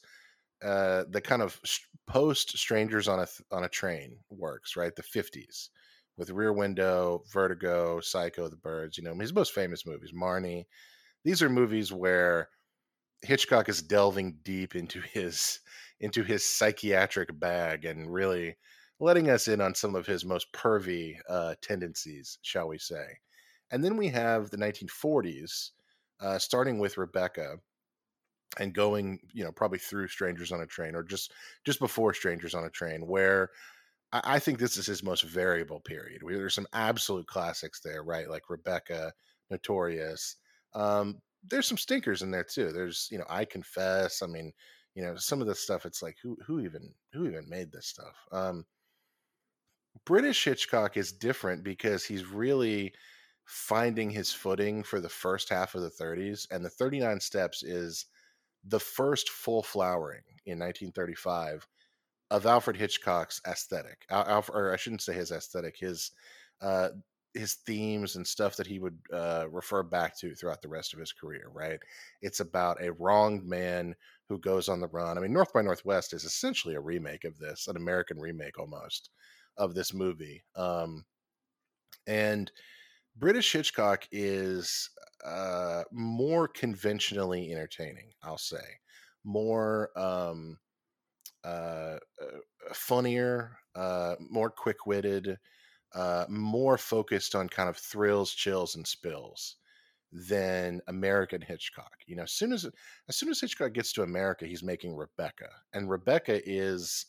uh 0.64 1.06
the 1.10 1.22
kind 1.22 1.42
of 1.42 1.60
post 2.08 2.58
Strangers 2.58 3.08
on 3.08 3.20
a 3.20 3.28
on 3.52 3.64
a 3.64 3.70
Train 3.70 4.18
works, 4.30 4.76
right? 4.76 4.96
The 4.96 5.04
50s 5.04 5.70
with 6.18 6.30
Rear 6.30 6.54
Window, 6.54 7.24
Vertigo, 7.32 8.00
Psycho, 8.02 8.48
The 8.50 8.58
Birds, 8.58 8.98
you 8.98 9.04
know, 9.04 9.18
his 9.18 9.34
most 9.34 9.54
famous 9.54 9.86
movies, 9.86 10.12
Marnie. 10.14 10.66
These 11.24 11.42
are 11.42 11.50
movies 11.50 11.92
where 11.92 12.50
Hitchcock 13.22 13.70
is 13.70 13.82
delving 13.82 14.38
deep 14.44 14.76
into 14.76 15.02
his 15.02 15.60
into 16.00 16.24
his 16.24 16.46
psychiatric 16.46 17.40
bag 17.40 17.86
and 17.86 18.12
really 18.12 18.58
letting 19.00 19.30
us 19.30 19.48
in 19.48 19.62
on 19.62 19.76
some 19.76 19.96
of 19.96 20.06
his 20.06 20.26
most 20.26 20.52
pervy 20.54 21.16
uh, 21.30 21.56
tendencies, 21.62 22.40
shall 22.42 22.68
we 22.68 22.78
say. 22.78 23.06
And 23.72 23.84
then 23.84 23.98
we 23.98 24.08
have 24.10 24.50
the 24.50 24.58
1940s, 24.58 25.72
uh, 26.20 26.38
starting 26.40 26.80
with 26.80 26.98
Rebecca 26.98 27.58
and 28.60 28.74
going, 28.74 29.20
you 29.34 29.44
know, 29.44 29.52
probably 29.52 29.80
through 29.80 30.08
Strangers 30.08 30.52
on 30.52 30.62
a 30.62 30.66
Train 30.66 30.96
or 30.96 31.04
just 31.04 31.32
just 31.66 31.80
before 31.80 32.14
Strangers 32.14 32.54
on 32.54 32.66
a 32.66 32.70
Train, 32.70 33.08
where 33.08 33.50
I, 34.12 34.22
I 34.24 34.40
think 34.40 34.60
this 34.60 34.78
is 34.78 34.86
his 34.86 35.04
most 35.04 35.24
variable 35.24 35.80
period. 35.80 36.24
We, 36.24 36.36
there's 36.36 36.56
some 36.56 36.68
absolute 36.74 37.28
classics 37.28 37.80
there, 37.80 38.04
right? 38.04 38.30
Like 38.30 38.50
Rebecca, 38.50 39.14
Notorious. 39.50 40.36
Um, 40.74 41.20
there's 41.44 41.68
some 41.68 41.78
stinkers 41.78 42.22
in 42.22 42.32
there 42.32 42.44
too. 42.44 42.72
There's, 42.72 43.08
you 43.12 43.18
know, 43.18 43.26
I 43.30 43.46
Confess. 43.46 44.22
I 44.22 44.28
mean, 44.28 44.52
you 44.96 45.04
know, 45.04 45.16
some 45.16 45.42
of 45.42 45.48
this 45.48 45.60
stuff. 45.60 45.86
It's 45.86 46.02
like 46.02 46.18
who 46.22 46.38
who 46.46 46.60
even 46.60 46.94
who 47.14 47.28
even 47.28 47.50
made 47.50 47.72
this 47.72 47.88
stuff? 47.88 48.16
Um, 48.32 48.66
British 50.06 50.44
Hitchcock 50.44 50.98
is 50.98 51.12
different 51.12 51.64
because 51.64 52.06
he's 52.06 52.26
really 52.26 52.94
finding 53.46 54.10
his 54.10 54.32
footing 54.32 54.84
for 54.84 55.02
the 55.02 55.10
first 55.10 55.50
half 55.50 55.76
of 55.76 55.82
the 55.82 55.90
30s, 55.90 56.48
and 56.52 56.64
the 56.64 56.70
39 56.70 57.20
Steps 57.20 57.64
is 57.64 58.06
the 58.64 58.80
first 58.80 59.30
full 59.30 59.64
flowering 59.64 60.24
in 60.46 60.60
1935 60.60 61.68
of 62.30 62.46
Alfred 62.46 62.78
Hitchcock's 62.78 63.42
aesthetic. 63.48 64.06
Al- 64.10 64.46
or 64.54 64.74
I 64.74 64.78
shouldn't 64.78 65.02
say 65.02 65.14
his 65.14 65.32
aesthetic, 65.32 65.78
his 65.78 66.12
uh, 66.62 66.90
his 67.34 67.56
themes 67.66 68.18
and 68.18 68.28
stuff 68.28 68.58
that 68.58 68.68
he 68.68 68.80
would 68.80 68.98
uh, 69.14 69.46
refer 69.50 69.84
back 69.84 70.18
to 70.20 70.36
throughout 70.36 70.62
the 70.62 70.68
rest 70.68 70.94
of 70.94 71.00
his 71.00 71.12
career. 71.12 71.50
Right? 71.54 71.80
It's 72.22 72.40
about 72.40 72.82
a 72.82 72.94
wronged 72.94 73.46
man 73.46 73.96
who 74.30 74.40
goes 74.40 74.70
on 74.70 74.80
the 74.80 74.88
run. 74.88 75.18
I 75.18 75.22
mean, 75.22 75.34
North 75.34 75.52
by 75.54 75.62
Northwest 75.62 76.14
is 76.14 76.24
essentially 76.24 76.76
a 76.76 76.82
remake 76.82 77.26
of 77.26 77.38
this, 77.38 77.68
an 77.68 77.76
American 77.76 78.20
remake 78.20 78.58
almost 78.58 79.10
of 79.58 79.74
this 79.74 79.94
movie. 79.94 80.44
Um, 80.56 81.06
and 82.08 82.52
British 83.18 83.52
Hitchcock 83.52 84.08
is 84.12 84.90
uh, 85.26 85.84
more 85.92 86.48
conventionally 86.48 87.52
entertaining, 87.52 88.12
I'll 88.24 88.38
say, 88.38 88.80
more 89.24 89.90
um, 89.98 90.58
uh, 91.44 91.98
uh, 92.22 92.40
funnier, 92.74 93.58
uh, 93.76 94.16
more 94.20 94.50
quick 94.50 94.86
witted, 94.86 95.38
uh, 95.94 96.26
more 96.30 96.78
focused 96.78 97.36
on 97.36 97.50
kind 97.50 97.70
of 97.70 97.78
thrills, 97.78 98.34
chills, 98.34 98.76
and 98.76 98.86
spills 98.86 99.58
than 100.12 100.82
American 100.88 101.42
Hitchcock. 101.42 101.96
You 102.06 102.16
know, 102.18 102.24
as 102.24 102.32
soon 102.32 102.54
as 102.54 102.66
as 103.10 103.16
soon 103.16 103.30
as 103.30 103.40
Hitchcock 103.40 103.74
gets 103.74 103.94
to 103.94 104.04
America, 104.04 104.46
he's 104.46 104.64
making 104.64 104.96
Rebecca, 104.96 105.50
and 105.74 105.90
Rebecca 105.90 106.42
is 106.50 107.08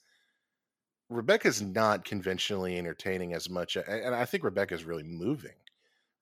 Rebecca's 1.08 1.60
not 1.60 2.04
conventionally 2.04 2.78
entertaining 2.78 3.34
as 3.34 3.50
much, 3.50 3.76
and 3.76 4.14
I 4.14 4.24
think 4.24 4.44
Rebecca 4.44 4.74
is 4.74 4.84
really 4.84 5.02
moving. 5.02 5.52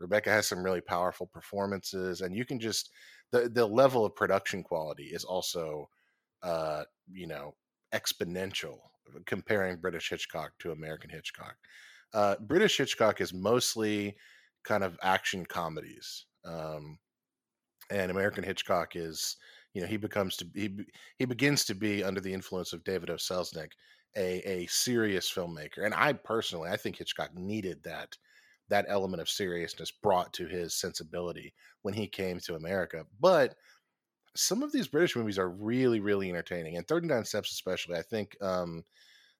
Rebecca 0.00 0.30
has 0.30 0.48
some 0.48 0.64
really 0.64 0.80
powerful 0.80 1.26
performances, 1.26 2.20
and 2.22 2.34
you 2.34 2.44
can 2.44 2.58
just 2.60 2.90
the 3.32 3.48
the 3.48 3.66
level 3.66 4.04
of 4.04 4.16
production 4.16 4.62
quality 4.62 5.04
is 5.06 5.24
also, 5.24 5.88
uh, 6.42 6.84
you 7.12 7.26
know, 7.26 7.54
exponential 7.94 8.78
comparing 9.26 9.76
British 9.76 10.10
Hitchcock 10.10 10.52
to 10.60 10.72
American 10.72 11.10
Hitchcock. 11.10 11.56
Uh, 12.14 12.36
British 12.40 12.76
Hitchcock 12.78 13.20
is 13.20 13.32
mostly 13.32 14.16
kind 14.64 14.84
of 14.84 14.98
action 15.02 15.46
comedies, 15.46 16.26
um, 16.44 16.98
and 17.90 18.10
American 18.10 18.44
Hitchcock 18.44 18.94
is, 18.96 19.36
you 19.74 19.80
know, 19.80 19.86
he 19.86 19.96
becomes 19.96 20.36
to 20.36 20.46
he 20.54 20.76
he 21.18 21.24
begins 21.24 21.64
to 21.66 21.74
be 21.74 22.04
under 22.04 22.20
the 22.20 22.32
influence 22.32 22.72
of 22.72 22.84
David 22.84 23.10
O. 23.10 23.14
Selznick 23.14 23.72
a 24.16 24.38
a 24.48 24.66
serious 24.66 25.30
filmmaker. 25.30 25.84
And 25.84 25.94
I 25.94 26.12
personally, 26.12 26.70
I 26.70 26.76
think 26.76 26.96
Hitchcock 26.96 27.34
needed 27.34 27.82
that 27.84 28.16
that 28.70 28.87
element 28.88 29.20
of 29.20 29.28
seriousness 29.28 29.90
brought 29.90 30.33
to 30.33 30.46
his 30.46 30.74
sensibility 30.74 31.52
when 31.83 31.94
he 31.94 32.06
came 32.06 32.40
to 32.40 32.54
America. 32.54 33.04
But 33.20 33.54
some 34.37 34.62
of 34.62 34.72
these 34.72 34.88
British 34.88 35.16
movies 35.16 35.38
are 35.38 35.50
really, 35.50 36.00
really 36.00 36.30
entertaining, 36.30 36.76
and 36.76 36.87
39 36.87 37.24
Steps 37.24 37.52
especially. 37.52 37.96
I 37.96 38.02
think 38.02 38.37
um, 38.40 38.85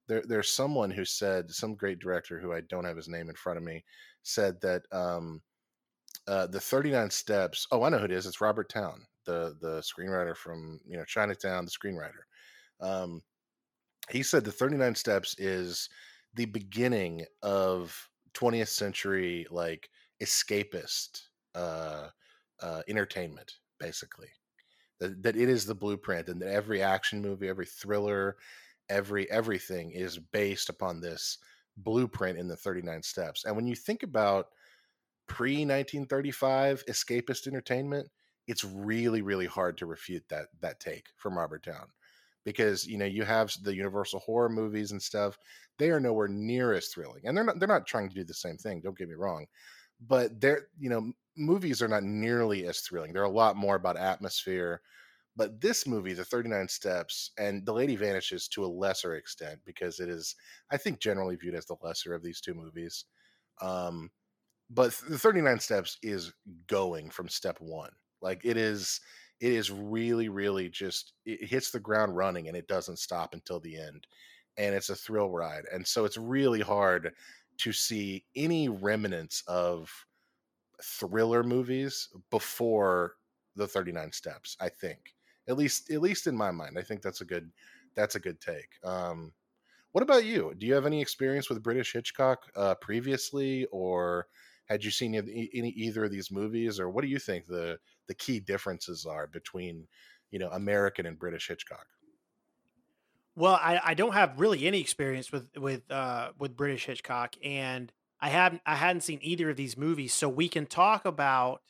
there, 0.09 0.23
there's 0.27 0.51
someone 0.51 0.90
who 0.90 1.05
said, 1.05 1.51
some 1.51 1.75
great 1.75 2.01
director 2.01 2.38
who 2.40 2.53
I 2.53 2.61
don't 2.62 2.85
have 2.85 2.97
his 2.97 3.09
name 3.09 3.29
in 3.29 3.37
front 3.37 3.57
of 3.57 3.64
me, 3.64 3.85
said 4.23 4.61
that 4.61 4.83
um, 4.93 5.40
uh, 6.27 6.47
the 6.49 6.61
39 6.61 7.11
Steps. 7.11 7.66
Oh, 7.71 7.83
I 7.83 7.88
know 7.88 7.99
who 7.99 8.07
it 8.07 8.12
is. 8.12 8.27
It's 8.27 8.40
Robert 8.40 8.69
Towne, 8.69 9.07
the 9.25 9.57
the 9.61 9.81
screenwriter 9.81 10.37
from 10.37 10.81
you 10.87 10.97
know 10.97 11.05
Chinatown, 11.05 11.64
the 11.64 11.71
screenwriter. 11.71 12.25
Um, 12.81 13.23
he 14.11 14.23
said 14.23 14.45
the 14.45 14.53
39 14.53 14.95
steps 14.95 15.37
is 15.38 15.88
the 16.35 16.47
beginning 16.47 17.25
of 17.43 18.09
20th 18.35 18.69
century 18.69 19.47
like 19.51 19.88
escapist 20.23 21.23
uh, 21.55 22.09
uh, 22.61 22.83
entertainment 22.88 23.55
basically. 23.79 24.29
That, 24.99 25.23
that 25.23 25.37
it 25.37 25.49
is 25.49 25.64
the 25.64 25.75
blueprint 25.75 26.29
and 26.29 26.43
that 26.43 26.53
every 26.53 26.83
action 26.83 27.23
movie 27.23 27.49
every 27.49 27.66
thriller 27.66 28.37
every 28.88 29.31
everything 29.31 29.93
is 29.93 30.19
based 30.19 30.69
upon 30.69 31.01
this 31.01 31.38
blueprint 31.77 32.38
in 32.38 32.49
the 32.49 32.57
39 32.57 33.03
steps. 33.03 33.45
And 33.45 33.57
when 33.57 33.66
you 33.66 33.75
think 33.75 34.03
about 34.03 34.49
pre 35.31 35.53
1935 35.64 36.85
escapist 36.87 37.47
entertainment 37.47 38.09
it's 38.49 38.64
really 38.64 39.23
really 39.23 39.47
hard 39.47 39.79
to 39.79 39.87
refute 39.87 40.25
that 40.29 40.49
that 40.61 40.81
take 40.81 41.07
from 41.16 41.38
robert 41.38 41.62
towne 41.62 41.87
because 42.44 42.87
you 42.87 42.96
know 42.96 43.05
you 43.05 43.24
have 43.24 43.53
the 43.62 43.74
universal 43.74 44.20
horror 44.20 44.48
movies 44.48 44.92
and 44.92 45.03
stuff 45.03 45.37
they 45.79 45.90
are 45.90 46.00
nowhere 46.00 46.29
near 46.29 46.72
as 46.72 46.88
thrilling 46.88 47.22
and 47.24 47.37
they're 47.37 47.44
not 47.44 47.59
they're 47.59 47.68
not 47.68 47.87
trying 47.87 48.09
to 48.09 48.14
do 48.14 48.24
the 48.24 48.35
same 48.35 48.57
thing 48.57 48.81
don't 48.81 48.98
get 48.98 49.09
me 49.09 49.14
wrong 49.14 49.46
but 50.07 50.40
they're 50.40 50.68
you 50.79 50.88
know 50.88 51.12
movies 51.37 51.81
are 51.83 51.88
not 51.88 52.03
nearly 52.03 52.66
as 52.66 52.81
thrilling 52.81 53.12
they're 53.12 53.22
a 53.24 53.29
lot 53.29 53.57
more 53.57 53.76
about 53.76 53.96
atmosphere 53.96 54.81
but 55.37 55.61
this 55.61 55.87
movie 55.87 56.12
the 56.12 56.24
39 56.24 56.68
steps 56.68 57.31
and 57.38 57.64
the 57.64 57.72
lady 57.72 57.96
vanishes 57.96 58.48
to 58.48 58.64
a 58.64 58.66
lesser 58.66 59.14
extent 59.14 59.59
because 59.64 60.00
it 60.00 60.09
is 60.09 60.35
i 60.70 60.76
think 60.76 61.00
generally 61.00 61.37
viewed 61.37 61.55
as 61.55 61.66
the 61.66 61.76
lesser 61.83 62.14
of 62.14 62.22
these 62.22 62.40
two 62.40 62.55
movies 62.55 63.05
um 63.61 64.11
but 64.70 64.92
the 65.09 65.18
39 65.18 65.59
steps 65.59 65.98
is 66.03 66.33
going 66.66 67.11
from 67.11 67.29
step 67.29 67.57
one 67.61 67.90
like 68.22 68.40
it 68.44 68.57
is 68.57 69.00
it 69.40 69.53
is 69.53 69.70
really 69.70 70.29
really 70.29 70.68
just 70.68 71.14
it 71.24 71.48
hits 71.48 71.70
the 71.70 71.81
ground 71.81 72.16
running 72.16 72.48
and 72.48 72.57
it 72.57 72.68
doesn't 72.68 72.98
stop 72.98 73.35
until 73.35 73.61
the 73.61 73.76
end 73.79 74.07
and 74.57 74.74
it's 74.74 74.90
a 74.90 74.96
thrill 74.96 75.31
ride 75.31 75.64
and 75.72 75.87
so 75.87 76.05
it's 76.05 76.16
really 76.16 76.61
hard 76.61 77.12
to 77.59 77.72
see 77.72 78.24
any 78.37 78.68
remnants 78.68 79.42
of 79.46 80.07
thriller 80.83 81.42
movies 81.42 82.09
before 82.31 83.16
the 83.57 83.66
39 83.66 84.12
steps 84.12 84.57
i 84.61 84.68
think 84.68 85.14
at 85.48 85.57
least 85.57 85.90
at 85.90 86.00
least 86.00 86.26
in 86.26 86.37
my 86.37 86.50
mind 86.50 86.79
i 86.79 86.83
think 86.83 87.03
that's 87.03 87.20
a 87.20 87.24
good 87.24 87.50
that's 87.94 88.14
a 88.14 88.20
good 88.20 88.40
take 88.40 88.79
um 88.85 89.33
what 89.92 90.03
about 90.03 90.24
you? 90.24 90.55
Do 90.57 90.66
you 90.66 90.74
have 90.74 90.87
any 90.87 91.00
experience 91.00 91.48
with 91.48 91.62
british 91.62 91.92
hitchcock 91.92 92.50
uh 92.57 92.74
previously 92.76 93.66
or 93.72 94.29
had 94.66 94.85
you 94.85 94.90
seen 94.90 95.16
any, 95.16 95.50
any 95.53 95.70
either 95.70 96.05
of 96.05 96.12
these 96.12 96.31
movies 96.31 96.79
or 96.79 96.88
what 96.88 97.03
do 97.03 97.09
you 97.09 97.18
think 97.18 97.46
the 97.46 97.79
the 98.11 98.14
key 98.14 98.40
differences 98.40 99.07
are 99.07 99.29
between 99.29 99.87
you 100.33 100.40
know 100.40 100.48
American 100.48 101.06
and 101.06 101.17
British 101.17 101.46
Hitchcock. 101.46 101.87
Well, 103.37 103.54
I, 103.54 103.81
I 103.85 103.94
don't 103.94 104.15
have 104.15 104.40
really 104.40 104.67
any 104.67 104.81
experience 104.81 105.31
with 105.31 105.48
with 105.56 105.88
uh, 105.92 106.31
with 106.37 106.56
British 106.56 106.87
Hitchcock, 106.87 107.37
and 107.44 107.92
I 108.21 108.31
haven't 108.31 108.63
I 108.67 108.75
hadn't 108.75 109.02
seen 109.02 109.21
either 109.23 109.48
of 109.48 109.56
these 109.56 109.79
movies, 109.79 110.13
so 110.13 110.29
we 110.29 110.48
can 110.48 110.67
talk 110.67 111.04
about 111.04 111.63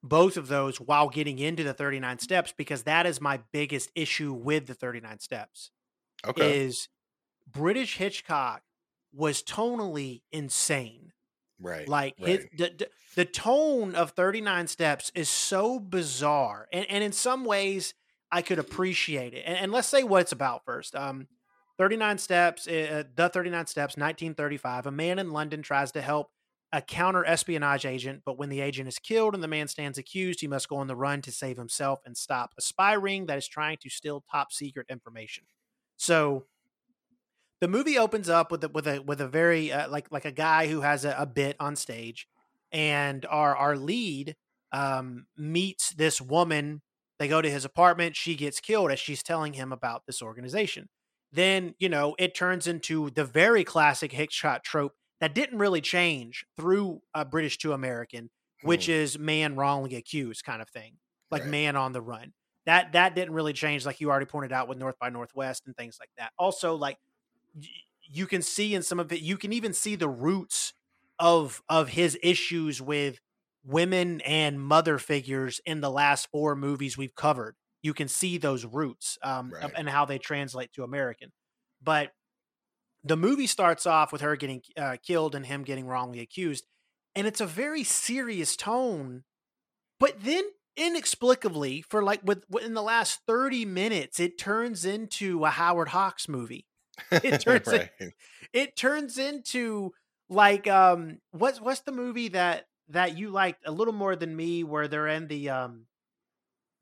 both 0.00 0.36
of 0.36 0.46
those 0.46 0.80
while 0.80 1.08
getting 1.08 1.40
into 1.40 1.64
the 1.64 1.74
39 1.74 2.20
steps 2.20 2.54
because 2.56 2.84
that 2.84 3.04
is 3.04 3.20
my 3.20 3.40
biggest 3.52 3.90
issue 3.96 4.32
with 4.32 4.66
the 4.66 4.74
39 4.74 5.18
steps. 5.18 5.72
Okay. 6.24 6.60
Is 6.60 6.88
British 7.50 7.96
Hitchcock 7.96 8.62
was 9.12 9.42
tonally 9.42 10.22
insane. 10.30 11.13
Right. 11.64 11.88
Like 11.88 12.14
right. 12.20 12.28
his, 12.28 12.46
the, 12.56 12.88
the 13.14 13.24
tone 13.24 13.94
of 13.94 14.10
39 14.10 14.66
steps 14.66 15.12
is 15.14 15.28
so 15.28 15.78
bizarre 15.78 16.68
and, 16.72 16.86
and 16.88 17.04
in 17.04 17.12
some 17.12 17.44
ways 17.44 17.94
i 18.30 18.42
could 18.42 18.58
appreciate 18.58 19.34
it 19.34 19.44
and, 19.46 19.56
and 19.56 19.72
let's 19.72 19.88
say 19.88 20.02
what 20.02 20.22
it's 20.22 20.32
about 20.32 20.64
first 20.64 20.94
um 20.94 21.28
39 21.78 22.18
steps 22.18 22.68
uh, 22.68 23.04
the 23.14 23.28
39 23.28 23.66
steps 23.66 23.96
1935 23.96 24.86
a 24.86 24.90
man 24.90 25.18
in 25.18 25.30
london 25.30 25.62
tries 25.62 25.92
to 25.92 26.00
help 26.00 26.30
a 26.72 26.82
counter 26.82 27.24
espionage 27.24 27.86
agent 27.86 28.22
but 28.24 28.38
when 28.38 28.48
the 28.48 28.60
agent 28.60 28.88
is 28.88 28.98
killed 28.98 29.34
and 29.34 29.42
the 29.42 29.48
man 29.48 29.68
stands 29.68 29.98
accused 29.98 30.40
he 30.40 30.48
must 30.48 30.68
go 30.68 30.76
on 30.76 30.88
the 30.88 30.96
run 30.96 31.22
to 31.22 31.30
save 31.30 31.56
himself 31.56 32.00
and 32.04 32.16
stop 32.16 32.52
a 32.58 32.62
spy 32.62 32.94
ring 32.94 33.26
that 33.26 33.38
is 33.38 33.46
trying 33.46 33.76
to 33.80 33.88
steal 33.88 34.24
top 34.30 34.52
secret 34.52 34.86
information 34.88 35.44
so 35.96 36.44
the 37.64 37.68
movie 37.68 37.98
opens 37.98 38.28
up 38.28 38.50
with 38.50 38.64
a, 38.64 38.68
with 38.68 38.86
a 38.86 39.00
with 39.02 39.20
a 39.20 39.28
very 39.28 39.72
uh, 39.72 39.88
like 39.88 40.10
like 40.12 40.24
a 40.24 40.32
guy 40.32 40.68
who 40.68 40.80
has 40.82 41.04
a, 41.04 41.14
a 41.18 41.26
bit 41.26 41.56
on 41.60 41.76
stage, 41.76 42.28
and 42.72 43.24
our 43.26 43.56
our 43.56 43.76
lead 43.76 44.36
um, 44.72 45.26
meets 45.36 45.90
this 45.94 46.20
woman. 46.20 46.82
They 47.18 47.28
go 47.28 47.40
to 47.40 47.50
his 47.50 47.64
apartment. 47.64 48.16
She 48.16 48.34
gets 48.34 48.60
killed 48.60 48.90
as 48.90 48.98
she's 49.00 49.22
telling 49.22 49.52
him 49.54 49.72
about 49.72 50.02
this 50.06 50.20
organization. 50.20 50.88
Then 51.32 51.74
you 51.78 51.88
know 51.88 52.14
it 52.18 52.34
turns 52.34 52.66
into 52.66 53.10
the 53.10 53.24
very 53.24 53.64
classic 53.64 54.12
Hitchcock 54.12 54.62
trope 54.64 54.92
that 55.20 55.34
didn't 55.34 55.58
really 55.58 55.80
change 55.80 56.44
through 56.56 57.00
uh, 57.14 57.24
British 57.24 57.58
to 57.58 57.72
American, 57.72 58.30
which 58.62 58.88
Hmm. 58.88 58.90
is 58.90 59.18
man 59.18 59.56
wrongly 59.56 59.96
accused 59.96 60.44
kind 60.44 60.62
of 60.62 60.68
thing, 60.68 60.98
like 61.30 61.44
Right. 61.44 61.46
man 61.46 61.76
on 61.76 61.92
the 61.92 62.02
run. 62.02 62.34
That 62.66 62.92
that 62.92 63.14
didn't 63.14 63.34
really 63.34 63.52
change, 63.52 63.84
like 63.86 64.00
you 64.00 64.10
already 64.10 64.26
pointed 64.26 64.52
out 64.52 64.68
with 64.68 64.78
North 64.78 64.98
by 64.98 65.10
Northwest 65.10 65.66
and 65.66 65.76
things 65.76 65.96
like 66.00 66.10
that. 66.18 66.32
Also, 66.38 66.74
like 66.76 66.98
you 68.02 68.26
can 68.26 68.42
see 68.42 68.74
in 68.74 68.82
some 68.82 69.00
of 69.00 69.12
it, 69.12 69.20
you 69.20 69.36
can 69.36 69.52
even 69.52 69.72
see 69.72 69.96
the 69.96 70.08
roots 70.08 70.74
of 71.18 71.62
of 71.68 71.88
his 71.90 72.18
issues 72.22 72.82
with 72.82 73.20
women 73.64 74.20
and 74.22 74.60
mother 74.60 74.98
figures 74.98 75.60
in 75.64 75.80
the 75.80 75.90
last 75.90 76.28
four 76.30 76.54
movies 76.56 76.98
we've 76.98 77.14
covered. 77.14 77.56
You 77.82 77.94
can 77.94 78.08
see 78.08 78.38
those 78.38 78.64
roots 78.64 79.18
um, 79.22 79.52
Right. 79.52 79.72
and 79.76 79.88
how 79.88 80.04
they 80.04 80.18
translate 80.18 80.72
to 80.74 80.84
American. 80.84 81.32
But 81.82 82.12
the 83.02 83.16
movie 83.16 83.46
starts 83.46 83.86
off 83.86 84.12
with 84.12 84.22
her 84.22 84.36
getting 84.36 84.62
uh, 84.76 84.96
killed 85.02 85.34
and 85.34 85.46
him 85.46 85.62
getting 85.62 85.86
wrongly 85.86 86.20
accused, 86.20 86.66
and 87.14 87.26
it's 87.26 87.40
a 87.40 87.46
very 87.46 87.84
serious 87.84 88.56
tone. 88.56 89.24
But 90.00 90.22
then, 90.22 90.44
inexplicably, 90.76 91.82
for 91.82 92.02
like 92.02 92.22
with 92.24 92.44
in 92.62 92.74
the 92.74 92.82
last 92.82 93.20
thirty 93.26 93.64
minutes, 93.64 94.20
it 94.20 94.38
turns 94.38 94.84
into 94.84 95.44
a 95.44 95.50
Howard 95.50 95.88
Hawks 95.88 96.28
movie. 96.28 96.66
It 97.10 97.38
turns 97.40 97.66
right. 97.66 97.90
It 98.52 98.76
turns 98.76 99.18
into 99.18 99.92
like 100.28 100.66
um, 100.68 101.18
what's 101.32 101.60
what's 101.60 101.80
the 101.80 101.92
movie 101.92 102.28
that 102.28 102.66
that 102.88 103.16
you 103.18 103.30
liked 103.30 103.62
a 103.66 103.72
little 103.72 103.94
more 103.94 104.14
than 104.16 104.34
me, 104.36 104.64
where 104.64 104.88
they're 104.88 105.08
in 105.08 105.26
the 105.28 105.50
um, 105.50 105.86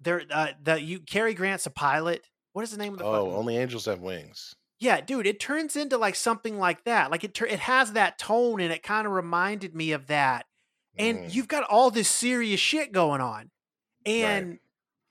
they're 0.00 0.22
uh, 0.30 0.48
the 0.62 0.80
you 0.80 1.00
Cary 1.00 1.34
Grant's 1.34 1.66
a 1.66 1.70
pilot. 1.70 2.28
What 2.52 2.62
is 2.62 2.70
the 2.70 2.76
name 2.78 2.92
of 2.92 2.98
the 2.98 3.04
Oh, 3.04 3.24
fucking- 3.24 3.32
only 3.38 3.56
angels 3.56 3.86
have 3.86 4.00
wings. 4.00 4.54
yeah, 4.78 5.00
dude, 5.00 5.26
it 5.26 5.40
turns 5.40 5.74
into 5.76 5.96
like 5.96 6.14
something 6.14 6.58
like 6.58 6.84
that. 6.84 7.10
Like 7.10 7.24
it, 7.24 7.32
tur- 7.34 7.46
it 7.46 7.60
has 7.60 7.92
that 7.92 8.18
tone, 8.18 8.60
and 8.60 8.72
it 8.72 8.82
kind 8.82 9.06
of 9.06 9.12
reminded 9.12 9.74
me 9.74 9.92
of 9.92 10.08
that. 10.08 10.46
And 10.98 11.20
Mm. 11.20 11.34
you've 11.34 11.48
got 11.48 11.64
all 11.64 11.90
this 11.90 12.08
serious 12.10 12.60
shit 12.60 12.92
going 12.92 13.22
on, 13.22 13.50
and 14.04 14.58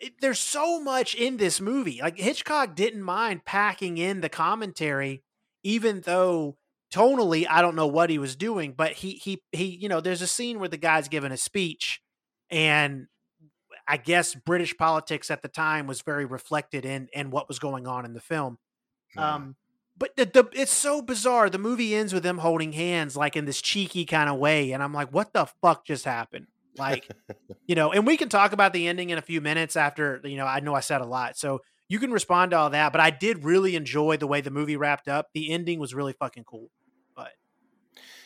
it, 0.02 0.14
there's 0.20 0.40
so 0.40 0.82
much 0.82 1.16
in 1.16 1.38
this 1.38 1.62
movie. 1.62 2.00
Like 2.02 2.18
Hitchcock 2.18 2.76
didn't 2.76 3.04
mind 3.04 3.46
packing 3.46 3.98
in 3.98 4.22
the 4.22 4.30
commentary, 4.30 5.24
even 5.64 6.02
though 6.02 6.58
tonally 6.94 7.46
I 7.50 7.62
don't 7.62 7.76
know 7.76 7.88
what 7.88 8.10
he 8.10 8.18
was 8.18 8.36
doing. 8.36 8.74
But 8.74 8.94
he 8.94 9.12
he 9.14 9.44
he, 9.52 9.66
you 9.66 9.88
know, 9.88 10.02
there's 10.02 10.22
a 10.22 10.28
scene 10.28 10.60
where 10.60 10.70
the 10.70 10.78
guy's 10.78 11.08
giving 11.08 11.32
a 11.32 11.38
speech, 11.38 12.02
and 12.50 13.08
I 13.88 13.98
guess 13.98 14.36
British 14.36 14.76
politics 14.76 15.30
at 15.32 15.44
the 15.44 15.48
time 15.48 15.88
was 15.88 16.02
very 16.02 16.26
reflected 16.26 16.84
in 16.86 17.08
in 17.14 17.30
what 17.30 17.48
was 17.48 17.60
going 17.60 17.88
on 17.88 18.04
in 18.06 18.14
the 18.14 18.20
film. 18.20 18.58
Um, 19.18 19.56
but 19.98 20.16
the, 20.16 20.26
the 20.26 20.50
it's 20.54 20.72
so 20.72 21.02
bizarre. 21.02 21.50
The 21.50 21.60
movie 21.60 21.96
ends 21.96 22.14
with 22.14 22.24
them 22.24 22.40
holding 22.40 22.74
hands, 22.74 23.16
like 23.16 23.36
in 23.36 23.46
this 23.46 23.62
cheeky 23.62 24.06
kind 24.06 24.30
of 24.30 24.40
way, 24.40 24.72
and 24.72 24.82
I'm 24.82 24.94
like, 24.94 25.14
what 25.14 25.34
the 25.34 25.48
fuck 25.62 25.86
just 25.86 26.06
happened? 26.06 26.48
Like, 26.78 27.10
you 27.68 27.76
know, 27.76 27.92
and 27.92 28.06
we 28.08 28.18
can 28.18 28.30
talk 28.30 28.54
about 28.54 28.74
the 28.74 28.88
ending 28.88 29.10
in 29.10 29.18
a 29.18 29.22
few 29.22 29.42
minutes 29.42 29.76
after. 29.76 30.22
You 30.24 30.38
know, 30.38 30.46
I 30.46 30.60
know 30.60 30.74
I 30.74 30.80
said 30.82 31.02
a 31.02 31.06
lot, 31.06 31.38
so 31.38 31.60
you 31.90 32.00
can 32.00 32.12
respond 32.12 32.52
to 32.52 32.58
all 32.58 32.70
that. 32.72 32.92
But 32.92 33.02
I 33.02 33.10
did 33.10 33.44
really 33.44 33.76
enjoy 33.76 34.18
the 34.18 34.28
way 34.28 34.42
the 34.42 34.52
movie 34.52 34.78
wrapped 34.78 35.08
up. 35.08 35.30
The 35.34 35.52
ending 35.52 35.80
was 35.80 35.94
really 35.94 36.14
fucking 36.14 36.46
cool. 36.46 36.70
But 37.16 37.32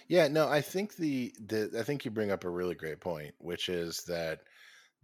Yeah, 0.07 0.27
no, 0.27 0.47
I 0.47 0.61
think 0.61 0.95
the 0.95 1.33
the 1.39 1.75
I 1.79 1.83
think 1.83 2.05
you 2.05 2.11
bring 2.11 2.31
up 2.31 2.43
a 2.43 2.49
really 2.49 2.75
great 2.75 2.99
point, 2.99 3.35
which 3.39 3.69
is 3.69 4.03
that 4.03 4.41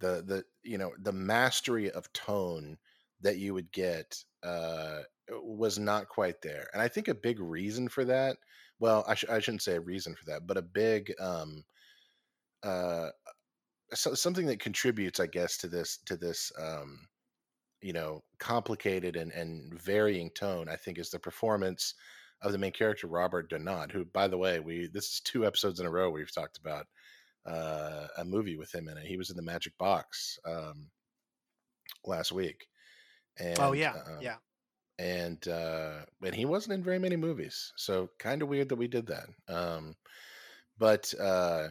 the 0.00 0.22
the 0.22 0.44
you 0.62 0.78
know 0.78 0.92
the 0.98 1.12
mastery 1.12 1.90
of 1.90 2.12
tone 2.12 2.78
that 3.20 3.38
you 3.38 3.54
would 3.54 3.72
get 3.72 4.24
uh 4.42 5.02
was 5.30 5.78
not 5.78 6.08
quite 6.08 6.42
there, 6.42 6.68
and 6.72 6.82
I 6.82 6.88
think 6.88 7.08
a 7.08 7.14
big 7.14 7.40
reason 7.40 7.88
for 7.88 8.04
that. 8.06 8.38
Well, 8.78 9.04
I, 9.06 9.14
sh- 9.14 9.26
I 9.30 9.40
shouldn't 9.40 9.62
say 9.62 9.76
a 9.76 9.80
reason 9.80 10.16
for 10.16 10.26
that, 10.26 10.46
but 10.46 10.56
a 10.56 10.62
big 10.62 11.14
um 11.20 11.64
uh 12.62 13.08
so, 13.94 14.14
something 14.14 14.46
that 14.46 14.60
contributes, 14.60 15.20
I 15.20 15.26
guess, 15.26 15.58
to 15.58 15.68
this 15.68 15.98
to 16.06 16.16
this 16.16 16.50
um 16.60 17.06
you 17.80 17.92
know 17.92 18.22
complicated 18.38 19.16
and 19.16 19.32
and 19.32 19.80
varying 19.80 20.30
tone. 20.30 20.68
I 20.68 20.76
think 20.76 20.98
is 20.98 21.10
the 21.10 21.18
performance 21.18 21.94
of 22.42 22.52
the 22.52 22.58
main 22.58 22.72
character 22.72 23.06
Robert 23.06 23.50
Donat, 23.50 23.92
who, 23.92 24.04
by 24.06 24.28
the 24.28 24.38
way, 24.38 24.60
we 24.60 24.88
this 24.92 25.06
is 25.06 25.20
two 25.20 25.46
episodes 25.46 25.80
in 25.80 25.86
a 25.86 25.90
row 25.90 26.10
we've 26.10 26.34
talked 26.34 26.58
about 26.58 26.86
uh, 27.46 28.06
a 28.18 28.24
movie 28.24 28.56
with 28.56 28.74
him 28.74 28.88
in 28.88 28.96
it. 28.96 29.06
He 29.06 29.16
was 29.16 29.30
in 29.30 29.36
the 29.36 29.42
Magic 29.42 29.76
Box 29.78 30.38
um, 30.46 30.88
last 32.04 32.32
week. 32.32 32.66
And, 33.38 33.58
oh 33.58 33.72
yeah, 33.72 33.92
um, 33.92 34.18
yeah. 34.20 34.36
and 34.98 35.46
uh, 35.48 36.00
and 36.24 36.34
he 36.34 36.44
wasn't 36.44 36.74
in 36.74 36.82
very 36.82 36.98
many 36.98 37.16
movies, 37.16 37.72
so 37.76 38.10
kind 38.18 38.42
of 38.42 38.48
weird 38.48 38.68
that 38.68 38.76
we 38.76 38.88
did 38.88 39.06
that. 39.06 39.26
Um, 39.48 39.94
but 40.78 41.12
uh, 41.18 41.68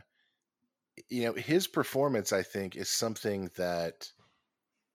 you 1.10 1.24
know, 1.24 1.34
his 1.34 1.68
performance, 1.68 2.34
I 2.34 2.44
think, 2.44 2.76
is 2.76 2.90
something 2.90 3.50
that 3.58 4.12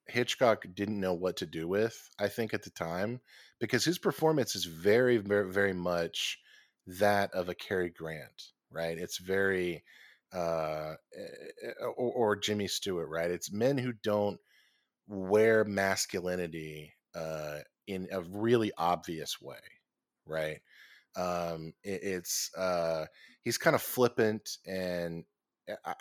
Hitchcock 0.07 0.65
didn't 0.75 1.01
know 1.01 1.15
what 1.15 1.37
to 1.39 1.47
do 1.47 1.67
with. 1.67 2.09
I 2.19 2.29
think 2.29 2.55
at 2.55 2.63
the 2.63 2.71
time, 2.71 3.21
because 3.59 3.85
his 3.85 3.99
performance 3.99 4.55
is 4.55 4.65
very, 4.65 5.17
very, 5.17 5.51
very 5.51 5.73
much 5.73 6.39
that 6.87 7.33
of 7.33 7.49
a 7.49 7.55
Cary 7.55 7.91
Grant, 7.91 8.53
right? 8.71 8.97
It's 8.97 9.19
very, 9.19 9.83
uh, 10.33 10.95
eh, 11.17 11.85
or, 11.97 12.13
or 12.13 12.37
Jimmy 12.37 12.69
Stewart, 12.69 13.09
right? 13.09 13.31
It's 13.31 13.53
men 13.53 13.79
who 13.79 13.93
don't 13.93 14.39
wear 15.09 15.65
masculinity 15.65 16.93
uh, 17.15 17.59
in 17.87 18.09
a 18.13 18.21
really 18.21 18.73
obvious 18.77 19.41
way, 19.41 19.57
right? 20.27 20.61
Um, 21.17 21.73
it, 21.83 22.03
it's 22.03 22.51
uh, 22.57 23.07
he's 23.43 23.59
kind 23.59 23.75
of 23.75 23.83
flippant, 23.83 24.59
and 24.67 25.25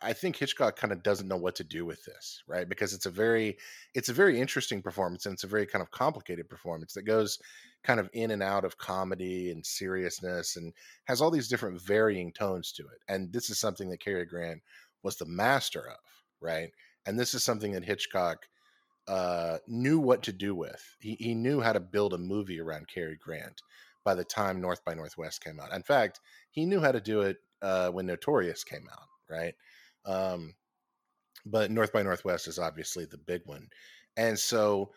I, 0.01 0.13
think 0.13 0.36
Hitchcock 0.36 0.76
kind 0.76 0.93
of 0.93 1.01
doesn't 1.01 1.28
know 1.28 1.38
what 1.38 1.55
to 1.55 1.63
do 1.63 1.86
with 1.86 2.03
this, 2.05 2.43
right? 2.47 2.70
Because 2.70 2.93
it's 2.93 3.07
a 3.07 3.11
very 3.11 3.57
it's 3.95 4.09
a 4.09 4.13
very 4.13 4.39
interesting 4.39 4.82
performance, 4.82 5.26
and 5.26 5.34
it's 5.34 5.43
a 5.43 5.47
very 5.47 5.66
kind 5.66 5.82
of 5.82 5.89
complicated 5.89 6.47
performance 6.49 6.93
that 6.93 7.03
goes 7.03 7.39
kind 7.84 7.99
of 7.99 8.09
in 8.13 8.32
and 8.32 8.43
out 8.43 8.63
of 8.63 8.78
comedy 8.78 9.51
and 9.51 9.66
seriousness, 9.66 10.55
and 10.55 10.72
has 11.05 11.20
all 11.20 11.32
these 11.32 11.47
different 11.47 11.82
varying 11.82 12.32
tones 12.32 12.72
to 12.74 12.84
it. 12.84 12.99
And 13.07 13.34
this 13.34 13.49
is 13.49 13.57
something 13.57 13.89
that 13.89 13.99
Cary 13.99 14.26
Grant 14.26 14.61
was 15.01 15.16
the 15.16 15.26
master 15.26 15.88
of, 15.88 15.97
right? 16.41 16.70
And 17.05 17.20
this 17.20 17.34
is 17.34 17.43
something 17.43 17.72
that 17.74 17.84
Hitchcock 17.84 18.47
uh, 19.07 19.57
knew 19.68 19.99
what 19.99 20.24
to 20.24 20.34
do 20.34 20.55
with. 20.55 20.95
He, 20.99 21.16
he 21.20 21.36
knew 21.36 21.61
how 21.61 21.74
to 21.74 21.80
build 21.80 22.13
a 22.13 22.18
movie 22.18 22.59
around 22.59 22.88
Cary 22.88 23.18
Grant 23.18 23.61
by 24.03 24.16
the 24.16 24.24
time 24.24 24.61
North 24.61 24.84
by 24.86 24.93
Northwest 24.93 25.43
came 25.43 25.59
out. 25.59 25.74
In 25.74 25.84
fact, 25.84 26.20
he 26.51 26.66
knew 26.66 26.80
how 26.80 26.91
to 26.91 27.01
do 27.01 27.22
it 27.22 27.38
uh, 27.61 27.89
when 27.89 28.05
Notorious 28.05 28.63
came 28.63 28.88
out, 28.91 29.07
right? 29.30 29.55
Um, 30.05 30.55
but 31.45 31.71
North 31.71 31.93
by 31.93 32.03
Northwest 32.03 32.47
is 32.47 32.59
obviously 32.59 33.05
the 33.05 33.17
big 33.17 33.43
one, 33.45 33.69
and 34.17 34.38
so 34.39 34.93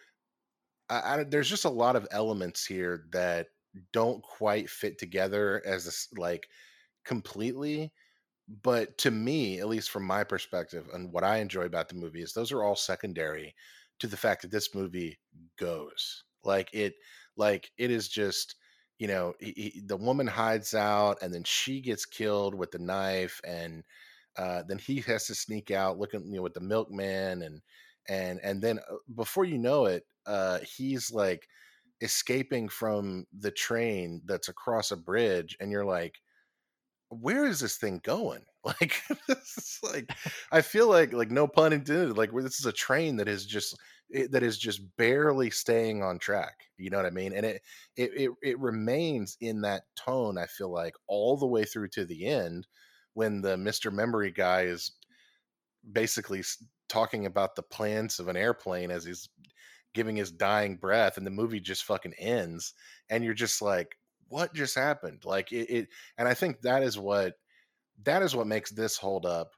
I, 0.89 1.21
I, 1.21 1.25
there's 1.25 1.49
just 1.49 1.65
a 1.65 1.71
lot 1.71 1.97
of 1.97 2.07
elements 2.11 2.65
here 2.67 3.07
that 3.13 3.49
don't 3.93 4.23
quite 4.23 4.71
fit 4.71 4.99
together 4.99 5.63
as 5.65 5.85
this, 5.85 6.09
like 6.17 6.49
completely. 7.05 7.93
But 8.63 8.99
to 8.99 9.11
me, 9.11 9.61
at 9.61 9.69
least 9.69 9.91
from 9.91 10.05
my 10.05 10.25
perspective, 10.25 10.89
and 10.93 11.13
what 11.13 11.25
I 11.25 11.39
enjoy 11.39 11.65
about 11.65 11.89
the 11.89 11.95
movie 11.97 12.23
is 12.23 12.33
those 12.33 12.53
are 12.53 12.65
all 12.65 12.77
secondary 12.77 13.55
to 14.01 14.07
the 14.07 14.17
fact 14.17 14.43
that 14.43 14.51
this 14.51 14.75
movie 14.75 15.19
goes 15.59 16.25
like 16.45 16.71
it 16.73 16.95
like 17.37 17.71
it 17.79 17.91
is 17.91 18.09
just 18.09 18.57
you 18.99 19.09
know 19.09 19.35
he, 19.41 19.53
he- 19.75 19.81
the 19.85 19.97
woman 19.97 20.27
hides 20.27 20.75
out 20.75 21.19
and 21.23 21.35
then 21.35 21.45
she 21.45 21.81
gets 21.81 22.07
killed 22.07 22.55
with 22.55 22.71
the 22.71 22.79
knife 22.79 23.41
and 23.45 23.85
uh, 24.39 24.63
then 24.69 24.79
he 24.79 25.01
has 25.03 25.27
to 25.27 25.35
sneak 25.35 25.71
out 25.71 25.99
looking 25.99 26.25
you 26.27 26.37
know 26.37 26.43
with 26.43 26.55
the 26.55 26.61
milkman 26.61 27.43
and 27.43 27.61
and 28.09 28.41
and 28.43 28.63
then 28.63 28.79
uh, 28.91 28.97
before 29.17 29.45
you 29.45 29.59
know 29.59 29.87
it 29.87 30.05
uh 30.27 30.59
he's 30.61 31.13
like 31.13 31.49
escaping 32.01 32.69
from 32.69 33.27
the 33.39 33.51
train 33.51 34.23
that's 34.27 34.49
across 34.49 34.93
a 34.93 34.97
bridge 34.97 35.57
and 35.61 35.73
you're 35.73 35.85
like 35.85 36.21
where 37.11 37.47
is 37.47 37.61
this 37.61 37.77
thing 37.77 38.01
going? 38.05 38.45
Like 38.65 39.01
this 39.29 39.57
is 39.57 39.79
like 39.83 40.11
i 40.53 40.61
feel 40.61 40.89
like 40.89 41.15
like 41.15 41.31
no 41.31 41.47
pun 41.49 41.73
intended 41.73 42.19
like 42.19 42.33
this 42.35 42.59
is 42.61 42.67
a 42.67 42.73
train 42.73 43.17
that 43.17 43.29
is 43.29 43.47
just 43.47 43.75
it, 44.11 44.31
that 44.33 44.43
is 44.43 44.59
just 44.59 44.83
barely 44.99 45.49
staying 45.49 46.03
on 46.03 46.19
track 46.19 46.65
you 46.77 46.91
know 46.91 46.99
what 46.99 47.07
i 47.07 47.11
mean? 47.11 47.33
And 47.33 47.47
it, 47.47 47.63
it 47.97 48.11
it 48.15 48.31
it 48.43 48.59
remains 48.59 49.39
in 49.41 49.63
that 49.63 49.85
tone 49.97 50.37
i 50.37 50.45
feel 50.47 50.71
like 50.71 50.97
all 51.07 51.39
the 51.39 51.47
way 51.47 51.65
through 51.65 51.89
to 51.91 52.05
the 52.05 52.27
end 52.27 52.67
when 53.19 53.41
the 53.41 53.57
mr 53.57 53.93
memory 53.93 54.31
guy 54.31 54.63
is 54.63 54.93
basically 55.93 56.43
talking 56.89 57.27
about 57.27 57.57
the 57.57 57.63
plans 57.63 58.19
of 58.19 58.29
an 58.29 58.37
airplane 58.37 58.91
as 58.91 59.05
he's 59.05 59.29
giving 59.95 60.17
his 60.17 60.31
dying 60.31 60.77
breath 60.77 61.17
and 61.17 61.27
the 61.27 61.31
movie 61.31 61.61
just 61.61 61.85
fucking 61.85 62.15
ends 62.19 62.75
and 63.11 63.25
you're 63.25 63.35
just 63.35 63.61
like 63.61 63.97
what 64.29 64.55
just 64.55 64.75
happened? 64.75 65.25
Like 65.25 65.53
it, 65.53 65.71
it 65.71 65.89
and 66.17 66.29
I 66.29 66.35
think 66.35 66.61
that 66.63 66.83
is 66.83 66.99
what 66.99 67.35
that 68.05 68.23
is 68.23 68.37
what 68.37 68.47
makes 68.47 68.71
this 68.71 68.97
hold 68.97 69.27
up 69.27 69.53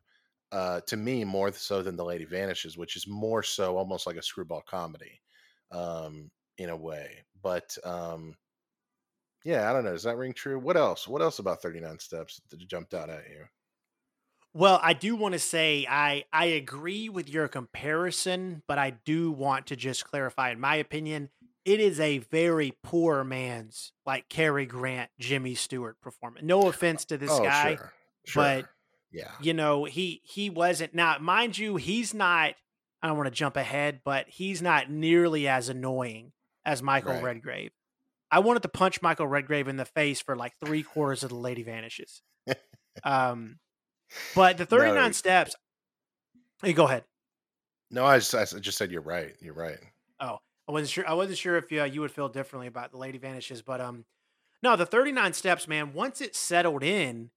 uh, 0.53 0.81
to 0.87 0.97
me 0.97 1.25
more 1.25 1.53
so 1.53 1.83
than 1.83 1.97
the 1.97 2.05
lady 2.05 2.25
vanishes 2.25 2.77
which 2.77 2.97
is 2.97 3.07
more 3.07 3.43
so 3.43 3.77
almost 3.77 4.07
like 4.07 4.17
a 4.17 4.23
screwball 4.23 4.63
comedy 4.69 5.21
um, 5.71 6.31
in 6.59 6.71
a 6.71 6.77
way 6.77 7.25
but 7.43 7.77
um, 7.85 8.35
yeah 9.45 9.71
i 9.71 9.73
don't 9.73 9.85
know 9.85 9.93
does 9.93 10.03
that 10.03 10.17
ring 10.17 10.33
true 10.33 10.59
what 10.59 10.77
else 10.77 11.09
what 11.09 11.23
else 11.23 11.39
about 11.39 11.63
39 11.63 11.99
steps 11.99 12.41
that 12.51 12.59
jumped 12.69 12.95
out 12.95 13.11
at 13.11 13.25
you 13.31 13.45
Well, 14.53 14.81
I 14.83 14.95
do 14.95 15.15
want 15.15 15.35
to 15.35 15.39
say 15.39 15.87
I 15.89 16.25
I 16.33 16.47
agree 16.47 17.09
with 17.09 17.29
your 17.29 17.47
comparison, 17.49 18.63
but 18.67 18.79
I 18.79 18.91
do 19.05 19.31
want 19.31 19.69
to 19.69 19.77
just 19.77 20.05
clarify. 20.05 20.51
In 20.51 20.59
my 20.59 20.75
opinion, 20.75 21.31
it 21.65 21.79
is 21.79 22.01
a 22.01 22.19
very 22.19 22.73
poor 22.83 23.23
man's 23.23 23.93
like 24.05 24.29
Cary 24.29 24.67
Grant, 24.67 25.11
Jimmy 25.21 25.55
Stewart 25.55 26.01
performance. 26.01 26.45
No 26.45 26.63
oh, 26.63 26.69
offense 26.69 27.05
to 27.07 27.17
this 27.17 27.31
oh 27.31 27.43
guy, 27.43 27.77
sure 27.77 27.93
sure 28.25 28.43
but 28.43 28.67
yeah 29.13 29.31
you 29.41 29.55
know 29.55 29.85
he 29.85 30.21
he 30.25 30.51
wasn't. 30.51 30.95
Now, 30.95 31.17
mind 31.21 31.57
you, 31.59 31.77
he's 31.77 32.13
not. 32.15 32.55
I 33.03 33.07
don't 33.07 33.17
want 33.17 33.29
to 33.29 33.35
jump 33.35 33.57
ahead, 33.57 34.01
but 34.05 34.27
he's 34.29 34.61
not 34.61 34.91
nearly 34.91 35.49
as 35.49 35.69
annoying 35.69 36.33
as 36.67 36.83
Michael 36.83 37.15
right 37.15 37.23
Redgrave. 37.23 37.71
I 38.31 38.39
wanted 38.41 38.63
to 38.63 38.69
punch 38.69 39.03
Michael 39.03 39.27
Redgrave 39.27 39.69
in 39.69 39.77
the 39.77 39.85
face 39.85 40.21
for 40.21 40.37
like 40.37 40.53
three 40.65 40.83
quarters 40.83 41.23
of 41.23 41.31
the 41.31 41.37
Lady 41.37 41.63
Vanishes. 41.63 42.23
Um, 43.05 43.59
but 44.35 44.59
the 44.59 44.67
39 44.67 44.95
no 44.95 45.13
steps. 45.13 45.55
Hey, 46.63 46.73
go 46.73 46.85
ahead. 46.85 47.05
no 47.91 48.05
I 48.05 48.19
just, 48.19 48.35
I 48.35 48.45
just 48.59 48.77
said 48.77 48.91
you're 48.91 49.01
right 49.01 49.35
you're 49.41 49.55
right 49.55 49.79
Oh, 50.21 50.39
I 50.69 50.73
wasn't 50.73 50.91
sure. 50.91 51.09
I 51.09 51.15
wasn't 51.15 51.39
sure 51.39 51.57
if 51.57 51.73
uh, 51.73 51.85
you 51.85 52.01
would 52.03 52.11
feel 52.11 52.29
differently 52.29 52.67
about 52.67 52.93
the 52.93 52.99
Lady 52.99 53.19
Vanishes, 53.19 53.63
but 53.63 53.81
um, 53.81 54.05
no, 54.63 54.77
the 54.77 54.87
39 54.87 55.33
steps, 55.33 55.67
man. 55.67 55.93
Once 55.95 56.21
it 56.21 56.37
settled 56.37 56.83
in, 56.83 57.31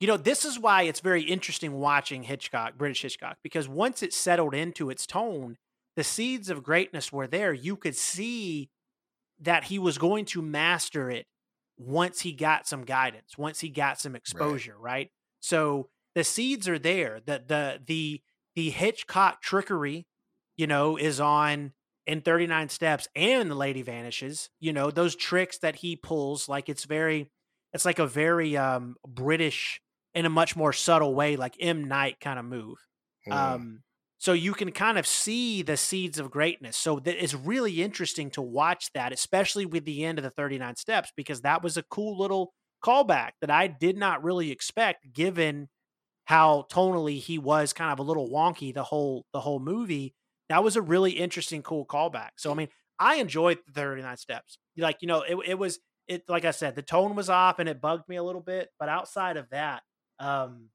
you 0.00 0.06
know, 0.06 0.16
this 0.16 0.44
is 0.44 0.58
why 0.58 0.82
it's 0.82 1.00
very 1.00 1.22
interesting 1.22 1.72
watching 1.72 2.22
Hitchcock, 2.22 2.78
British 2.78 3.02
Hitchcock, 3.02 3.38
because 3.42 3.68
once 3.68 4.02
it 4.02 4.12
settled 4.14 4.54
into 4.54 4.88
its 4.88 5.06
tone, 5.06 5.56
the 5.96 6.04
seeds 6.04 6.48
of 6.48 6.62
greatness 6.62 7.12
were 7.12 7.26
there. 7.26 7.52
You 7.52 7.76
could 7.76 7.96
see 7.96 8.70
that 9.40 9.64
he 9.64 9.78
was 9.78 9.98
going 9.98 10.24
to 10.26 10.42
master 10.42 11.10
it 11.10 11.26
once 11.76 12.20
he 12.20 12.32
got 12.32 12.66
some 12.66 12.84
guidance, 12.84 13.38
once 13.38 13.60
he 13.60 13.68
got 13.68 14.00
some 14.00 14.12
right 14.12 14.18
exposure, 14.20 14.76
right? 14.78 15.10
So 15.40 15.88
the 16.14 16.24
seeds 16.24 16.68
are 16.68 16.78
there. 16.78 17.20
The 17.24 17.42
the 17.46 17.80
the 17.86 18.20
the 18.56 18.70
Hitchcock 18.70 19.40
trickery, 19.42 20.06
you 20.56 20.66
know, 20.66 20.96
is 20.96 21.20
on 21.20 21.72
in 22.06 22.20
39 22.22 22.68
steps 22.70 23.06
and 23.14 23.50
the 23.50 23.54
lady 23.54 23.82
vanishes. 23.82 24.50
You 24.58 24.72
know, 24.72 24.90
those 24.90 25.14
tricks 25.14 25.58
that 25.58 25.76
he 25.76 25.94
pulls, 25.94 26.48
like 26.48 26.68
it's 26.68 26.84
very 26.84 27.30
it's 27.72 27.84
like 27.84 27.98
a 27.98 28.06
very 28.06 28.56
um 28.56 28.96
British 29.06 29.80
in 30.14 30.24
a 30.26 30.30
much 30.30 30.56
more 30.56 30.72
subtle 30.72 31.14
way, 31.14 31.36
like 31.36 31.54
M. 31.60 31.84
Night 31.86 32.18
kind 32.20 32.38
of 32.38 32.44
move. 32.44 32.78
Mm, 33.28 33.32
Um, 33.32 33.82
so 34.18 34.32
you 34.32 34.52
can 34.52 34.72
kind 34.72 34.98
of 34.98 35.06
see 35.06 35.62
the 35.62 35.76
seeds 35.76 36.18
of 36.18 36.30
greatness. 36.30 36.76
So 36.76 36.98
that 37.00 37.22
it's 37.22 37.34
really 37.34 37.82
interesting 37.82 38.30
to 38.32 38.42
watch 38.42 38.92
that, 38.92 39.12
especially 39.12 39.64
with 39.64 39.84
the 39.84 40.04
end 40.04 40.18
of 40.18 40.24
the 40.24 40.30
39 40.30 40.76
steps, 40.76 41.12
because 41.16 41.42
that 41.42 41.62
was 41.62 41.76
a 41.76 41.84
cool 41.84 42.18
little 42.18 42.52
callback 42.84 43.30
that 43.40 43.50
I 43.50 43.68
did 43.68 43.96
not 43.96 44.22
really 44.22 44.50
expect 44.50 45.12
given 45.12 45.68
how 46.24 46.66
tonally 46.70 47.18
he 47.18 47.38
was 47.38 47.72
kind 47.72 47.92
of 47.92 47.98
a 47.98 48.02
little 48.02 48.28
wonky 48.28 48.74
the 48.74 48.82
whole 48.82 49.24
the 49.32 49.40
whole 49.40 49.60
movie. 49.60 50.14
That 50.48 50.64
was 50.64 50.76
a 50.76 50.82
really 50.82 51.12
interesting, 51.12 51.62
cool 51.62 51.86
callback. 51.86 52.30
So 52.36 52.50
I 52.50 52.54
mean, 52.54 52.68
I 52.98 53.16
enjoyed 53.16 53.58
the 53.66 53.72
39 53.72 54.16
steps. 54.16 54.58
Like, 54.76 54.98
you 55.00 55.08
know, 55.08 55.22
it, 55.22 55.36
it 55.46 55.58
was 55.58 55.78
it 56.08 56.24
like 56.28 56.44
I 56.44 56.50
said, 56.50 56.74
the 56.74 56.82
tone 56.82 57.14
was 57.14 57.30
off 57.30 57.60
and 57.60 57.68
it 57.68 57.80
bugged 57.80 58.08
me 58.08 58.16
a 58.16 58.22
little 58.22 58.40
bit. 58.40 58.68
But 58.80 58.88
outside 58.88 59.36
of 59.36 59.48
that, 59.50 59.82
um, 60.18 60.70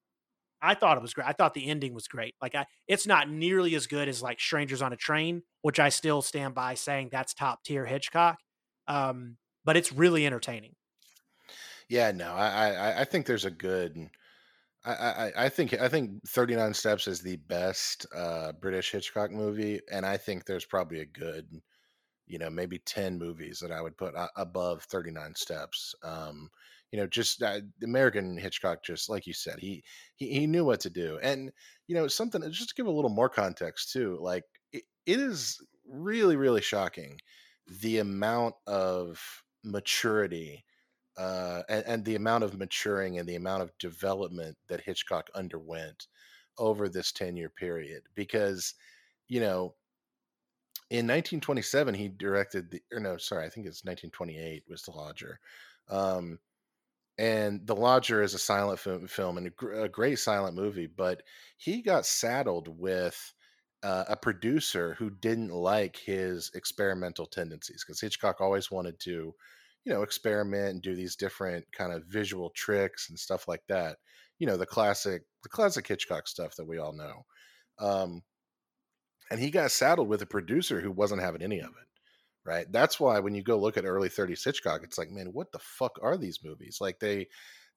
I 0.63 0.75
thought 0.75 0.97
it 0.97 1.01
was 1.01 1.13
great. 1.13 1.27
I 1.27 1.33
thought 1.33 1.53
the 1.53 1.67
ending 1.69 1.93
was 1.93 2.07
great. 2.07 2.35
Like 2.41 2.55
I 2.55 2.65
it's 2.87 3.07
not 3.07 3.29
nearly 3.29 3.75
as 3.75 3.87
good 3.87 4.07
as 4.07 4.21
like 4.21 4.39
Strangers 4.39 4.81
on 4.81 4.93
a 4.93 4.97
Train, 4.97 5.43
which 5.61 5.79
I 5.79 5.89
still 5.89 6.21
stand 6.21 6.55
by 6.55 6.75
saying 6.75 7.09
that's 7.11 7.33
top 7.33 7.63
tier 7.63 7.85
Hitchcock. 7.85 8.39
Um, 8.87 9.37
but 9.65 9.77
it's 9.77 9.91
really 9.93 10.25
entertaining. 10.25 10.75
yeah 11.89 12.11
no 12.11 12.33
I, 12.33 12.69
I 12.71 13.01
I 13.01 13.05
think 13.05 13.25
there's 13.25 13.45
a 13.45 13.51
good 13.51 14.09
I, 14.85 14.93
I 14.93 15.45
I 15.45 15.49
think 15.49 15.73
I 15.75 15.89
think 15.89 16.27
39 16.27 16.73
Steps 16.73 17.07
is 17.07 17.21
the 17.21 17.37
best 17.37 18.05
uh, 18.15 18.53
British 18.53 18.91
Hitchcock 18.91 19.31
movie, 19.31 19.81
and 19.91 20.05
I 20.05 20.17
think 20.17 20.45
there's 20.45 20.65
probably 20.65 21.01
a 21.01 21.05
good, 21.05 21.49
you 22.27 22.39
know, 22.39 22.49
maybe 22.49 22.79
10 22.79 23.19
movies 23.19 23.59
that 23.61 23.71
I 23.71 23.81
would 23.81 23.97
put 23.97 24.15
a- 24.15 24.31
above 24.37 24.83
39 24.85 25.35
Steps. 25.35 25.95
Um, 26.03 26.49
you 26.93 26.99
know, 26.99 27.07
just 27.07 27.41
uh, 27.41 27.59
American 27.83 28.37
Hitchcock, 28.37 28.83
just 28.83 29.09
like 29.09 29.25
you 29.25 29.33
said, 29.33 29.57
he, 29.57 29.83
he 30.15 30.27
he 30.27 30.45
knew 30.45 30.63
what 30.63 30.79
to 30.81 30.91
do, 30.91 31.17
and 31.23 31.51
you 31.87 31.95
know, 31.95 32.07
something 32.07 32.39
just 32.51 32.69
to 32.69 32.75
give 32.75 32.85
a 32.85 32.91
little 32.91 33.09
more 33.09 33.29
context 33.29 33.91
too. 33.91 34.19
Like 34.21 34.43
it, 34.71 34.83
it 35.07 35.19
is 35.19 35.59
really 35.89 36.35
really 36.35 36.61
shocking 36.61 37.17
the 37.81 37.97
amount 37.97 38.53
of 38.67 39.19
maturity 39.63 40.63
uh, 41.17 41.63
and, 41.67 41.83
and 41.87 42.05
the 42.05 42.13
amount 42.13 42.43
of 42.43 42.59
maturing 42.59 43.17
and 43.17 43.27
the 43.27 43.37
amount 43.37 43.63
of 43.63 43.75
development 43.79 44.55
that 44.69 44.81
Hitchcock 44.81 45.31
underwent 45.33 46.05
over 46.59 46.87
this 46.87 47.11
10 47.11 47.35
year 47.35 47.49
period. 47.49 48.03
Because, 48.13 48.75
you 49.29 49.39
know, 49.39 49.73
in 50.91 51.07
1927, 51.07 51.95
he 51.95 52.09
directed 52.09 52.69
the, 52.69 52.83
or 52.91 52.99
no, 52.99 53.17
sorry, 53.17 53.45
I 53.45 53.49
think 53.49 53.65
it's 53.65 53.83
1928 53.83 54.63
was 54.69 54.83
The 54.83 54.91
Lodger. 54.91 55.39
Um, 55.89 56.37
and 57.17 57.65
The 57.67 57.75
Lodger 57.75 58.23
is 58.23 58.33
a 58.33 58.39
silent 58.39 58.79
film, 58.79 59.07
film 59.07 59.37
and 59.37 59.47
a, 59.47 59.49
gr- 59.51 59.73
a 59.73 59.89
great 59.89 60.19
silent 60.19 60.55
movie, 60.55 60.87
but 60.87 61.21
he 61.57 61.81
got 61.81 62.05
saddled 62.05 62.67
with 62.67 63.33
uh, 63.83 64.05
a 64.07 64.15
producer 64.15 64.95
who 64.97 65.09
didn't 65.09 65.51
like 65.51 65.97
his 65.97 66.49
experimental 66.55 67.25
tendencies 67.25 67.83
because 67.85 68.01
Hitchcock 68.01 68.41
always 68.41 68.71
wanted 68.71 68.99
to, 69.01 69.33
you 69.83 69.93
know, 69.93 70.01
experiment 70.01 70.69
and 70.69 70.81
do 70.81 70.95
these 70.95 71.15
different 71.15 71.65
kind 71.71 71.93
of 71.93 72.05
visual 72.05 72.49
tricks 72.55 73.09
and 73.09 73.19
stuff 73.19 73.47
like 73.47 73.63
that. 73.67 73.97
You 74.39 74.47
know, 74.47 74.57
the 74.57 74.65
classic, 74.65 75.23
the 75.43 75.49
classic 75.49 75.87
Hitchcock 75.87 76.27
stuff 76.27 76.55
that 76.55 76.67
we 76.67 76.79
all 76.79 76.93
know. 76.93 77.25
Um, 77.79 78.23
and 79.29 79.39
he 79.39 79.51
got 79.51 79.71
saddled 79.71 80.07
with 80.07 80.21
a 80.21 80.27
producer 80.27 80.81
who 80.81 80.91
wasn't 80.91 81.21
having 81.21 81.41
any 81.41 81.59
of 81.59 81.69
it 81.69 81.92
right? 82.45 82.71
That's 82.71 82.99
why 82.99 83.19
when 83.19 83.35
you 83.35 83.43
go 83.43 83.57
look 83.59 83.77
at 83.77 83.85
early 83.85 84.09
30s 84.09 84.43
hitchcock 84.43 84.81
it's 84.83 84.97
like 84.97 85.09
man 85.11 85.33
what 85.33 85.51
the 85.51 85.59
fuck 85.59 85.99
are 86.01 86.17
these 86.17 86.43
movies? 86.43 86.79
Like 86.81 86.99
they 86.99 87.27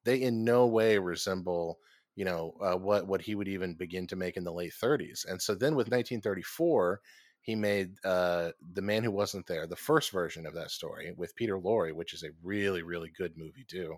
they 0.04 0.20
in 0.22 0.44
no 0.44 0.66
way 0.66 0.98
resemble 0.98 1.80
you 2.14 2.24
know 2.24 2.56
uh, 2.60 2.76
what 2.76 3.06
what 3.06 3.22
he 3.22 3.34
would 3.34 3.48
even 3.48 3.74
begin 3.74 4.06
to 4.06 4.16
make 4.16 4.36
in 4.36 4.44
the 4.44 4.52
late 4.52 4.72
30s 4.72 5.24
and 5.28 5.40
so 5.40 5.54
then 5.54 5.74
with 5.74 5.90
1934 5.90 7.00
he 7.42 7.54
made 7.54 7.96
uh 8.04 8.52
the 8.72 8.82
man 8.82 9.04
who 9.04 9.10
wasn't 9.10 9.46
there 9.46 9.66
the 9.66 9.76
first 9.76 10.10
version 10.10 10.46
of 10.46 10.54
that 10.54 10.70
story 10.70 11.12
with 11.16 11.36
peter 11.36 11.58
lorre 11.58 11.92
which 11.94 12.14
is 12.14 12.22
a 12.22 12.30
really 12.42 12.82
really 12.82 13.10
good 13.10 13.36
movie 13.36 13.64
too. 13.64 13.96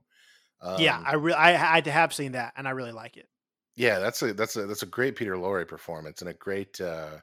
Yeah, 0.76 0.96
um 0.96 1.04
I 1.04 1.14
really 1.14 1.36
I, 1.36 1.76
I 1.78 1.88
have 1.88 2.14
seen 2.14 2.32
that 2.32 2.54
and 2.56 2.66
I 2.68 2.70
really 2.72 2.92
like 2.92 3.16
it. 3.16 3.28
yeah 3.76 3.98
that's 3.98 4.22
a 4.22 4.32
that's 4.32 4.56
a 4.56 4.66
that's 4.66 4.82
a 4.82 4.86
great 4.86 5.16
peter 5.16 5.34
lorre 5.36 5.66
performance 5.66 6.20
and 6.20 6.28
a 6.30 6.34
great 6.34 6.80
uh 6.80 7.18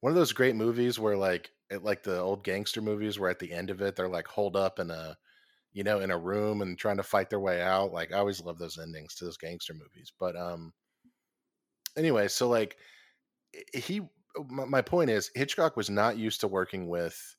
one 0.00 0.10
of 0.10 0.16
those 0.16 0.32
great 0.32 0.56
movies 0.56 0.98
where 0.98 1.16
like 1.16 1.50
it, 1.70 1.84
like 1.84 2.02
the 2.02 2.18
old 2.18 2.44
gangster 2.44 2.80
movies 2.80 3.18
where 3.18 3.30
at 3.30 3.38
the 3.38 3.52
end 3.52 3.70
of 3.70 3.80
it 3.80 3.96
they're 3.96 4.08
like 4.08 4.26
holed 4.26 4.56
up 4.56 4.78
in 4.78 4.90
a 4.90 5.16
you 5.72 5.84
know 5.84 6.00
in 6.00 6.10
a 6.10 6.18
room 6.18 6.62
and 6.62 6.78
trying 6.78 6.96
to 6.96 7.02
fight 7.02 7.30
their 7.30 7.40
way 7.40 7.62
out 7.62 7.92
like 7.92 8.12
i 8.12 8.18
always 8.18 8.42
love 8.42 8.58
those 8.58 8.78
endings 8.78 9.14
to 9.14 9.24
those 9.24 9.36
gangster 9.36 9.74
movies 9.74 10.12
but 10.18 10.36
um 10.36 10.72
anyway 11.96 12.28
so 12.28 12.48
like 12.48 12.76
he 13.74 14.00
my, 14.48 14.64
my 14.64 14.82
point 14.82 15.10
is 15.10 15.30
hitchcock 15.34 15.76
was 15.76 15.90
not 15.90 16.16
used 16.16 16.40
to 16.40 16.48
working 16.48 16.88
with 16.88 17.36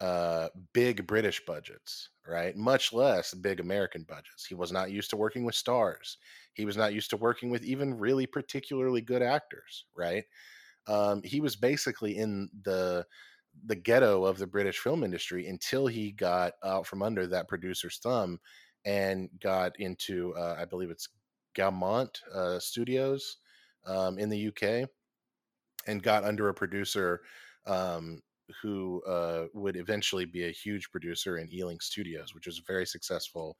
uh 0.00 0.48
big 0.72 1.06
british 1.06 1.44
budgets 1.46 2.10
right? 2.26 2.56
Much 2.56 2.92
less 2.92 3.34
big 3.34 3.60
american 3.60 4.02
budgets. 4.04 4.46
He 4.46 4.54
was 4.54 4.72
not 4.72 4.90
used 4.90 5.10
to 5.10 5.16
working 5.16 5.44
with 5.44 5.54
stars. 5.54 6.18
He 6.54 6.64
was 6.64 6.76
not 6.76 6.94
used 6.94 7.10
to 7.10 7.16
working 7.18 7.50
with 7.50 7.64
even 7.64 7.98
really 7.98 8.26
particularly 8.26 9.00
good 9.02 9.22
actors 9.22 9.84
right 9.96 10.24
um, 10.86 11.22
he 11.22 11.40
was 11.40 11.56
basically 11.56 12.16
in 12.16 12.48
the 12.62 13.04
the 13.66 13.76
ghetto 13.76 14.24
of 14.24 14.38
the 14.38 14.46
British 14.46 14.78
film 14.78 15.04
industry 15.04 15.46
until 15.46 15.86
he 15.86 16.10
got 16.10 16.54
out 16.64 16.86
from 16.86 17.02
under 17.02 17.26
that 17.26 17.48
producer's 17.48 17.98
thumb 17.98 18.38
and 18.84 19.30
got 19.40 19.78
into, 19.78 20.34
uh, 20.36 20.56
I 20.58 20.64
believe 20.64 20.90
it's 20.90 21.08
Gaumont 21.56 22.18
uh, 22.34 22.58
Studios 22.58 23.38
um, 23.86 24.18
in 24.18 24.28
the 24.28 24.48
UK, 24.48 24.88
and 25.86 26.02
got 26.02 26.24
under 26.24 26.48
a 26.48 26.54
producer 26.54 27.20
um, 27.66 28.20
who 28.60 29.02
uh, 29.06 29.46
would 29.54 29.76
eventually 29.76 30.24
be 30.24 30.44
a 30.44 30.52
huge 30.52 30.90
producer 30.90 31.38
in 31.38 31.52
Ealing 31.52 31.80
Studios, 31.80 32.34
which 32.34 32.46
was 32.46 32.58
a 32.58 32.72
very 32.72 32.86
successful 32.86 33.56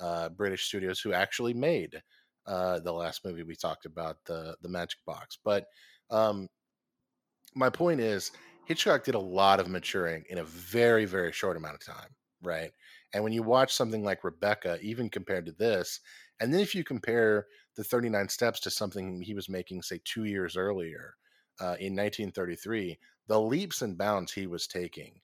uh, 0.00 0.28
British 0.30 0.66
studios 0.66 1.00
who 1.00 1.12
actually 1.12 1.52
made 1.52 2.00
uh, 2.46 2.80
the 2.80 2.92
last 2.92 3.24
movie 3.24 3.42
we 3.42 3.54
talked 3.54 3.86
about, 3.86 4.16
the 4.24 4.56
the 4.62 4.68
Magic 4.68 4.98
Box. 5.06 5.38
But 5.44 5.66
um, 6.10 6.48
my 7.54 7.70
point 7.70 8.00
is 8.00 8.32
Hitchcock 8.64 9.04
did 9.04 9.14
a 9.14 9.20
lot 9.20 9.60
of 9.60 9.68
maturing 9.68 10.24
in 10.30 10.38
a 10.38 10.44
very 10.44 11.04
very 11.04 11.32
short 11.32 11.56
amount 11.56 11.74
of 11.74 11.84
time, 11.84 12.10
right? 12.42 12.70
And 13.14 13.22
when 13.22 13.32
you 13.32 13.42
watch 13.42 13.74
something 13.74 14.02
like 14.02 14.24
Rebecca, 14.24 14.78
even 14.80 15.10
compared 15.10 15.46
to 15.46 15.52
this, 15.52 16.00
and 16.40 16.52
then 16.52 16.60
if 16.60 16.74
you 16.74 16.82
compare 16.82 17.46
the 17.76 17.84
39 17.84 18.28
Steps 18.28 18.60
to 18.60 18.70
something 18.70 19.20
he 19.22 19.34
was 19.34 19.48
making, 19.48 19.82
say, 19.82 20.00
two 20.04 20.24
years 20.24 20.56
earlier 20.56 21.14
uh, 21.60 21.76
in 21.78 21.94
1933, 21.94 22.98
the 23.28 23.40
leaps 23.40 23.82
and 23.82 23.96
bounds 23.96 24.32
he 24.32 24.46
was 24.46 24.66
taking, 24.66 25.20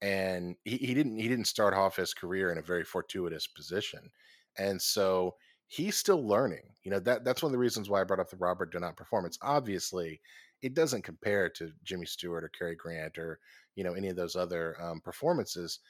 and 0.00 0.56
he, 0.64 0.76
he 0.76 0.94
didn't 0.94 1.18
he 1.18 1.28
didn't 1.28 1.46
start 1.46 1.74
off 1.74 1.96
his 1.96 2.14
career 2.14 2.52
in 2.52 2.58
a 2.58 2.62
very 2.62 2.84
fortuitous 2.84 3.46
position, 3.46 4.10
and 4.56 4.80
so 4.80 5.34
he's 5.66 5.96
still 5.96 6.26
learning. 6.26 6.62
You 6.84 6.92
know 6.92 7.00
that 7.00 7.24
that's 7.24 7.42
one 7.42 7.50
of 7.50 7.52
the 7.52 7.58
reasons 7.58 7.90
why 7.90 8.00
I 8.00 8.04
brought 8.04 8.20
up 8.20 8.30
the 8.30 8.36
Robert 8.36 8.72
Donat 8.72 8.96
performance. 8.96 9.38
Obviously, 9.42 10.20
it 10.62 10.74
doesn't 10.74 11.02
compare 11.02 11.48
to 11.50 11.72
Jimmy 11.84 12.06
Stewart 12.06 12.44
or 12.44 12.48
Cary 12.48 12.76
Grant 12.76 13.18
or 13.18 13.38
you 13.74 13.84
know 13.84 13.94
any 13.94 14.08
of 14.08 14.16
those 14.16 14.36
other 14.36 14.76
um, 14.80 15.00
performances, 15.00 15.80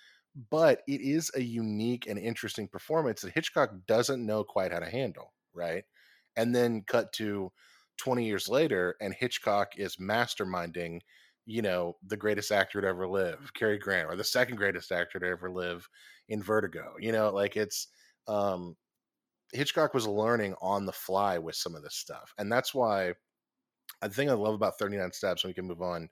but 0.50 0.82
it 0.86 1.00
is 1.00 1.30
a 1.34 1.42
unique 1.42 2.06
and 2.06 2.18
interesting 2.18 2.68
performance 2.68 3.22
that 3.22 3.32
Hitchcock 3.32 3.72
doesn't 3.86 4.24
know 4.24 4.44
quite 4.44 4.72
how 4.72 4.78
to 4.78 4.90
handle, 4.90 5.32
right? 5.54 5.84
And 6.36 6.54
then 6.54 6.84
cut 6.86 7.12
to 7.14 7.50
20 7.98 8.24
years 8.24 8.48
later, 8.48 8.96
and 9.00 9.12
Hitchcock 9.12 9.72
is 9.76 9.96
masterminding, 9.96 11.00
you 11.46 11.62
know, 11.62 11.96
the 12.06 12.16
greatest 12.16 12.52
actor 12.52 12.80
to 12.80 12.86
ever 12.86 13.06
live, 13.08 13.52
Cary 13.54 13.78
Grant, 13.78 14.08
or 14.08 14.16
the 14.16 14.24
second 14.24 14.56
greatest 14.56 14.92
actor 14.92 15.18
to 15.18 15.26
ever 15.26 15.50
live 15.50 15.88
in 16.28 16.42
Vertigo. 16.42 16.94
You 16.98 17.12
know, 17.12 17.30
like 17.30 17.56
it's 17.56 17.88
um 18.28 18.76
Hitchcock 19.52 19.94
was 19.94 20.06
learning 20.06 20.54
on 20.62 20.86
the 20.86 20.92
fly 20.92 21.38
with 21.38 21.56
some 21.56 21.74
of 21.74 21.82
this 21.82 21.96
stuff. 21.96 22.32
And 22.38 22.50
that's 22.50 22.72
why 22.72 23.14
I 24.02 24.08
thing 24.08 24.30
I 24.30 24.34
love 24.34 24.54
about 24.54 24.78
39 24.78 25.12
Steps, 25.12 25.44
and 25.44 25.50
we 25.50 25.54
can 25.54 25.66
move 25.66 25.82
on 25.82 26.08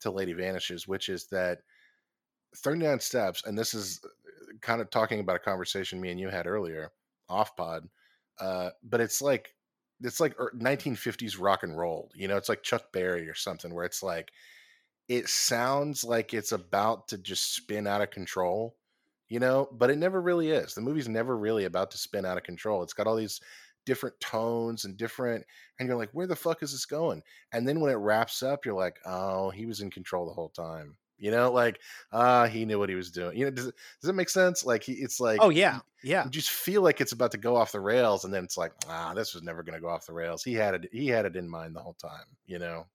to 0.00 0.10
Lady 0.10 0.32
Vanishes, 0.32 0.86
which 0.88 1.08
is 1.08 1.26
that 1.28 1.58
39 2.56 3.00
Steps, 3.00 3.42
and 3.46 3.56
this 3.58 3.74
is 3.74 4.00
uh, 4.04 4.52
kind 4.60 4.80
of 4.80 4.90
talking 4.90 5.20
about 5.20 5.36
a 5.36 5.40
conversation 5.40 6.00
me 6.00 6.10
and 6.10 6.20
you 6.20 6.28
had 6.28 6.46
earlier 6.46 6.90
off 7.28 7.56
pod, 7.56 7.88
uh, 8.40 8.70
but 8.82 9.00
it's 9.00 9.22
like 9.22 9.54
it's 10.00 10.20
like 10.20 10.36
1950s 10.36 11.40
rock 11.40 11.62
and 11.62 11.78
roll. 11.78 12.10
You 12.14 12.28
know, 12.28 12.36
it's 12.36 12.48
like 12.48 12.62
Chuck 12.62 12.92
Berry 12.92 13.28
or 13.28 13.34
something, 13.34 13.72
where 13.72 13.84
it's 13.84 14.02
like 14.02 14.32
it 15.08 15.28
sounds 15.28 16.04
like 16.04 16.34
it's 16.34 16.52
about 16.52 17.08
to 17.08 17.18
just 17.18 17.54
spin 17.54 17.86
out 17.86 18.02
of 18.02 18.10
control, 18.10 18.76
you 19.28 19.40
know, 19.40 19.68
but 19.72 19.90
it 19.90 19.98
never 19.98 20.20
really 20.20 20.50
is. 20.50 20.74
The 20.74 20.80
movie's 20.80 21.08
never 21.08 21.36
really 21.36 21.64
about 21.64 21.90
to 21.92 21.98
spin 21.98 22.24
out 22.24 22.36
of 22.36 22.44
control. 22.44 22.82
It's 22.82 22.92
got 22.92 23.06
all 23.06 23.16
these 23.16 23.40
different 23.84 24.18
tones 24.20 24.84
and 24.84 24.96
different 24.96 25.44
and 25.78 25.88
you're 25.88 25.96
like 25.96 26.10
where 26.12 26.26
the 26.26 26.36
fuck 26.36 26.62
is 26.62 26.72
this 26.72 26.86
going? 26.86 27.22
And 27.52 27.66
then 27.66 27.80
when 27.80 27.90
it 27.90 27.96
wraps 27.96 28.42
up 28.42 28.64
you're 28.64 28.74
like 28.74 28.98
oh 29.04 29.50
he 29.50 29.66
was 29.66 29.80
in 29.80 29.90
control 29.90 30.26
the 30.26 30.32
whole 30.32 30.50
time. 30.50 30.96
You 31.18 31.30
know 31.30 31.52
like 31.52 31.80
ah 32.12 32.42
uh, 32.42 32.48
he 32.48 32.64
knew 32.64 32.78
what 32.78 32.88
he 32.88 32.94
was 32.94 33.10
doing. 33.10 33.36
You 33.36 33.46
know 33.46 33.50
does, 33.50 33.66
does 34.00 34.10
it 34.10 34.14
make 34.14 34.28
sense? 34.28 34.64
Like 34.64 34.82
he, 34.82 34.92
it's 34.92 35.20
like 35.20 35.38
oh 35.42 35.50
yeah. 35.50 35.80
Yeah. 36.02 36.24
you 36.24 36.30
just 36.30 36.50
feel 36.50 36.82
like 36.82 37.00
it's 37.00 37.12
about 37.12 37.30
to 37.32 37.38
go 37.38 37.54
off 37.54 37.72
the 37.72 37.80
rails 37.80 38.24
and 38.24 38.34
then 38.34 38.44
it's 38.44 38.56
like 38.56 38.72
ah 38.88 39.12
this 39.14 39.34
was 39.34 39.42
never 39.42 39.62
going 39.62 39.74
to 39.74 39.80
go 39.80 39.88
off 39.88 40.06
the 40.06 40.12
rails. 40.12 40.42
He 40.42 40.54
had 40.54 40.74
it 40.74 40.88
he 40.92 41.08
had 41.08 41.26
it 41.26 41.36
in 41.36 41.48
mind 41.48 41.76
the 41.76 41.80
whole 41.80 41.94
time 41.94 42.26
you 42.46 42.58
know? 42.58 42.86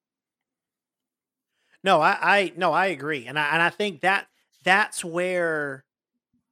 No 1.84 2.02
i 2.02 2.18
i 2.22 2.54
no 2.58 2.74
i 2.74 2.88
agree 2.88 3.28
and 3.28 3.40
i 3.40 3.54
and 3.54 3.62
i 3.62 3.70
think 3.70 4.02
that 4.02 4.28
that's 4.64 5.06
where 5.06 5.86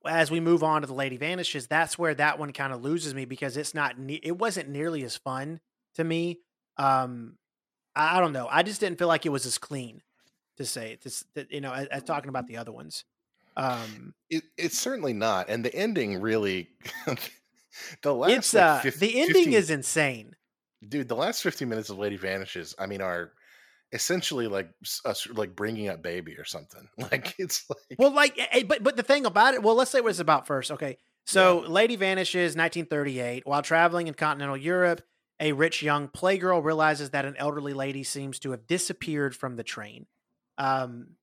as 0.07 0.31
we 0.31 0.39
move 0.39 0.63
on 0.63 0.81
to 0.81 0.87
the 0.87 0.93
Lady 0.93 1.17
Vanishes, 1.17 1.67
that's 1.67 1.97
where 1.97 2.13
that 2.15 2.39
one 2.39 2.53
kind 2.53 2.73
of 2.73 2.83
loses 2.83 3.13
me 3.13 3.25
because 3.25 3.57
it's 3.57 3.73
not 3.73 3.97
ne- 3.97 4.21
it 4.23 4.37
wasn't 4.37 4.69
nearly 4.69 5.03
as 5.03 5.17
fun 5.17 5.59
to 5.95 6.03
me. 6.03 6.39
Um, 6.77 7.37
I, 7.95 8.17
I, 8.17 8.19
don't 8.19 8.33
know. 8.33 8.47
I 8.49 8.63
just 8.63 8.79
didn't 8.79 8.99
feel 8.99 9.07
like 9.07 9.25
it 9.25 9.29
was 9.29 9.45
as 9.45 9.57
clean 9.57 10.01
to 10.57 10.65
say 10.65 10.97
this. 11.03 11.25
That 11.35 11.51
you 11.51 11.61
know, 11.61 11.73
as, 11.73 11.87
as, 11.87 12.03
talking 12.03 12.29
about 12.29 12.47
the 12.47 12.57
other 12.57 12.71
ones. 12.71 13.05
Um, 13.57 14.13
it, 14.29 14.43
it's 14.57 14.77
certainly 14.77 15.13
not, 15.13 15.49
and 15.49 15.63
the 15.63 15.73
ending 15.73 16.19
really. 16.19 16.69
the 18.01 18.13
last 18.13 18.31
it's 18.31 18.53
like, 18.53 18.63
uh, 18.63 18.79
50, 18.81 18.99
the 18.99 19.19
ending 19.21 19.43
15, 19.43 19.53
is 19.53 19.69
insane, 19.69 20.35
dude. 20.87 21.07
The 21.07 21.15
last 21.15 21.41
fifteen 21.41 21.69
minutes 21.69 21.89
of 21.89 21.97
Lady 21.97 22.17
Vanishes, 22.17 22.75
I 22.77 22.85
mean, 22.85 23.01
are 23.01 23.31
essentially 23.95 24.47
like 24.47 24.69
us 25.05 25.27
like 25.33 25.55
bringing 25.55 25.87
up 25.87 26.03
baby 26.03 26.35
or 26.37 26.43
something. 26.45 26.87
Like 26.97 27.35
it's 27.37 27.65
like 27.69 27.99
well 27.99 28.11
like 28.11 28.37
eh, 28.37 28.47
eh, 28.51 28.63
but 28.67 28.83
but 28.83 28.97
the 28.97 29.03
thing 29.03 29.25
about 29.25 29.53
it 29.53 29.63
well 29.63 29.75
let's 29.75 29.91
say 29.91 30.01
what 30.01 30.09
it's 30.09 30.19
about 30.19 30.45
first 30.45 30.71
okay. 30.71 30.97
So 31.25 31.63
yeah. 31.63 31.69
lady 31.69 31.95
vanishes 31.95 32.55
1938 32.55 33.47
while 33.47 33.61
traveling 33.61 34.07
in 34.07 34.13
continental 34.13 34.57
europe 34.57 35.01
a 35.39 35.51
rich 35.51 35.83
young 35.83 36.07
playgirl 36.07 36.63
realizes 36.63 37.11
that 37.11 37.25
an 37.25 37.35
elderly 37.37 37.73
lady 37.73 38.03
seems 38.03 38.39
to 38.39 38.51
have 38.51 38.67
disappeared 38.67 39.35
from 39.35 39.55
the 39.55 39.63
train. 39.63 40.05
Um 40.57 41.15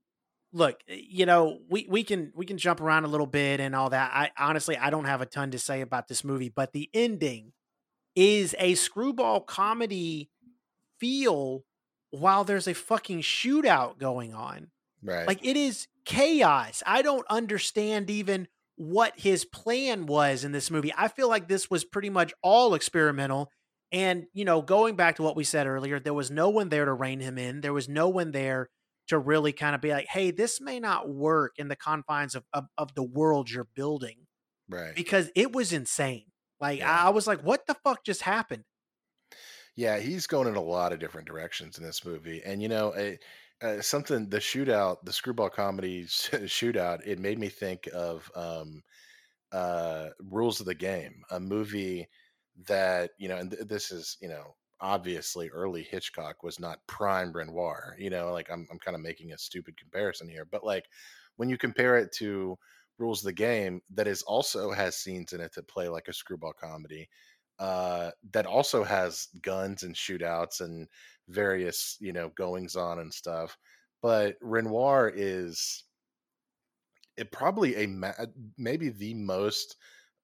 look 0.53 0.81
eh, 0.89 1.01
you 1.09 1.27
know 1.27 1.59
we 1.69 1.87
we 1.89 2.05
can 2.05 2.33
we 2.35 2.47
can 2.47 2.59
jump 2.59 2.81
around 2.81 3.05
a 3.05 3.09
little 3.09 3.27
bit 3.27 3.61
and 3.61 3.75
all 3.75 3.91
that. 3.91 4.11
I 4.15 4.31
honestly 4.39 4.77
i 4.77 4.91
don't 4.91 5.07
have 5.07 5.21
a 5.21 5.27
ton 5.27 5.51
to 5.51 5.59
say 5.59 5.81
about 5.81 6.09
this 6.09 6.25
movie 6.25 6.49
but 6.49 6.73
the 6.73 6.89
ending 6.95 7.53
is 8.15 8.55
a 8.59 8.75
screwball 8.75 9.41
comedy 9.41 10.31
feel 10.99 11.65
while 12.13 12.45
there's 12.45 12.69
a 12.69 12.75
fucking 12.75 13.23
shootout 13.23 13.99
going 13.99 14.33
on. 14.33 14.69
Right. 15.03 15.27
Like 15.27 15.45
it 15.45 15.57
is 15.57 15.89
chaos. 16.05 16.83
I 16.87 17.03
don't 17.03 17.27
understand 17.29 18.09
even 18.09 18.47
what 18.77 19.19
his 19.19 19.45
plan 19.45 20.07
was 20.07 20.45
in 20.45 20.53
this 20.53 20.71
movie. 20.71 20.93
I 20.97 21.09
feel 21.09 21.29
like 21.29 21.49
this 21.49 21.69
was 21.71 21.85
pretty 21.85 22.11
much 22.11 22.33
all 22.43 22.75
experimental. 22.75 23.51
And, 23.91 24.27
you 24.33 24.45
know, 24.45 24.63
going 24.63 24.95
back 24.95 25.17
to 25.17 25.23
what 25.23 25.37
we 25.37 25.45
said 25.45 25.67
earlier, 25.67 25.99
there 25.99 26.15
was 26.15 26.31
no 26.31 26.49
one 26.49 26.69
there 26.69 26.85
to 26.85 26.93
rein 26.93 27.21
him 27.21 27.37
in. 27.37 27.61
There 27.61 27.73
was 27.73 27.89
no 27.89 28.09
one 28.09 28.31
there 28.31 28.69
to 29.09 29.19
really 29.19 29.53
kind 29.53 29.75
of 29.75 29.81
be 29.81 29.91
like, 29.91 30.07
hey, 30.07 30.31
this 30.31 30.61
may 30.61 30.81
not 30.81 31.09
work 31.09 31.55
in 31.59 31.69
the 31.69 31.77
confines 31.77 32.35
of, 32.35 32.45
of, 32.53 32.67
of 32.79 32.95
the 32.95 33.03
world 33.03 33.51
you're 33.51 33.69
building. 33.75 34.27
Right. 34.69 34.95
Because 34.95 35.31
it 35.35 35.53
was 35.53 35.73
insane. 35.73 36.27
Like, 36.61 36.79
yeah. 36.79 37.07
I 37.07 37.11
was 37.11 37.27
like, 37.27 37.43
what 37.43 37.67
the 37.67 37.75
fuck 37.75 38.05
just 38.05 38.23
happened? 38.23 38.65
Yeah, 39.75 39.99
he's 39.99 40.27
going 40.27 40.49
in 40.49 40.57
a 40.57 40.61
lot 40.63 40.93
of 40.93 40.99
different 41.01 41.27
directions 41.27 41.79
in 41.79 41.85
this 41.85 42.05
movie, 42.05 42.43
and 42.45 42.61
you 42.63 42.69
know, 42.69 42.91
uh, 43.63 43.81
something 43.81 44.29
the 44.29 44.39
shootout, 44.39 44.99
the 45.05 45.13
screwball 45.13 45.49
comedy 45.51 46.05
shootout, 46.07 47.01
it 47.07 47.19
made 47.19 47.39
me 47.39 47.49
think 47.49 47.89
of 47.95 48.31
um, 48.35 48.83
uh, 49.53 50.11
Rules 50.21 50.61
of 50.61 50.67
the 50.67 50.75
Game, 50.75 51.23
a 51.31 51.41
movie 51.41 52.09
that 52.69 53.13
you 53.19 53.29
know, 53.29 53.37
and 53.37 53.51
th- 53.53 53.69
this 53.69 53.93
is 53.93 54.19
you 54.23 54.29
know 54.29 54.57
obviously 54.81 55.49
early 55.51 55.83
Hitchcock 55.85 56.43
was 56.43 56.61
not 56.61 56.87
prime 56.89 57.33
Renoir. 57.33 57.97
You 57.99 58.11
know, 58.11 58.33
like 58.33 58.51
I'm 58.51 58.67
I'm 58.73 58.79
kind 58.81 58.97
of 58.97 59.03
making 59.03 59.33
a 59.33 59.39
stupid 59.39 59.77
comparison 59.79 60.29
here, 60.29 60.47
but 60.47 60.65
like 60.65 60.87
when 61.37 61.49
you 61.49 61.59
compare 61.59 61.97
it 61.99 62.13
to 62.19 62.59
Rules 62.99 63.21
of 63.23 63.27
the 63.27 63.33
Game, 63.33 63.81
that 63.95 64.07
is 64.07 64.23
also 64.23 64.71
has 64.73 64.97
scenes 64.97 65.33
in 65.33 65.41
it 65.41 65.53
that 65.55 65.69
play 65.69 65.89
like 65.89 66.09
a 66.09 66.13
screwball 66.13 66.53
comedy 66.53 67.09
uh, 67.63 68.11
that 68.33 68.45
also 68.45 68.83
has 68.83 69.29
guns 69.41 69.85
and 69.85 69.95
shootouts 69.95 70.61
and 70.61 70.89
various 71.29 71.97
you 72.01 72.13
know 72.13 72.31
goings 72.37 72.75
on 72.75 72.99
and 72.99 73.15
stuff. 73.15 73.57
But 74.03 74.37
Renoir 74.41 75.13
is 75.15 75.85
it 77.17 77.31
probably 77.31 77.77
a 77.77 77.87
ma- 77.87 78.15
uh, 78.19 78.27
maybe 78.59 78.89
the 78.89 79.15
most 79.15 79.77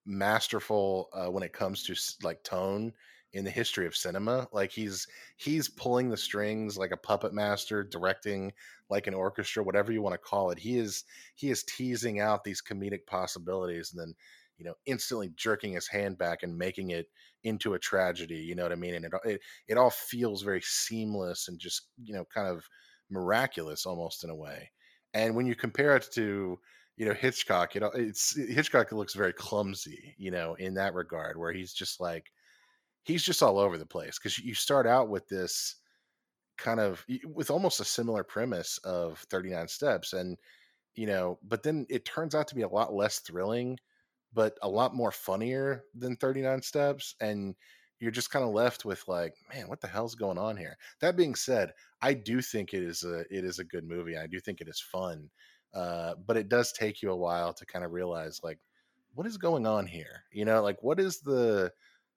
masterful 0.04 1.10
uh, 1.12 1.30
when 1.30 1.44
it 1.44 1.52
comes 1.52 1.84
to 1.84 1.94
like 2.26 2.42
tone 2.42 2.92
in 3.34 3.44
the 3.44 3.50
history 3.52 3.86
of 3.86 3.94
cinema. 3.94 4.48
Like 4.52 4.72
he's 4.72 5.06
he's 5.36 5.68
pulling 5.68 6.08
the 6.08 6.16
strings 6.16 6.76
like 6.76 6.90
a 6.90 6.96
puppet 6.96 7.32
master, 7.32 7.84
directing 7.84 8.52
like 8.90 9.06
an 9.06 9.14
orchestra, 9.14 9.62
whatever 9.62 9.92
you 9.92 10.02
want 10.02 10.14
to 10.14 10.18
call 10.18 10.50
it. 10.50 10.58
He 10.58 10.76
is 10.78 11.04
he 11.36 11.50
is 11.50 11.62
teasing 11.62 12.18
out 12.18 12.42
these 12.42 12.62
comedic 12.62 13.06
possibilities 13.06 13.92
and 13.92 14.00
then 14.00 14.14
you 14.58 14.64
know 14.64 14.74
instantly 14.86 15.30
jerking 15.36 15.72
his 15.72 15.88
hand 15.88 16.18
back 16.18 16.42
and 16.42 16.56
making 16.56 16.90
it 16.90 17.06
into 17.44 17.74
a 17.74 17.78
tragedy 17.78 18.36
you 18.36 18.54
know 18.54 18.64
what 18.64 18.72
i 18.72 18.76
mean? 18.76 18.94
And 18.94 19.04
it, 19.04 19.12
it, 19.24 19.40
it 19.68 19.78
all 19.78 19.90
feels 19.90 20.42
very 20.42 20.60
seamless 20.62 21.48
and 21.48 21.58
just 21.58 21.88
you 22.02 22.14
know 22.14 22.24
kind 22.32 22.48
of 22.48 22.64
miraculous 23.10 23.86
almost 23.86 24.24
in 24.24 24.30
a 24.30 24.34
way. 24.36 24.70
And 25.14 25.34
when 25.34 25.46
you 25.46 25.54
compare 25.54 25.96
it 25.96 26.08
to 26.12 26.58
you 26.96 27.06
know 27.06 27.14
hitchcock 27.14 27.74
you 27.74 27.80
know 27.80 27.90
it's 27.94 28.36
hitchcock 28.36 28.90
looks 28.92 29.14
very 29.14 29.32
clumsy 29.32 30.14
you 30.18 30.30
know 30.32 30.54
in 30.54 30.74
that 30.74 30.94
regard 30.94 31.38
where 31.38 31.52
he's 31.52 31.72
just 31.72 32.00
like 32.00 32.32
he's 33.04 33.22
just 33.22 33.42
all 33.42 33.58
over 33.58 33.78
the 33.78 33.86
place 33.86 34.18
because 34.18 34.38
you 34.38 34.54
start 34.54 34.86
out 34.86 35.08
with 35.08 35.28
this 35.28 35.76
kind 36.56 36.80
of 36.80 37.04
with 37.24 37.50
almost 37.50 37.80
a 37.80 37.84
similar 37.84 38.24
premise 38.24 38.78
of 38.84 39.18
39 39.30 39.68
steps 39.68 40.12
and 40.12 40.36
you 40.94 41.06
know 41.06 41.38
but 41.44 41.62
then 41.62 41.86
it 41.88 42.04
turns 42.04 42.34
out 42.34 42.48
to 42.48 42.56
be 42.56 42.62
a 42.62 42.68
lot 42.68 42.92
less 42.94 43.20
thrilling 43.20 43.78
but 44.32 44.56
a 44.62 44.68
lot 44.68 44.94
more 44.94 45.12
funnier 45.12 45.84
than 45.94 46.16
39 46.16 46.62
steps 46.62 47.14
and 47.20 47.54
you're 48.00 48.10
just 48.12 48.30
kind 48.30 48.44
of 48.44 48.52
left 48.52 48.84
with 48.84 49.06
like 49.08 49.34
man 49.52 49.68
what 49.68 49.80
the 49.80 49.88
hell's 49.88 50.14
going 50.14 50.38
on 50.38 50.56
here? 50.56 50.76
That 51.00 51.16
being 51.16 51.34
said 51.34 51.72
i 52.00 52.14
do 52.14 52.40
think 52.40 52.74
it 52.74 52.82
is 52.82 53.04
a 53.04 53.20
it 53.30 53.44
is 53.44 53.58
a 53.58 53.64
good 53.64 53.84
movie 53.84 54.16
i 54.16 54.26
do 54.26 54.38
think 54.38 54.60
it 54.60 54.68
is 54.68 54.80
fun 54.80 55.30
uh, 55.74 56.14
but 56.26 56.36
it 56.36 56.48
does 56.48 56.72
take 56.72 57.02
you 57.02 57.10
a 57.10 57.16
while 57.16 57.52
to 57.52 57.66
kind 57.66 57.84
of 57.84 57.92
realize 57.92 58.40
like 58.42 58.58
what 59.14 59.26
is 59.26 59.36
going 59.36 59.66
on 59.66 59.86
here? 59.86 60.24
You 60.32 60.44
know 60.44 60.62
like 60.62 60.82
what 60.82 61.00
is 61.00 61.20
the 61.20 61.72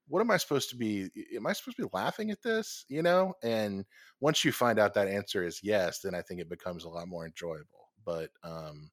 what 0.07 0.19
am 0.19 0.31
i 0.31 0.37
supposed 0.37 0.69
to 0.69 0.75
be 0.75 1.09
am 1.35 1.47
i 1.47 1.53
supposed 1.53 1.77
to 1.77 1.83
be 1.83 1.89
laughing 1.93 2.31
at 2.31 2.41
this? 2.41 2.85
You 2.89 3.01
know 3.01 3.33
and 3.43 3.85
once 4.19 4.45
you 4.45 4.51
find 4.51 4.79
out 4.79 4.93
that 4.93 5.07
answer 5.07 5.43
is 5.43 5.61
yes 5.63 5.99
then 5.99 6.15
i 6.15 6.21
think 6.21 6.39
it 6.39 6.49
becomes 6.49 6.83
a 6.83 6.89
lot 6.89 7.07
more 7.07 7.25
enjoyable 7.25 7.89
but 8.05 8.29
um 8.43 8.91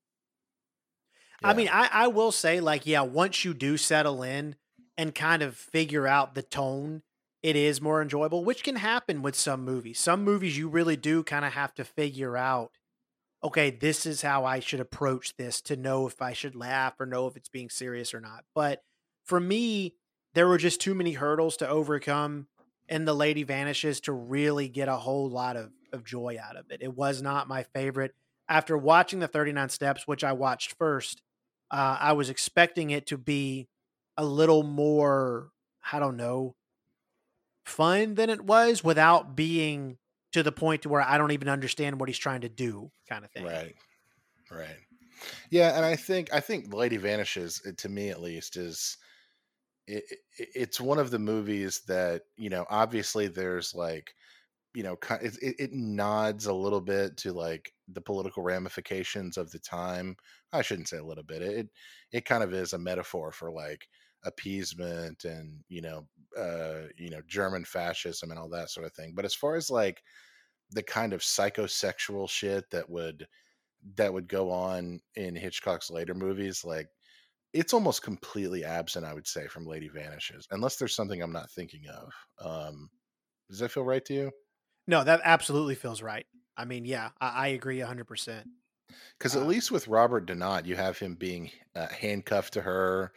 I 1.42 1.54
mean, 1.54 1.68
I, 1.70 1.88
I 1.92 2.06
will 2.08 2.32
say, 2.32 2.60
like, 2.60 2.86
yeah, 2.86 3.02
once 3.02 3.44
you 3.44 3.54
do 3.54 3.76
settle 3.76 4.22
in 4.22 4.56
and 4.96 5.14
kind 5.14 5.42
of 5.42 5.56
figure 5.56 6.06
out 6.06 6.34
the 6.34 6.42
tone, 6.42 7.02
it 7.42 7.54
is 7.54 7.80
more 7.80 8.02
enjoyable, 8.02 8.44
which 8.44 8.64
can 8.64 8.76
happen 8.76 9.22
with 9.22 9.36
some 9.36 9.64
movies. 9.64 10.00
Some 10.00 10.24
movies 10.24 10.58
you 10.58 10.68
really 10.68 10.96
do 10.96 11.22
kind 11.22 11.44
of 11.44 11.52
have 11.52 11.74
to 11.74 11.84
figure 11.84 12.36
out, 12.36 12.72
okay, 13.44 13.70
this 13.70 14.04
is 14.04 14.22
how 14.22 14.44
I 14.44 14.58
should 14.58 14.80
approach 14.80 15.36
this 15.36 15.60
to 15.62 15.76
know 15.76 16.08
if 16.08 16.20
I 16.20 16.32
should 16.32 16.56
laugh 16.56 16.94
or 16.98 17.06
know 17.06 17.28
if 17.28 17.36
it's 17.36 17.48
being 17.48 17.70
serious 17.70 18.12
or 18.12 18.20
not. 18.20 18.44
But 18.54 18.82
for 19.24 19.38
me, 19.38 19.94
there 20.34 20.48
were 20.48 20.58
just 20.58 20.80
too 20.80 20.94
many 20.94 21.12
hurdles 21.12 21.56
to 21.58 21.68
overcome 21.68 22.48
and 22.88 23.06
The 23.06 23.14
Lady 23.14 23.44
Vanishes 23.44 24.00
to 24.02 24.12
really 24.12 24.68
get 24.68 24.88
a 24.88 24.96
whole 24.96 25.28
lot 25.28 25.56
of, 25.56 25.70
of 25.92 26.04
joy 26.04 26.38
out 26.42 26.56
of 26.56 26.70
it. 26.70 26.82
It 26.82 26.96
was 26.96 27.22
not 27.22 27.48
my 27.48 27.62
favorite. 27.62 28.14
After 28.48 28.76
watching 28.78 29.20
the 29.20 29.28
39 29.28 29.68
Steps, 29.68 30.06
which 30.06 30.24
I 30.24 30.32
watched 30.32 30.74
first, 30.78 31.22
uh, 31.70 31.96
I 32.00 32.12
was 32.12 32.30
expecting 32.30 32.90
it 32.90 33.06
to 33.08 33.18
be 33.18 33.68
a 34.16 34.24
little 34.24 34.62
more, 34.62 35.50
I 35.92 35.98
don't 35.98 36.16
know, 36.16 36.54
fun 37.64 38.14
than 38.14 38.30
it 38.30 38.42
was 38.42 38.82
without 38.82 39.36
being 39.36 39.98
to 40.32 40.42
the 40.42 40.52
point 40.52 40.82
to 40.82 40.88
where 40.88 41.00
I 41.00 41.18
don't 41.18 41.32
even 41.32 41.48
understand 41.48 42.00
what 42.00 42.08
he's 42.08 42.18
trying 42.18 42.42
to 42.42 42.48
do, 42.48 42.90
kind 43.08 43.24
of 43.24 43.30
thing. 43.30 43.44
Right. 43.44 43.74
Right. 44.50 44.76
Yeah, 45.50 45.76
and 45.76 45.84
I 45.84 45.96
think 45.96 46.32
I 46.32 46.40
think 46.40 46.72
Lady 46.72 46.96
Vanishes, 46.96 47.60
uh, 47.66 47.72
to 47.78 47.88
me 47.88 48.10
at 48.10 48.20
least, 48.20 48.56
is 48.56 48.96
it, 49.86 50.04
it, 50.38 50.48
it's 50.54 50.80
one 50.80 50.98
of 50.98 51.10
the 51.10 51.18
movies 51.18 51.82
that 51.88 52.22
you 52.36 52.50
know. 52.50 52.64
Obviously, 52.70 53.26
there's 53.26 53.74
like 53.74 54.14
you 54.74 54.82
know, 54.82 54.96
it, 55.22 55.36
it, 55.40 55.72
nods 55.72 56.46
a 56.46 56.52
little 56.52 56.80
bit 56.80 57.16
to 57.18 57.32
like 57.32 57.72
the 57.88 58.00
political 58.00 58.42
ramifications 58.42 59.36
of 59.36 59.50
the 59.50 59.58
time. 59.58 60.16
I 60.52 60.62
shouldn't 60.62 60.88
say 60.88 60.98
a 60.98 61.04
little 61.04 61.24
bit. 61.24 61.42
It 61.42 61.68
it 62.12 62.24
kind 62.24 62.42
of 62.42 62.52
is 62.52 62.72
a 62.72 62.78
metaphor 62.78 63.32
for 63.32 63.50
like 63.50 63.88
appeasement 64.24 65.24
and 65.24 65.60
you 65.68 65.80
know, 65.80 66.06
uh, 66.38 66.88
you 66.96 67.10
know, 67.10 67.20
German 67.26 67.64
fascism 67.64 68.30
and 68.30 68.38
all 68.38 68.48
that 68.50 68.70
sort 68.70 68.86
of 68.86 68.92
thing. 68.92 69.12
But 69.14 69.24
as 69.24 69.34
far 69.34 69.56
as 69.56 69.70
like 69.70 70.02
the 70.70 70.82
kind 70.82 71.12
of 71.12 71.20
psychosexual 71.20 72.28
shit 72.28 72.70
that 72.70 72.88
would 72.88 73.26
that 73.96 74.12
would 74.12 74.28
go 74.28 74.50
on 74.50 75.00
in 75.16 75.34
Hitchcock's 75.34 75.90
later 75.90 76.14
movies, 76.14 76.64
like 76.64 76.88
it's 77.52 77.72
almost 77.72 78.02
completely 78.02 78.64
absent, 78.64 79.06
I 79.06 79.14
would 79.14 79.26
say, 79.26 79.46
from 79.46 79.66
Lady 79.66 79.88
Vanishes, 79.88 80.46
unless 80.50 80.76
there's 80.76 80.94
something 80.94 81.22
I'm 81.22 81.32
not 81.32 81.50
thinking 81.50 81.84
of. 81.88 82.12
Um, 82.44 82.90
does 83.48 83.60
that 83.60 83.70
feel 83.70 83.84
right 83.84 84.04
to 84.04 84.14
you? 84.14 84.30
No, 84.88 85.04
that 85.04 85.20
absolutely 85.22 85.76
feels 85.76 86.02
right. 86.02 86.26
I 86.56 86.64
mean, 86.64 86.84
yeah, 86.84 87.12
I, 87.20 87.28
I 87.28 87.48
agree 87.48 87.78
100%. 87.78 88.48
Because 89.18 89.36
at 89.36 89.42
Um, 89.42 89.46
least 89.46 89.70
with 89.70 89.88
Robert 89.88 90.26
Donat, 90.26 90.66
you 90.66 90.76
have 90.76 90.98
him 90.98 91.14
being 91.14 91.50
uh, 91.74 91.88
handcuffed 91.88 92.54
to 92.54 92.62
her, 92.62 93.12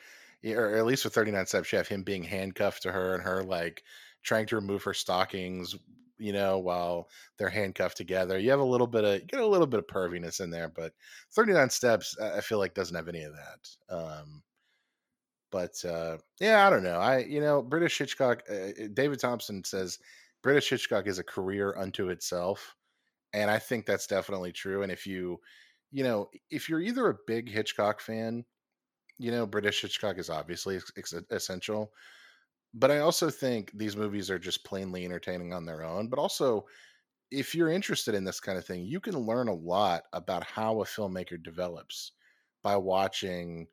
or 0.45 0.75
at 0.77 0.85
least 0.85 1.03
with 1.05 1.13
39 1.13 1.45
Steps, 1.45 1.71
you 1.71 1.77
have 1.77 1.87
him 1.87 2.03
being 2.03 2.23
handcuffed 2.23 2.83
to 2.83 2.91
her 2.91 3.13
and 3.15 3.23
her 3.23 3.43
like 3.43 3.83
trying 4.23 4.45
to 4.47 4.55
remove 4.55 4.83
her 4.83 4.93
stockings, 4.93 5.75
you 6.17 6.33
know, 6.33 6.59
while 6.59 7.09
they're 7.37 7.49
handcuffed 7.49 7.97
together. 7.97 8.37
You 8.37 8.51
have 8.51 8.59
a 8.59 8.63
little 8.65 8.87
bit 8.87 9.03
of 9.03 9.13
you 9.21 9.25
get 9.25 9.39
a 9.39 9.47
little 9.47 9.67
bit 9.67 9.79
of 9.79 9.87
perviness 9.87 10.41
in 10.41 10.49
there, 10.49 10.69
but 10.69 10.93
39 11.31 11.69
Steps, 11.69 12.17
I 12.19 12.37
I 12.37 12.41
feel 12.41 12.59
like 12.59 12.73
doesn't 12.73 12.95
have 12.95 13.07
any 13.07 13.23
of 13.23 13.33
that. 13.33 13.69
Um, 13.89 14.43
but 15.51 15.83
uh, 15.83 16.17
yeah, 16.39 16.65
I 16.65 16.69
don't 16.69 16.83
know. 16.83 16.97
I 16.99 17.19
you 17.19 17.41
know 17.41 17.61
British 17.61 17.97
Hitchcock. 17.97 18.43
Uh, 18.49 18.87
David 18.93 19.19
Thomson 19.19 19.63
says 19.63 19.99
British 20.43 20.69
Hitchcock 20.69 21.07
is 21.07 21.19
a 21.19 21.23
career 21.23 21.75
unto 21.77 22.09
itself, 22.09 22.75
and 23.33 23.51
I 23.51 23.59
think 23.59 23.85
that's 23.85 24.07
definitely 24.07 24.51
true. 24.53 24.83
And 24.83 24.91
if 24.91 25.07
you 25.07 25.39
you 25.91 26.03
know 26.03 26.29
if 26.51 26.69
you're 26.69 26.81
either 26.81 27.09
a 27.09 27.17
big 27.27 27.49
Hitchcock 27.49 28.01
fan, 28.01 28.45
you 29.19 29.31
know 29.31 29.45
British 29.47 29.81
Hitchcock 29.81 30.17
is 30.19 30.29
obviously 30.29 30.79
ex- 30.97 31.13
essential. 31.31 31.93
But 32.73 32.91
I 32.91 32.99
also 32.99 33.29
think 33.29 33.71
these 33.73 33.97
movies 33.97 34.29
are 34.29 34.39
just 34.39 34.63
plainly 34.65 35.03
entertaining 35.05 35.53
on 35.53 35.65
their 35.65 35.83
own. 35.83 36.07
But 36.09 36.19
also, 36.19 36.65
if 37.31 37.55
you're 37.55 37.69
interested 37.69 38.15
in 38.15 38.25
this 38.25 38.39
kind 38.41 38.57
of 38.57 38.65
thing, 38.65 38.83
you 38.85 38.99
can 39.01 39.17
learn 39.17 39.47
a 39.49 39.53
lot 39.55 40.03
about 40.13 40.43
how 40.45 40.81
a 40.81 40.85
filmmaker 40.85 41.41
develops 41.41 42.13
by 42.63 42.77
watching, 42.77 43.67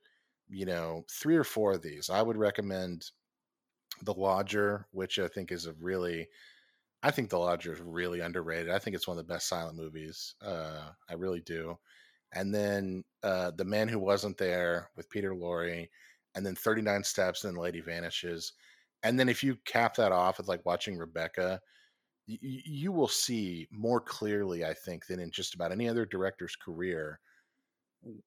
you 0.48 0.66
know, 0.66 1.04
three 1.10 1.36
or 1.36 1.44
four 1.44 1.74
of 1.74 1.82
these. 1.82 2.10
I 2.10 2.22
would 2.22 2.36
recommend 2.38 3.10
The 4.02 4.14
Lodger, 4.14 4.88
which 4.92 5.18
I 5.20 5.28
think 5.28 5.52
is 5.52 5.66
a 5.66 5.72
really, 5.74 6.28
I 7.02 7.10
think 7.10 7.30
The 7.30 7.38
Lodger 7.38 7.72
is 7.72 7.80
really 7.80 8.20
underrated. 8.20 8.70
I 8.70 8.78
think 8.78 8.96
it's 8.96 9.06
one 9.06 9.18
of 9.18 9.26
the 9.26 9.32
best 9.32 9.48
silent 9.48 9.76
movies. 9.76 10.34
Uh, 10.40 10.92
I 11.08 11.14
really 11.14 11.40
do. 11.40 11.78
And 12.32 12.54
then 12.54 13.04
uh, 13.22 13.52
The 13.52 13.64
Man 13.64 13.88
Who 13.88 13.98
Wasn't 13.98 14.36
There 14.38 14.90
with 14.96 15.10
Peter 15.10 15.32
Lorre, 15.34 15.88
and 16.34 16.44
then 16.44 16.54
39 16.56 17.04
Steps 17.04 17.44
and 17.44 17.54
then 17.54 17.62
Lady 17.62 17.80
Vanishes. 17.80 18.52
And 19.02 19.18
then 19.18 19.28
if 19.28 19.44
you 19.44 19.56
cap 19.64 19.94
that 19.96 20.12
off 20.12 20.38
with 20.38 20.48
like 20.48 20.66
watching 20.66 20.98
Rebecca, 20.98 21.60
y- 22.28 22.38
you 22.42 22.92
will 22.92 23.08
see 23.08 23.68
more 23.70 24.00
clearly, 24.00 24.64
I 24.64 24.74
think, 24.74 25.06
than 25.06 25.20
in 25.20 25.30
just 25.30 25.54
about 25.54 25.72
any 25.72 25.88
other 25.88 26.06
director's 26.06 26.56
career, 26.56 27.20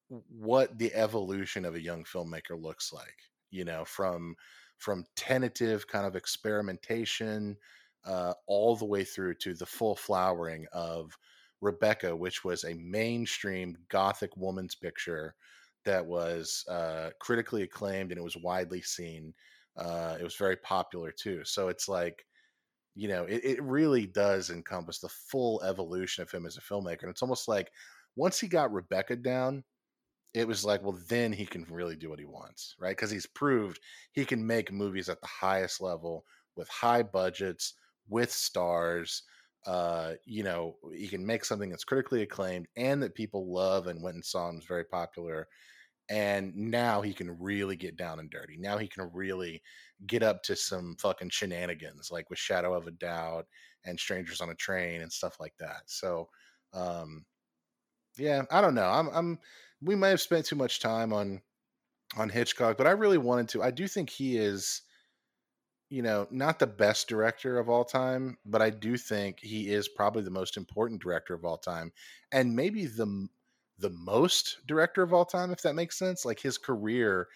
what 0.07 0.77
the 0.77 0.93
evolution 0.93 1.65
of 1.65 1.75
a 1.75 1.81
young 1.81 2.03
filmmaker 2.03 2.59
looks 2.61 2.91
like. 2.91 3.17
You 3.49 3.65
know, 3.65 3.83
from 3.85 4.35
from 4.77 5.05
tentative 5.15 5.87
kind 5.87 6.05
of 6.05 6.15
experimentation 6.15 7.57
uh, 8.05 8.33
all 8.47 8.75
the 8.75 8.85
way 8.85 9.03
through 9.03 9.35
to 9.35 9.53
the 9.53 9.65
full 9.65 9.95
flowering 9.95 10.65
of 10.73 11.17
Rebecca, 11.61 12.15
which 12.15 12.43
was 12.43 12.63
a 12.63 12.73
mainstream 12.75 13.77
gothic 13.89 14.35
woman's 14.35 14.75
picture 14.75 15.35
that 15.85 16.05
was 16.05 16.65
uh, 16.69 17.09
critically 17.19 17.63
acclaimed 17.63 18.11
and 18.11 18.19
it 18.19 18.23
was 18.23 18.37
widely 18.37 18.81
seen. 18.81 19.33
Uh, 19.77 20.17
it 20.19 20.23
was 20.23 20.35
very 20.35 20.57
popular 20.57 21.11
too. 21.11 21.43
So 21.45 21.69
it's 21.69 21.87
like 21.87 22.25
you 22.95 23.07
know, 23.07 23.23
it, 23.23 23.41
it 23.43 23.63
really 23.63 24.05
does 24.05 24.49
encompass 24.49 24.99
the 24.99 25.09
full 25.09 25.61
evolution 25.63 26.21
of 26.23 26.31
him 26.31 26.45
as 26.45 26.57
a 26.57 26.61
filmmaker. 26.61 27.03
And 27.03 27.09
it's 27.09 27.21
almost 27.21 27.47
like 27.47 27.71
once 28.15 28.39
he 28.39 28.47
got 28.47 28.73
Rebecca 28.73 29.15
down, 29.15 29.63
it 30.33 30.47
was 30.47 30.63
like, 30.63 30.81
well, 30.81 30.99
then 31.09 31.33
he 31.33 31.45
can 31.45 31.65
really 31.69 31.95
do 31.95 32.09
what 32.09 32.19
he 32.19 32.25
wants, 32.25 32.75
right? 32.79 32.95
Because 32.95 33.11
he's 33.11 33.25
proved 33.25 33.79
he 34.13 34.25
can 34.25 34.45
make 34.45 34.71
movies 34.71 35.09
at 35.09 35.21
the 35.21 35.27
highest 35.27 35.81
level 35.81 36.25
with 36.55 36.69
high 36.69 37.03
budgets, 37.03 37.73
with 38.11 38.31
stars. 38.31 39.23
Uh, 39.65 40.13
you 40.25 40.43
know, 40.43 40.75
he 40.93 41.07
can 41.07 41.25
make 41.25 41.45
something 41.45 41.69
that's 41.69 41.83
critically 41.83 42.21
acclaimed 42.21 42.67
and 42.77 43.01
that 43.01 43.15
people 43.15 43.51
love 43.51 43.87
and 43.87 44.03
went 44.03 44.15
and 44.15 44.25
saw 44.25 44.51
was 44.51 44.65
very 44.65 44.85
popular 44.85 45.47
and 46.11 46.53
now 46.55 47.01
he 47.01 47.13
can 47.13 47.39
really 47.39 47.77
get 47.77 47.95
down 47.95 48.19
and 48.19 48.29
dirty. 48.29 48.57
Now 48.57 48.77
he 48.77 48.87
can 48.87 49.09
really 49.13 49.61
get 50.07 50.23
up 50.23 50.43
to 50.43 50.57
some 50.57 50.97
fucking 50.99 51.29
shenanigans, 51.29 52.11
like 52.11 52.29
with 52.29 52.37
Shadow 52.37 52.73
of 52.73 52.85
a 52.85 52.91
Doubt 52.91 53.47
and 53.85 53.97
Strangers 53.97 54.41
on 54.41 54.49
a 54.49 54.55
Train 54.55 55.01
and 55.01 55.11
stuff 55.11 55.37
like 55.39 55.53
that. 55.59 55.83
So, 55.85 56.27
um, 56.73 57.25
yeah, 58.17 58.43
I 58.51 58.59
don't 58.59 58.75
know. 58.75 58.89
I'm, 58.89 59.07
I'm, 59.13 59.39
we 59.81 59.95
might 59.95 60.09
have 60.09 60.21
spent 60.21 60.45
too 60.45 60.57
much 60.57 60.81
time 60.81 61.13
on 61.13 61.41
on 62.17 62.27
Hitchcock, 62.27 62.77
but 62.77 62.87
I 62.87 62.91
really 62.91 63.17
wanted 63.17 63.47
to. 63.49 63.63
I 63.63 63.71
do 63.71 63.87
think 63.87 64.09
he 64.09 64.37
is, 64.37 64.81
you 65.91 66.03
know, 66.03 66.27
not 66.31 66.59
the 66.59 66.67
best 66.67 67.09
director 67.09 67.59
of 67.59 67.69
all 67.69 67.85
time, 67.85 68.39
but 68.45 68.63
I 68.63 68.71
do 68.71 68.97
think 68.97 69.39
he 69.41 69.69
is 69.71 69.89
probably 69.89 70.23
the 70.23 70.31
most 70.31 70.57
important 70.57 71.03
director 71.03 71.35
of 71.35 71.45
all 71.45 71.59
time, 71.59 71.93
and 72.33 72.55
maybe 72.55 72.87
the 72.87 73.29
the 73.79 73.91
most 73.91 74.59
director 74.67 75.03
of 75.03 75.13
all 75.13 75.25
time, 75.25 75.51
if 75.51 75.61
that 75.63 75.75
makes 75.75 75.99
sense. 75.99 76.25
Like 76.25 76.39
his 76.41 76.57
career 76.57 77.27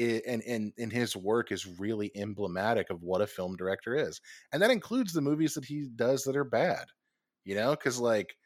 i- 0.00 0.22
and 0.26 0.42
and 0.44 0.72
and 0.78 0.92
his 0.92 1.16
work 1.16 1.52
is 1.52 1.66
really 1.80 2.12
emblematic 2.16 2.90
of 2.90 3.02
what 3.02 3.22
a 3.22 3.26
film 3.28 3.56
director 3.56 3.96
is, 3.96 4.20
and 4.52 4.62
that 4.62 4.70
includes 4.72 5.12
the 5.14 5.22
movies 5.22 5.54
that 5.54 5.66
he 5.66 5.88
does 5.96 6.24
that 6.24 6.36
are 6.36 6.44
bad. 6.44 6.86
You 7.44 7.56
know, 7.56 7.72
because 7.72 7.98
like 8.00 8.36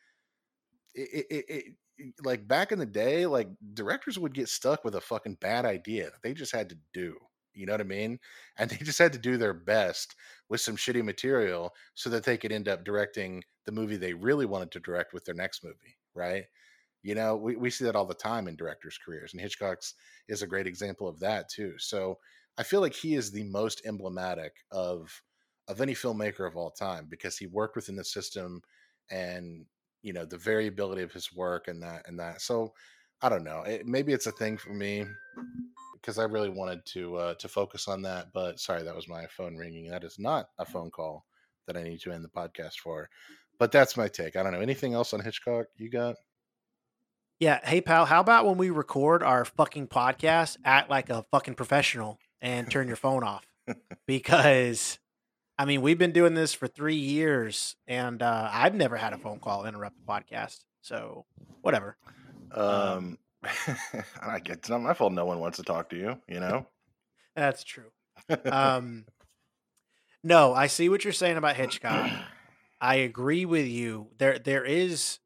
it, 0.94 1.26
it, 1.30 1.44
it, 1.48 1.64
it 1.98 2.14
like 2.24 2.46
back 2.46 2.72
in 2.72 2.78
the 2.78 2.86
day, 2.86 3.26
like 3.26 3.48
directors 3.74 4.18
would 4.18 4.34
get 4.34 4.48
stuck 4.48 4.84
with 4.84 4.94
a 4.94 5.00
fucking 5.00 5.36
bad 5.36 5.64
idea 5.64 6.04
that 6.10 6.22
they 6.22 6.34
just 6.34 6.52
had 6.54 6.68
to 6.70 6.78
do. 6.92 7.16
You 7.56 7.66
know 7.66 7.72
what 7.72 7.80
I 7.80 7.84
mean? 7.84 8.18
And 8.58 8.70
they 8.70 8.76
just 8.76 8.98
had 8.98 9.12
to 9.14 9.18
do 9.18 9.36
their 9.36 9.54
best 9.54 10.14
with 10.48 10.60
some 10.60 10.76
shitty 10.76 11.04
material 11.04 11.74
so 11.94 12.10
that 12.10 12.24
they 12.24 12.36
could 12.36 12.52
end 12.52 12.68
up 12.68 12.84
directing 12.84 13.44
the 13.64 13.72
movie 13.72 13.96
they 13.96 14.14
really 14.14 14.46
wanted 14.46 14.70
to 14.72 14.80
direct 14.80 15.12
with 15.12 15.24
their 15.24 15.34
next 15.34 15.64
movie, 15.64 15.96
right? 16.14 16.44
You 17.02 17.14
know, 17.14 17.36
we, 17.36 17.56
we 17.56 17.70
see 17.70 17.84
that 17.84 17.96
all 17.96 18.06
the 18.06 18.14
time 18.14 18.48
in 18.48 18.56
directors' 18.56 18.98
careers, 19.04 19.32
and 19.32 19.40
Hitchcock's 19.40 19.94
is 20.28 20.42
a 20.42 20.46
great 20.46 20.66
example 20.66 21.08
of 21.08 21.20
that 21.20 21.48
too. 21.48 21.74
So 21.78 22.18
I 22.58 22.62
feel 22.64 22.80
like 22.80 22.94
he 22.94 23.14
is 23.14 23.30
the 23.30 23.44
most 23.44 23.82
emblematic 23.86 24.52
of 24.72 25.22
of 25.68 25.80
any 25.80 25.94
filmmaker 25.94 26.46
of 26.46 26.56
all 26.56 26.70
time 26.70 27.06
because 27.08 27.36
he 27.36 27.46
worked 27.48 27.74
within 27.76 27.96
the 27.96 28.04
system 28.04 28.62
and 29.10 29.66
you 30.02 30.12
know 30.12 30.24
the 30.24 30.38
variability 30.38 31.02
of 31.02 31.12
his 31.12 31.32
work 31.32 31.68
and 31.68 31.82
that 31.82 32.02
and 32.08 32.18
that. 32.18 32.40
So 32.40 32.72
I 33.22 33.28
don't 33.28 33.44
know. 33.44 33.62
It, 33.62 33.86
maybe 33.86 34.12
it's 34.12 34.26
a 34.26 34.32
thing 34.32 34.56
for 34.56 34.70
me 34.70 35.06
because 35.94 36.18
I 36.18 36.24
really 36.24 36.50
wanted 36.50 36.84
to 36.86 37.16
uh, 37.16 37.34
to 37.34 37.48
focus 37.48 37.88
on 37.88 38.02
that. 38.02 38.28
But 38.32 38.60
sorry, 38.60 38.82
that 38.82 38.94
was 38.94 39.08
my 39.08 39.26
phone 39.26 39.56
ringing. 39.56 39.90
That 39.90 40.04
is 40.04 40.18
not 40.18 40.48
a 40.58 40.64
phone 40.64 40.90
call 40.90 41.24
that 41.66 41.76
I 41.76 41.82
need 41.82 42.00
to 42.02 42.12
end 42.12 42.24
the 42.24 42.28
podcast 42.28 42.78
for. 42.82 43.08
But 43.58 43.72
that's 43.72 43.96
my 43.96 44.08
take. 44.08 44.36
I 44.36 44.42
don't 44.42 44.52
know 44.52 44.60
anything 44.60 44.94
else 44.94 45.14
on 45.14 45.20
Hitchcock. 45.20 45.66
You 45.76 45.90
got? 45.90 46.16
Yeah. 47.38 47.60
Hey, 47.62 47.80
pal, 47.80 48.06
how 48.06 48.20
about 48.20 48.46
when 48.46 48.56
we 48.56 48.70
record 48.70 49.22
our 49.22 49.44
fucking 49.44 49.88
podcast, 49.88 50.56
act 50.64 50.88
like 50.88 51.10
a 51.10 51.24
fucking 51.30 51.54
professional 51.54 52.18
and 52.40 52.70
turn 52.70 52.86
your 52.86 52.96
phone 52.96 53.22
off? 53.24 53.46
Because, 54.06 55.00
I 55.58 55.64
mean, 55.64 55.82
we've 55.82 55.98
been 55.98 56.12
doing 56.12 56.34
this 56.34 56.54
for 56.54 56.68
three 56.68 56.94
years 56.94 57.74
and 57.88 58.22
uh, 58.22 58.48
I've 58.52 58.74
never 58.76 58.96
had 58.96 59.12
a 59.12 59.18
phone 59.18 59.40
call 59.40 59.66
interrupt 59.66 59.96
the 59.96 60.04
podcast. 60.06 60.60
So, 60.80 61.26
whatever. 61.62 61.96
Um, 62.56 63.18
I 64.22 64.40
get 64.40 64.58
it's 64.58 64.68
not 64.68 64.80
my 64.80 64.94
fault. 64.94 65.12
No 65.12 65.24
one 65.24 65.40
wants 65.40 65.58
to 65.58 65.62
talk 65.62 65.90
to 65.90 65.96
you. 65.96 66.18
You 66.28 66.40
know. 66.40 66.66
That's 67.34 67.64
true. 67.64 67.90
Um, 68.46 69.04
no, 70.24 70.52
I 70.52 70.66
see 70.66 70.88
what 70.88 71.04
you're 71.04 71.12
saying 71.12 71.36
about 71.36 71.54
Hitchcock. 71.54 72.10
I 72.80 72.96
agree 72.96 73.44
with 73.44 73.66
you. 73.66 74.08
There, 74.18 74.38
there 74.38 74.64
is. 74.64 75.20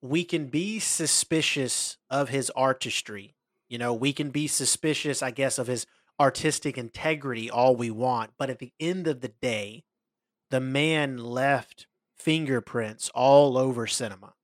We 0.00 0.24
can 0.24 0.46
be 0.46 0.78
suspicious 0.78 1.98
of 2.08 2.30
his 2.30 2.48
artistry. 2.50 3.34
You 3.68 3.76
know, 3.76 3.92
we 3.92 4.14
can 4.14 4.30
be 4.30 4.46
suspicious, 4.46 5.22
I 5.22 5.30
guess, 5.32 5.58
of 5.58 5.66
his 5.66 5.86
artistic 6.18 6.78
integrity 6.78 7.50
all 7.50 7.76
we 7.76 7.90
want. 7.90 8.30
But 8.38 8.48
at 8.48 8.60
the 8.60 8.72
end 8.80 9.06
of 9.06 9.20
the 9.20 9.32
day, 9.42 9.84
the 10.50 10.60
man 10.60 11.18
left 11.18 11.86
fingerprints 12.16 13.10
all 13.14 13.58
over 13.58 13.86
cinema. 13.86 14.34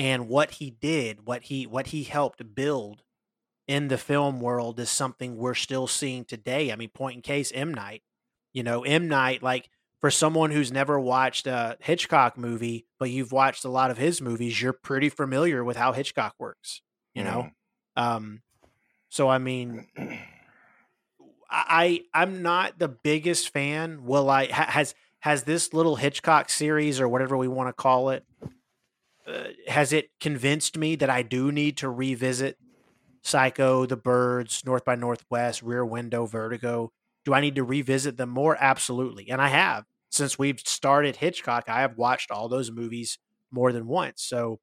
And 0.00 0.30
what 0.30 0.52
he 0.52 0.70
did, 0.70 1.26
what 1.26 1.42
he 1.42 1.66
what 1.66 1.88
he 1.88 2.04
helped 2.04 2.54
build 2.54 3.02
in 3.68 3.88
the 3.88 3.98
film 3.98 4.40
world 4.40 4.80
is 4.80 4.88
something 4.88 5.36
we're 5.36 5.52
still 5.52 5.86
seeing 5.86 6.24
today. 6.24 6.72
I 6.72 6.76
mean, 6.76 6.88
point 6.88 7.16
in 7.16 7.20
case, 7.20 7.52
M. 7.54 7.74
Night. 7.74 8.02
You 8.54 8.62
know, 8.62 8.82
M. 8.82 9.08
Night, 9.08 9.42
like 9.42 9.68
for 10.00 10.10
someone 10.10 10.52
who's 10.52 10.72
never 10.72 10.98
watched 10.98 11.46
a 11.46 11.76
Hitchcock 11.80 12.38
movie, 12.38 12.86
but 12.98 13.10
you've 13.10 13.30
watched 13.30 13.66
a 13.66 13.68
lot 13.68 13.90
of 13.90 13.98
his 13.98 14.22
movies, 14.22 14.62
you're 14.62 14.72
pretty 14.72 15.10
familiar 15.10 15.62
with 15.62 15.76
how 15.76 15.92
Hitchcock 15.92 16.34
works, 16.38 16.80
you 17.14 17.22
know? 17.22 17.50
Um, 17.94 18.40
so 19.10 19.28
I 19.28 19.36
mean, 19.36 19.86
I 21.50 22.04
I'm 22.14 22.40
not 22.40 22.78
the 22.78 22.88
biggest 22.88 23.50
fan. 23.50 24.06
Will 24.06 24.30
I 24.30 24.46
ha, 24.46 24.64
has 24.64 24.94
has 25.18 25.42
this 25.42 25.74
little 25.74 25.96
Hitchcock 25.96 26.48
series 26.48 27.02
or 27.02 27.06
whatever 27.06 27.36
we 27.36 27.48
want 27.48 27.68
to 27.68 27.74
call 27.74 28.08
it 28.08 28.24
uh, 29.30 29.70
has 29.70 29.92
it 29.92 30.10
convinced 30.20 30.76
me 30.76 30.96
that 30.96 31.10
I 31.10 31.22
do 31.22 31.52
need 31.52 31.76
to 31.78 31.88
revisit 31.88 32.58
Psycho, 33.22 33.86
The 33.86 33.96
Birds, 33.96 34.62
North 34.64 34.84
by 34.84 34.94
Northwest, 34.94 35.62
Rear 35.62 35.84
Window, 35.84 36.26
Vertigo? 36.26 36.92
Do 37.24 37.34
I 37.34 37.40
need 37.40 37.56
to 37.56 37.64
revisit 37.64 38.16
them 38.16 38.30
more? 38.30 38.56
Absolutely. 38.58 39.30
And 39.30 39.40
I 39.40 39.48
have. 39.48 39.84
Since 40.10 40.38
we've 40.38 40.60
started 40.60 41.16
Hitchcock, 41.16 41.64
I 41.68 41.82
have 41.82 41.96
watched 41.96 42.30
all 42.30 42.48
those 42.48 42.70
movies 42.70 43.18
more 43.52 43.72
than 43.72 43.86
once. 43.86 44.22
So 44.22 44.58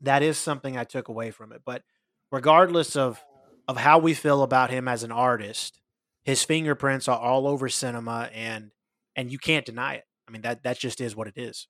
that 0.00 0.22
is 0.22 0.38
something 0.38 0.76
I 0.76 0.84
took 0.84 1.08
away 1.08 1.30
from 1.30 1.52
it. 1.52 1.62
But 1.64 1.82
regardless 2.30 2.96
of 2.96 3.22
of 3.66 3.76
how 3.76 3.98
we 3.98 4.14
feel 4.14 4.42
about 4.42 4.70
him 4.70 4.88
as 4.88 5.02
an 5.02 5.12
artist, 5.12 5.78
his 6.22 6.42
fingerprints 6.42 7.06
are 7.06 7.18
all 7.18 7.46
over 7.46 7.68
cinema 7.68 8.30
and 8.32 8.70
and 9.14 9.30
you 9.30 9.38
can't 9.38 9.66
deny 9.66 9.94
it. 9.94 10.04
I 10.26 10.30
mean 10.30 10.42
that 10.42 10.62
that 10.62 10.78
just 10.78 11.00
is 11.00 11.14
what 11.14 11.28
it 11.28 11.36
is. 11.36 11.68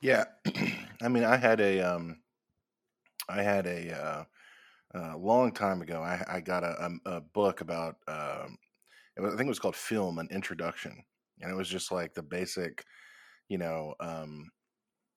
Yeah, 0.00 0.24
I 1.02 1.08
mean, 1.08 1.24
I 1.24 1.36
had 1.36 1.60
a 1.60 1.80
um, 1.80 2.20
I 3.28 3.42
had 3.42 3.66
a 3.66 3.92
uh, 3.92 4.24
a 4.94 5.16
long 5.18 5.52
time 5.52 5.82
ago. 5.82 6.02
I, 6.02 6.24
I 6.28 6.40
got 6.40 6.64
a, 6.64 6.84
um, 6.84 7.00
a, 7.06 7.12
a 7.16 7.20
book 7.20 7.60
about 7.60 7.96
um, 8.08 8.58
I 9.18 9.28
think 9.30 9.42
it 9.42 9.46
was 9.48 9.58
called 9.58 9.76
Film: 9.76 10.18
An 10.18 10.28
Introduction, 10.30 11.04
and 11.40 11.50
it 11.52 11.56
was 11.56 11.68
just 11.68 11.92
like 11.92 12.14
the 12.14 12.22
basic, 12.22 12.84
you 13.48 13.58
know, 13.58 13.94
um, 14.00 14.50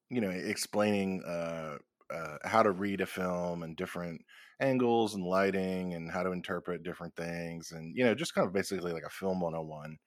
you 0.10 0.22
know, 0.22 0.30
explaining 0.32 1.24
uh, 1.28 1.78
uh, 2.14 2.38
how 2.46 2.64
to 2.64 2.72
read 2.72 3.02
a 3.02 3.06
film 3.08 3.64
and 3.64 3.78
different 3.78 4.22
angles 4.62 5.16
and 5.16 5.26
lighting 5.26 5.94
and 5.96 6.12
how 6.12 6.24
to 6.24 6.32
interpret 6.32 6.84
different 6.84 7.16
things, 7.16 7.72
and 7.74 7.96
you 7.98 8.06
know, 8.06 8.16
just 8.16 8.36
kind 8.36 8.48
of 8.48 8.54
basically 8.54 8.94
like 8.94 9.04
a 9.06 9.10
film 9.12 9.42
101. 9.42 9.98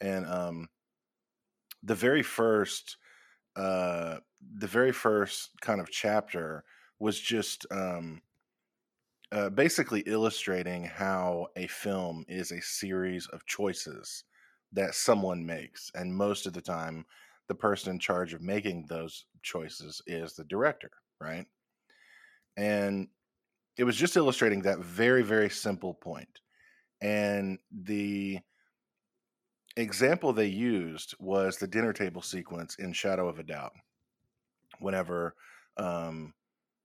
And 0.00 0.26
um, 0.26 0.68
the 1.82 1.94
very 1.94 2.22
first 2.22 2.96
uh, 3.58 4.20
the 4.58 4.66
very 4.66 4.92
first 4.92 5.50
kind 5.60 5.80
of 5.80 5.90
chapter 5.90 6.64
was 7.00 7.18
just 7.20 7.66
um, 7.70 8.22
uh, 9.32 9.50
basically 9.50 10.00
illustrating 10.06 10.84
how 10.84 11.48
a 11.56 11.66
film 11.66 12.24
is 12.28 12.52
a 12.52 12.62
series 12.62 13.26
of 13.26 13.44
choices 13.46 14.24
that 14.72 14.94
someone 14.94 15.44
makes. 15.44 15.90
And 15.94 16.14
most 16.14 16.46
of 16.46 16.52
the 16.52 16.60
time, 16.60 17.04
the 17.48 17.54
person 17.54 17.92
in 17.92 17.98
charge 17.98 18.32
of 18.32 18.42
making 18.42 18.86
those 18.88 19.26
choices 19.42 20.00
is 20.06 20.34
the 20.34 20.44
director, 20.44 20.90
right? 21.20 21.46
And 22.56 23.08
it 23.76 23.84
was 23.84 23.96
just 23.96 24.16
illustrating 24.16 24.62
that 24.62 24.78
very, 24.78 25.22
very 25.22 25.50
simple 25.50 25.94
point. 25.94 26.40
And 27.00 27.58
the 27.70 28.40
example 29.78 30.32
they 30.32 30.46
used 30.46 31.14
was 31.18 31.56
the 31.56 31.66
dinner 31.66 31.92
table 31.92 32.22
sequence 32.22 32.76
in 32.76 32.92
Shadow 32.92 33.28
of 33.28 33.38
a 33.38 33.42
Doubt. 33.42 33.72
Whenever, 34.80 35.34
um, 35.76 36.34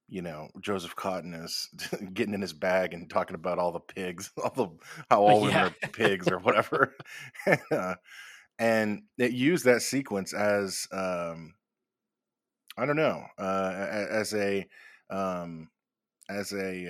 you 0.07 0.21
know, 0.21 0.49
Joseph 0.61 0.95
Cotten 0.95 1.33
is 1.43 1.69
getting 2.13 2.33
in 2.33 2.41
his 2.41 2.53
bag 2.53 2.93
and 2.93 3.09
talking 3.09 3.35
about 3.35 3.59
all 3.59 3.71
the 3.71 3.79
pigs, 3.79 4.31
all 4.43 4.53
the 4.55 4.67
how 5.09 5.23
all 5.23 5.41
women 5.41 5.55
are 5.55 5.89
pigs 5.89 6.27
or 6.27 6.39
whatever, 6.39 6.95
uh, 7.71 7.95
and 8.59 9.03
it 9.17 9.31
used 9.31 9.65
that 9.65 9.81
sequence 9.81 10.33
as 10.33 10.87
um, 10.91 11.55
I 12.77 12.85
don't 12.85 12.95
know, 12.95 13.23
uh, 13.37 13.87
as 14.09 14.33
a 14.33 14.67
um, 15.09 15.69
as 16.29 16.53
a 16.53 16.89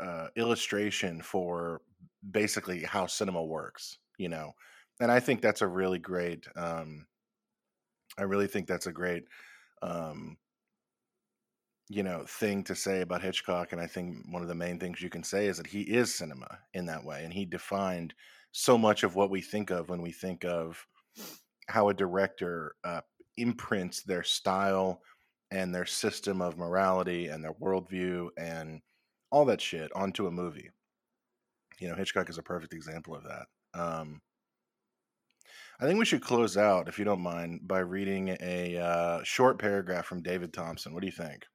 uh, 0.00 0.02
uh, 0.02 0.28
illustration 0.36 1.22
for 1.22 1.82
basically 2.30 2.82
how 2.82 3.06
cinema 3.06 3.42
works. 3.42 3.98
You 4.18 4.28
know, 4.28 4.52
and 5.00 5.10
I 5.10 5.20
think 5.20 5.40
that's 5.40 5.62
a 5.62 5.66
really 5.66 5.98
great. 5.98 6.46
Um, 6.56 7.06
I 8.18 8.22
really 8.22 8.46
think 8.46 8.66
that's 8.66 8.86
a 8.86 8.92
great, 8.92 9.24
um, 9.82 10.36
you 11.88 12.02
know, 12.02 12.24
thing 12.26 12.62
to 12.64 12.74
say 12.74 13.00
about 13.00 13.22
Hitchcock. 13.22 13.72
And 13.72 13.80
I 13.80 13.86
think 13.86 14.18
one 14.30 14.42
of 14.42 14.48
the 14.48 14.54
main 14.54 14.78
things 14.78 15.00
you 15.00 15.10
can 15.10 15.24
say 15.24 15.46
is 15.46 15.56
that 15.56 15.66
he 15.66 15.82
is 15.82 16.14
cinema 16.14 16.58
in 16.74 16.86
that 16.86 17.04
way, 17.04 17.24
and 17.24 17.32
he 17.32 17.44
defined 17.44 18.14
so 18.52 18.76
much 18.76 19.02
of 19.02 19.14
what 19.14 19.30
we 19.30 19.40
think 19.40 19.70
of 19.70 19.88
when 19.88 20.02
we 20.02 20.12
think 20.12 20.44
of 20.44 20.86
how 21.68 21.88
a 21.88 21.94
director 21.94 22.74
uh, 22.84 23.00
imprints 23.36 24.02
their 24.02 24.22
style 24.22 25.00
and 25.50 25.74
their 25.74 25.86
system 25.86 26.42
of 26.42 26.58
morality 26.58 27.28
and 27.28 27.42
their 27.42 27.54
worldview 27.54 28.28
and 28.36 28.80
all 29.30 29.44
that 29.44 29.60
shit 29.60 29.90
onto 29.94 30.26
a 30.26 30.30
movie. 30.30 30.70
You 31.78 31.88
know, 31.88 31.94
Hitchcock 31.94 32.28
is 32.28 32.38
a 32.38 32.42
perfect 32.42 32.74
example 32.74 33.14
of 33.14 33.24
that. 33.24 33.46
Um, 33.80 34.20
I 35.80 35.86
think 35.86 35.98
we 35.98 36.04
should 36.04 36.22
close 36.22 36.58
out, 36.58 36.88
if 36.88 36.98
you 36.98 37.06
don't 37.06 37.22
mind, 37.22 37.66
by 37.66 37.78
reading 37.78 38.36
a 38.40 38.76
uh, 38.76 39.22
short 39.24 39.58
paragraph 39.58 40.04
from 40.04 40.22
David 40.22 40.52
Thomson. 40.52 40.92
What 40.92 41.00
do 41.00 41.06
you 41.06 41.12
think? 41.12 41.46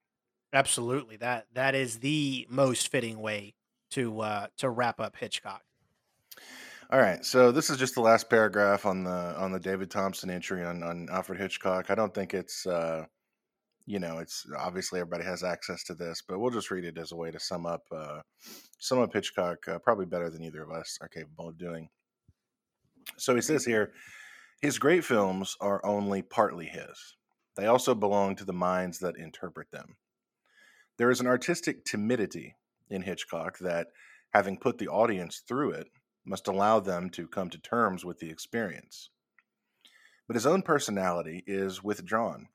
Absolutely. 0.51 1.17
That 1.17 1.45
that 1.53 1.76
is 1.76 1.99
the 1.99 2.47
most 2.49 2.88
fitting 2.88 3.19
way 3.19 3.53
to 3.91 4.21
uh, 4.21 4.47
to 4.57 4.69
wrap 4.69 4.99
up 4.99 5.15
Hitchcock. 5.15 5.61
All 6.91 6.99
right, 6.99 7.26
so 7.26 7.51
this 7.51 7.69
is 7.69 7.78
just 7.78 7.95
the 7.95 8.01
last 8.01 8.30
paragraph 8.30 8.86
on 8.86 9.03
the 9.03 9.36
on 9.38 9.51
the 9.51 9.59
David 9.59 9.91
Thomson 9.91 10.30
entry 10.30 10.63
on, 10.63 10.82
on 10.82 11.07
Alfred 11.11 11.39
Hitchcock. 11.39 11.91
I 11.91 11.95
don't 11.95 12.13
think 12.13 12.34
it's 12.34 12.65
uh, 12.65 13.05
you 13.86 13.99
know 13.99 14.19
it's 14.19 14.45
obviously 14.57 15.01
everybody 15.01 15.23
has 15.23 15.43
access 15.43 15.84
to 15.84 15.93
this, 15.93 16.23
but 16.28 16.39
we'll 16.39 16.51
just 16.51 16.71
read 16.71 16.86
it 16.86 16.97
as 16.97 17.11
a 17.11 17.15
way 17.15 17.32
to 17.32 17.39
sum 17.39 17.65
up 17.65 17.84
uh, 17.91 18.21
sum 18.80 18.99
up 18.99 19.13
Hitchcock 19.13 19.67
uh, 19.67 19.78
probably 19.80 20.05
better 20.05 20.30
than 20.30 20.43
either 20.43 20.63
of 20.63 20.71
us 20.71 20.97
are 21.01 21.09
capable 21.09 21.49
of 21.49 21.57
doing. 21.57 21.89
So 23.18 23.36
he 23.36 23.41
says 23.41 23.66
here, 23.66 23.93
his 24.62 24.80
great 24.80 25.03
films 25.03 25.56
are 25.62 25.86
only 25.86 26.22
partly 26.22 26.66
his. 26.66 27.16
They 27.56 27.68
also 27.68 27.95
belong 27.95 28.36
to 28.38 28.45
the 28.45 28.53
minds 28.53 28.99
that 28.99 29.18
interpret 29.18 29.72
them. 29.72 29.97
There 30.97 31.12
is 31.12 31.20
an 31.20 31.28
artistic 31.28 31.86
timidity 31.86 32.56
in 32.89 33.01
Hitchcock 33.01 33.58
that, 33.60 33.88
having 34.34 34.58
put 34.58 34.78
the 34.78 34.88
audience 34.88 35.43
through 35.47 35.72
it, 35.72 35.88
must 36.26 36.47
allow 36.47 36.80
them 36.80 37.10
to 37.12 37.28
come 37.28 37.49
to 37.49 37.60
terms 37.60 38.03
with 38.03 38.20
the 38.20 38.30
experience. 38.30 39.10
But 40.28 40.36
his 40.36 40.45
own 40.45 40.64
personality 40.64 41.43
is 41.45 41.84
withdrawn, 41.84 42.47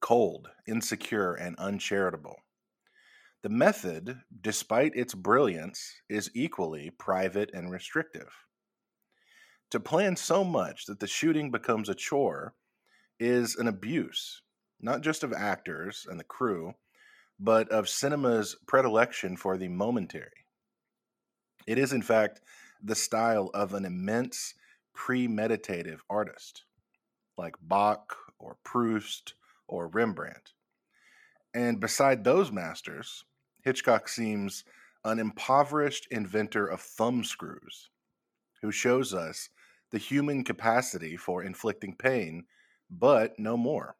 cold, 0.00 0.48
insecure, 0.66 1.34
and 1.34 1.56
uncharitable. 1.58 2.36
The 3.42 3.48
method, 3.48 4.20
despite 4.40 4.94
its 4.94 5.14
brilliance, 5.14 5.94
is 6.08 6.30
equally 6.34 6.90
private 6.90 7.50
and 7.54 7.70
restrictive. 7.70 8.28
To 9.72 9.80
plan 9.80 10.16
so 10.16 10.44
much 10.44 10.86
that 10.86 10.98
the 10.98 11.06
shooting 11.06 11.50
becomes 11.50 11.90
a 11.90 11.94
chore 11.94 12.54
is 13.20 13.56
an 13.56 13.68
abuse, 13.68 14.40
not 14.80 15.02
just 15.02 15.22
of 15.22 15.32
actors 15.32 16.06
and 16.08 16.18
the 16.18 16.24
crew, 16.24 16.74
but 17.38 17.68
of 17.68 17.88
cinema's 17.88 18.56
predilection 18.66 19.36
for 19.36 19.58
the 19.58 19.68
momentary. 19.68 20.46
It 21.66 21.76
is, 21.78 21.92
in 21.92 22.00
fact, 22.00 22.40
the 22.82 22.94
style 22.94 23.50
of 23.52 23.74
an 23.74 23.84
immense 23.84 24.54
premeditative 24.96 25.98
artist, 26.08 26.64
like 27.36 27.56
Bach 27.60 28.16
or 28.38 28.56
Proust 28.64 29.34
or 29.66 29.88
Rembrandt. 29.88 30.54
And 31.52 31.78
beside 31.78 32.24
those 32.24 32.50
masters, 32.50 33.24
Hitchcock 33.62 34.08
seems 34.08 34.64
an 35.04 35.18
impoverished 35.18 36.08
inventor 36.10 36.66
of 36.66 36.80
thumbscrews 36.80 37.90
who 38.62 38.72
shows 38.72 39.12
us 39.12 39.50
the 39.90 39.98
human 39.98 40.44
capacity 40.44 41.16
for 41.16 41.42
inflicting 41.42 41.96
pain, 41.96 42.46
but 42.90 43.38
no 43.38 43.56
more. 43.56 43.96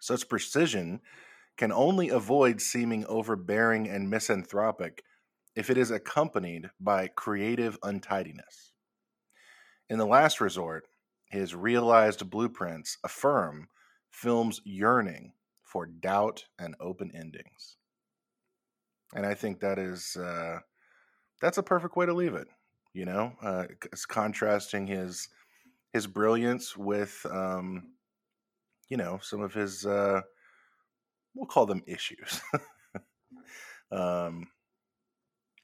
Such 0.00 0.28
precision 0.28 1.00
can 1.56 1.72
only 1.72 2.08
avoid 2.08 2.60
seeming 2.60 3.06
overbearing 3.06 3.88
and 3.88 4.10
misanthropic 4.10 5.02
if 5.54 5.70
it 5.70 5.78
is 5.78 5.90
accompanied 5.90 6.70
by 6.80 7.08
creative 7.08 7.78
untidiness. 7.82 8.72
In 9.88 9.98
the 9.98 10.06
last 10.06 10.40
resort, 10.40 10.88
his 11.30 11.54
realized 11.54 12.28
blueprints 12.28 12.98
affirm 13.04 13.68
film's 14.10 14.60
yearning 14.64 15.34
for 15.62 15.86
doubt 15.86 16.46
and 16.58 16.74
open 16.80 17.10
endings. 17.14 17.76
And 19.14 19.24
I 19.24 19.34
think 19.34 19.60
that 19.60 19.78
is 19.78 20.16
uh, 20.16 20.60
that's 21.40 21.58
a 21.58 21.62
perfect 21.62 21.96
way 21.96 22.06
to 22.06 22.14
leave 22.14 22.34
it. 22.34 22.48
You 22.94 23.04
know, 23.04 23.32
uh, 23.42 23.64
it's 23.92 24.06
contrasting 24.06 24.86
his 24.86 25.28
his 25.92 26.06
brilliance 26.06 26.76
with 26.76 27.26
um, 27.30 27.92
you 28.88 28.96
know 28.96 29.18
some 29.20 29.42
of 29.42 29.52
his 29.52 29.84
uh, 29.84 30.20
we'll 31.34 31.46
call 31.46 31.66
them 31.66 31.82
issues. 31.86 32.40
um, 33.92 34.46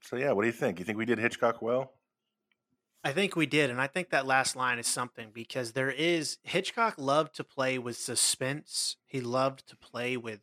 so 0.03 0.17
yeah, 0.17 0.33
what 0.33 0.43
do 0.43 0.49
you 0.49 0.53
think? 0.53 0.79
You 0.79 0.85
think 0.85 0.99
we 0.99 1.05
did 1.05 1.19
Hitchcock 1.19 1.63
well? 1.63 1.93
I 3.03 3.13
think 3.13 3.35
we 3.35 3.47
did, 3.47 3.71
and 3.71 3.81
I 3.81 3.87
think 3.87 4.11
that 4.11 4.27
last 4.27 4.57
line 4.57 4.79
is 4.79 4.87
something 4.87 5.31
because 5.33 5.73
there 5.73 5.91
is 5.91 6.39
Hitchcock 6.43 6.97
loved 6.99 7.35
to 7.37 7.45
play 7.45 7.79
with 7.79 7.97
suspense. 7.97 8.97
He 9.07 9.21
loved 9.21 9.67
to 9.69 9.77
play 9.77 10.17
with 10.17 10.41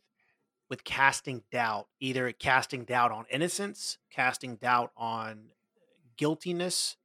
with 0.68 0.84
casting 0.84 1.42
doubt, 1.50 1.88
either 2.00 2.32
casting 2.32 2.84
doubt 2.84 3.12
on 3.12 3.26
innocence, 3.30 3.98
casting 4.10 4.56
doubt 4.56 4.90
on 4.96 5.50
guiltiness. 6.18 6.96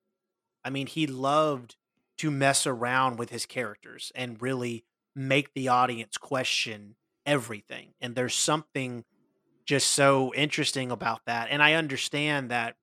I 0.65 0.69
mean, 0.69 0.87
he 0.87 1.07
loved 1.07 1.77
to 2.17 2.29
mess 2.29 2.67
around 2.67 3.17
with 3.17 3.29
his 3.29 3.45
characters 3.45 4.11
and 4.15 4.41
really 4.41 4.83
make 5.15 5.53
the 5.53 5.69
audience 5.69 6.17
question 6.17 6.95
everything. 7.25 7.93
And 8.01 8.15
there's 8.15 8.35
something 8.35 9.05
just 9.65 9.91
so 9.91 10.33
interesting 10.35 10.91
about 10.91 11.21
that. 11.25 11.47
And 11.49 11.63
I 11.63 11.73
understand 11.73 12.51
that 12.51 12.75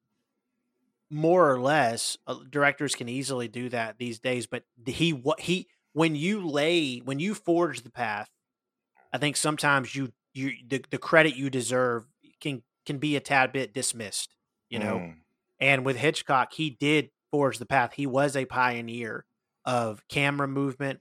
more 1.11 1.51
or 1.51 1.61
less 1.61 2.16
uh, 2.26 2.37
directors 2.49 2.95
can 2.95 3.09
easily 3.09 3.49
do 3.49 3.68
that 3.68 3.99
these 3.99 4.18
days, 4.18 4.47
but 4.47 4.62
he 4.87 5.12
what 5.12 5.41
he 5.41 5.66
when 5.93 6.14
you 6.14 6.47
lay 6.47 6.99
when 6.99 7.18
you 7.18 7.35
forge 7.35 7.83
the 7.83 7.91
path, 7.91 8.31
I 9.12 9.18
think 9.18 9.37
sometimes 9.37 9.95
you 9.95 10.12
you 10.33 10.53
the, 10.66 10.85
the 10.91 10.99
credit 10.99 11.35
you 11.35 11.51
deserve 11.51 12.05
can 12.41 12.62
can 12.87 12.99
be 12.99 13.16
a 13.16 13.20
tad 13.20 13.53
bit 13.53 13.74
dismissed, 13.74 14.37
you 14.68 14.78
know. 14.78 14.99
Mm. 14.99 15.14
And 15.61 15.84
with 15.84 15.96
Hitchcock, 15.96 16.52
he 16.52 16.70
did 16.70 17.11
forge 17.30 17.58
the 17.58 17.66
path. 17.66 17.92
He 17.92 18.06
was 18.06 18.34
a 18.34 18.46
pioneer 18.46 19.24
of 19.64 20.06
camera 20.08 20.48
movement, 20.48 21.00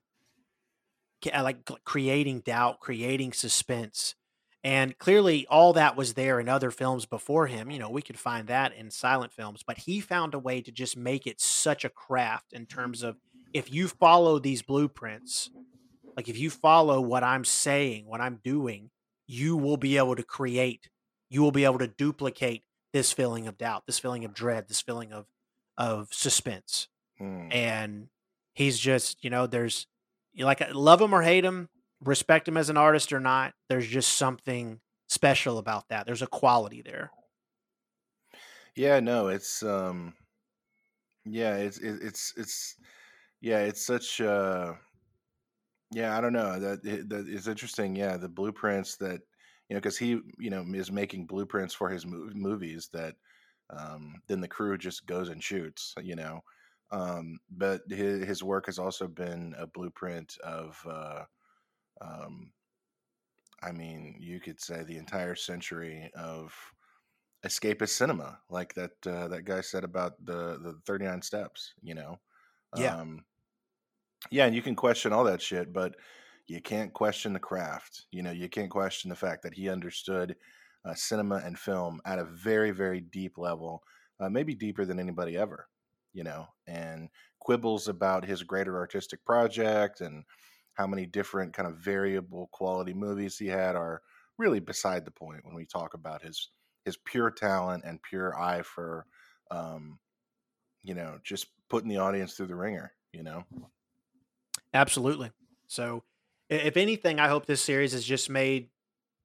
uh, 1.34 1.43
like 1.43 1.70
creating 1.86 2.41
doubt, 2.41 2.80
creating 2.80 3.34
suspense. 3.34 4.16
And 4.62 4.97
clearly, 4.97 5.47
all 5.49 5.72
that 5.74 5.95
was 5.95 6.16
there 6.16 6.39
in 6.39 6.49
other 6.49 6.70
films 6.70 7.05
before 7.05 7.47
him. 7.47 7.72
You 7.72 7.80
know, 7.80 7.89
we 7.89 8.01
could 8.01 8.20
find 8.20 8.47
that 8.47 8.74
in 8.74 8.91
silent 8.91 9.32
films, 9.32 9.64
but 9.66 9.78
he 9.78 10.01
found 10.01 10.34
a 10.34 10.39
way 10.39 10.62
to 10.62 10.72
just 10.72 10.97
make 10.97 11.26
it 11.26 11.39
such 11.39 11.86
a 11.86 11.89
craft 11.89 12.51
in 12.51 12.66
terms 12.66 13.01
of 13.01 13.16
if 13.53 13.72
you 13.72 13.88
follow 13.88 14.38
these 14.38 14.62
blueprints, 14.62 15.49
like 16.18 16.28
if 16.28 16.38
you 16.38 16.49
follow 16.49 16.99
what 16.99 17.24
I'm 17.24 17.45
saying, 17.45 18.05
what 18.05 18.20
I'm 18.20 18.41
doing, 18.43 18.89
you 19.28 19.55
will 19.55 19.78
be 19.78 19.97
able 19.97 20.16
to 20.18 20.24
create, 20.24 20.89
you 21.30 21.41
will 21.41 21.51
be 21.51 21.64
able 21.64 21.80
to 21.80 21.88
duplicate 21.88 22.64
this 22.94 23.12
feeling 23.14 23.48
of 23.48 23.58
doubt, 23.58 23.86
this 23.86 24.00
feeling 24.00 24.26
of 24.26 24.34
dread, 24.34 24.68
this 24.68 24.82
feeling 24.82 25.14
of 25.14 25.28
of 25.78 26.14
suspense 26.14 26.90
Mm. 27.20 27.52
and 27.52 28.10
he's 28.54 28.80
just 28.80 29.24
you 29.24 29.30
know 29.30 29.48
there's 29.48 29.88
you 30.34 30.46
like 30.46 30.62
love 30.74 31.02
him 31.02 31.14
or 31.14 31.22
hate 31.24 31.46
him 31.46 31.70
respect 32.02 32.48
him 32.48 32.58
as 32.58 32.70
an 32.70 32.78
artist 32.78 33.14
or 33.14 33.20
not 33.20 33.54
there's 33.70 33.88
just 33.88 34.14
something 34.14 34.82
special 35.10 35.58
about 35.58 35.90
that 35.90 36.06
there's 36.06 36.22
a 36.22 36.28
quality 36.28 36.82
there 36.82 37.12
Yeah, 38.76 39.00
no, 39.00 39.28
it's 39.28 39.64
um, 39.64 40.16
yeah, 41.26 41.56
it's 41.58 41.78
it's 41.80 42.34
it's 42.38 42.76
yeah, 43.42 43.62
it's 43.62 43.86
such 43.86 44.22
uh, 44.22 44.76
yeah, 45.92 46.18
I 46.18 46.22
don't 46.22 46.34
know 46.34 46.60
that 46.60 46.84
that 46.84 47.28
is 47.28 47.48
interesting. 47.48 47.96
Yeah, 47.96 48.18
the 48.18 48.30
blueprints 48.30 48.98
that 48.98 49.22
you 49.70 49.76
know, 49.76 49.80
because 49.80 49.98
he 49.98 50.20
you 50.40 50.50
know 50.50 50.66
is 50.74 50.92
making 50.92 51.28
blueprints 51.28 51.74
for 51.74 51.90
his 51.90 52.06
mov- 52.06 52.34
movies 52.36 52.90
that 52.94 53.16
um, 53.70 54.16
then 54.28 54.42
the 54.42 54.48
crew 54.48 54.78
just 54.78 55.06
goes 55.06 55.30
and 55.30 55.44
shoots. 55.44 55.94
You 56.02 56.16
know, 56.16 56.44
um, 56.92 57.40
but 57.50 57.82
his 57.90 58.26
his 58.26 58.44
work 58.44 58.66
has 58.66 58.80
also 58.80 59.08
been 59.08 59.56
a 59.58 59.68
blueprint 59.68 60.38
of. 60.44 60.86
Uh, 60.90 61.24
um, 62.02 62.52
I 63.62 63.72
mean, 63.74 64.16
you 64.20 64.40
could 64.40 64.62
say 64.62 64.84
the 64.84 64.98
entire 64.98 65.36
century 65.36 66.10
of 66.16 66.54
escapist 67.46 67.90
cinema, 67.90 68.40
like 68.50 68.74
that 68.76 68.92
uh, 69.06 69.28
that 69.30 69.46
guy 69.46 69.62
said 69.62 69.84
about 69.84 70.24
the 70.26 70.58
the 70.62 70.80
Thirty 70.86 71.06
Nine 71.06 71.22
Steps. 71.22 71.74
You 71.82 71.96
know, 71.96 72.20
Yeah. 72.76 72.96
um, 72.96 73.26
yeah, 74.32 74.46
and 74.46 74.56
you 74.56 74.62
can 74.62 74.76
question 74.76 75.14
all 75.14 75.24
that 75.26 75.42
shit, 75.42 75.72
but 75.74 75.96
you 76.50 76.62
can't 76.62 76.93
question 76.93 77.34
the 77.34 77.39
craft. 77.39 78.06
You 78.12 78.24
know, 78.24 78.32
you 78.32 78.50
can't 78.50 78.72
question 78.72 79.10
the 79.10 79.16
fact 79.16 79.43
that 79.43 79.54
he 79.54 79.70
understood 79.70 80.36
uh, 80.86 80.93
cinema 80.95 81.41
and 81.45 81.58
film 81.58 82.02
at 82.06 82.20
a 82.20 82.26
very 82.26 82.72
very 82.72 83.02
deep 83.02 83.38
level, 83.38 83.84
uh, 84.20 84.30
maybe 84.30 84.56
deeper 84.56 84.86
than 84.86 85.00
anybody 85.00 85.38
ever. 85.38 85.68
You 86.14 86.24
know, 86.24 86.47
and 86.68 87.10
quibbles 87.39 87.88
about 87.88 88.26
his 88.26 88.43
greater 88.43 88.78
artistic 88.78 89.24
project 89.26 90.02
and 90.02 90.24
how 90.74 90.88
many 90.88 91.06
different 91.06 91.54
kind 91.54 91.68
of 91.68 91.78
variable 91.78 92.50
quality 92.52 92.93
movies 92.93 93.38
he 93.38 93.47
had 93.47 93.76
are 93.76 94.02
really 94.38 94.60
beside 94.60 95.06
the 95.06 95.12
point 95.12 95.45
when 95.45 95.54
we 95.54 95.66
talk 95.66 95.93
about 95.93 96.22
his 96.22 96.50
his 96.86 96.97
pure 96.97 97.30
talent 97.30 97.84
and 97.86 98.02
pure 98.02 98.39
eye 98.39 98.62
for 98.62 99.06
um 99.52 100.00
you 100.82 100.95
know 100.95 101.20
just 101.24 101.47
putting 101.70 101.89
the 101.89 101.97
audience 101.97 102.34
through 102.34 102.47
the 102.47 102.56
ringer 102.56 102.93
you 103.12 103.22
know 103.22 103.43
absolutely 104.74 105.32
so 105.68 106.04
if 106.50 106.78
anything 106.78 107.20
i 107.20 107.28
hope 107.28 107.45
this 107.45 107.62
series 107.62 107.93
has 107.93 108.04
just 108.04 108.30
made 108.30 108.70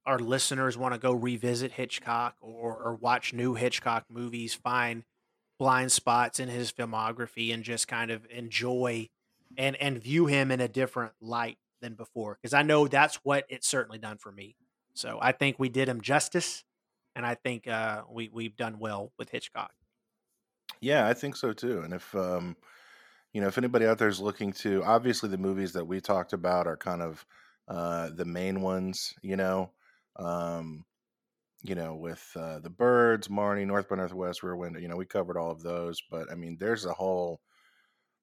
our 0.07 0.19
listeners 0.19 0.77
want 0.77 0.93
to 0.93 1.01
go 1.01 1.13
revisit 1.13 1.73
hitchcock 1.73 2.37
or, 2.41 2.77
or 2.77 2.95
watch 2.95 3.33
new 3.33 3.55
hitchcock 3.55 4.05
movies 4.11 4.55
find 4.55 5.05
blind 5.59 5.93
spots 5.93 6.41
in 6.41 6.49
his 6.49 6.73
filmography 6.73 7.53
and 7.55 7.63
just 7.65 7.89
kind 7.89 8.11
of 8.11 8.27
enjoy 8.31 9.09
and 9.57 9.77
and 9.77 10.03
view 10.03 10.27
him 10.27 10.51
in 10.51 10.61
a 10.61 10.69
different 10.69 11.13
light 11.21 11.59
than 11.81 11.95
before 11.95 12.39
because 12.41 12.55
i 12.55 12.63
know 12.63 12.89
that's 12.89 13.17
what 13.17 13.45
it's 13.49 13.69
certainly 13.69 13.99
done 13.99 14.19
for 14.19 14.33
me. 14.33 14.57
So 14.95 15.19
i 15.21 15.33
think 15.33 15.59
we 15.59 15.69
did 15.69 15.89
him 15.89 16.01
justice 16.01 16.65
and 17.15 17.25
i 17.25 17.35
think 17.35 17.69
uh 17.69 18.03
we 18.11 18.29
we've 18.29 18.57
done 18.57 18.79
well 18.79 19.13
with 19.19 19.31
hitchcock. 19.31 19.73
Yeah 20.81 21.07
i 21.07 21.15
think 21.15 21.37
so 21.37 21.53
too 21.53 21.81
and 21.81 21.95
if 21.95 22.15
um 22.15 22.57
you 23.35 23.43
know 23.43 23.47
if 23.47 23.59
anybody 23.59 23.87
out 23.87 23.99
there 23.99 24.09
is 24.09 24.21
looking 24.21 24.53
to 24.53 24.83
obviously 24.85 25.29
the 25.29 25.37
movies 25.37 25.75
that 25.75 25.87
we 25.87 26.01
talked 26.01 26.33
about 26.33 26.67
are 26.67 26.77
kind 26.77 27.03
of 27.03 27.27
uh 27.69 28.09
the 28.15 28.25
main 28.25 28.63
ones 28.63 29.13
you 29.23 29.37
know 29.37 29.71
um 30.17 30.85
you 31.63 31.75
know 31.75 31.95
with 31.95 32.27
uh 32.37 32.59
the 32.61 32.71
birds 32.71 33.29
marnie 33.29 33.67
north 33.67 33.89
by 33.89 33.97
northwest 33.97 34.43
rear 34.43 34.57
window 34.57 34.81
you 34.81 34.89
know 34.89 34.97
we 34.97 35.05
covered 35.05 35.37
all 35.37 35.51
of 35.51 35.63
those 35.63 36.01
but 36.11 36.31
i 36.33 36.35
mean 36.35 36.57
there's 36.59 36.87
a 36.87 36.93
whole 36.93 37.41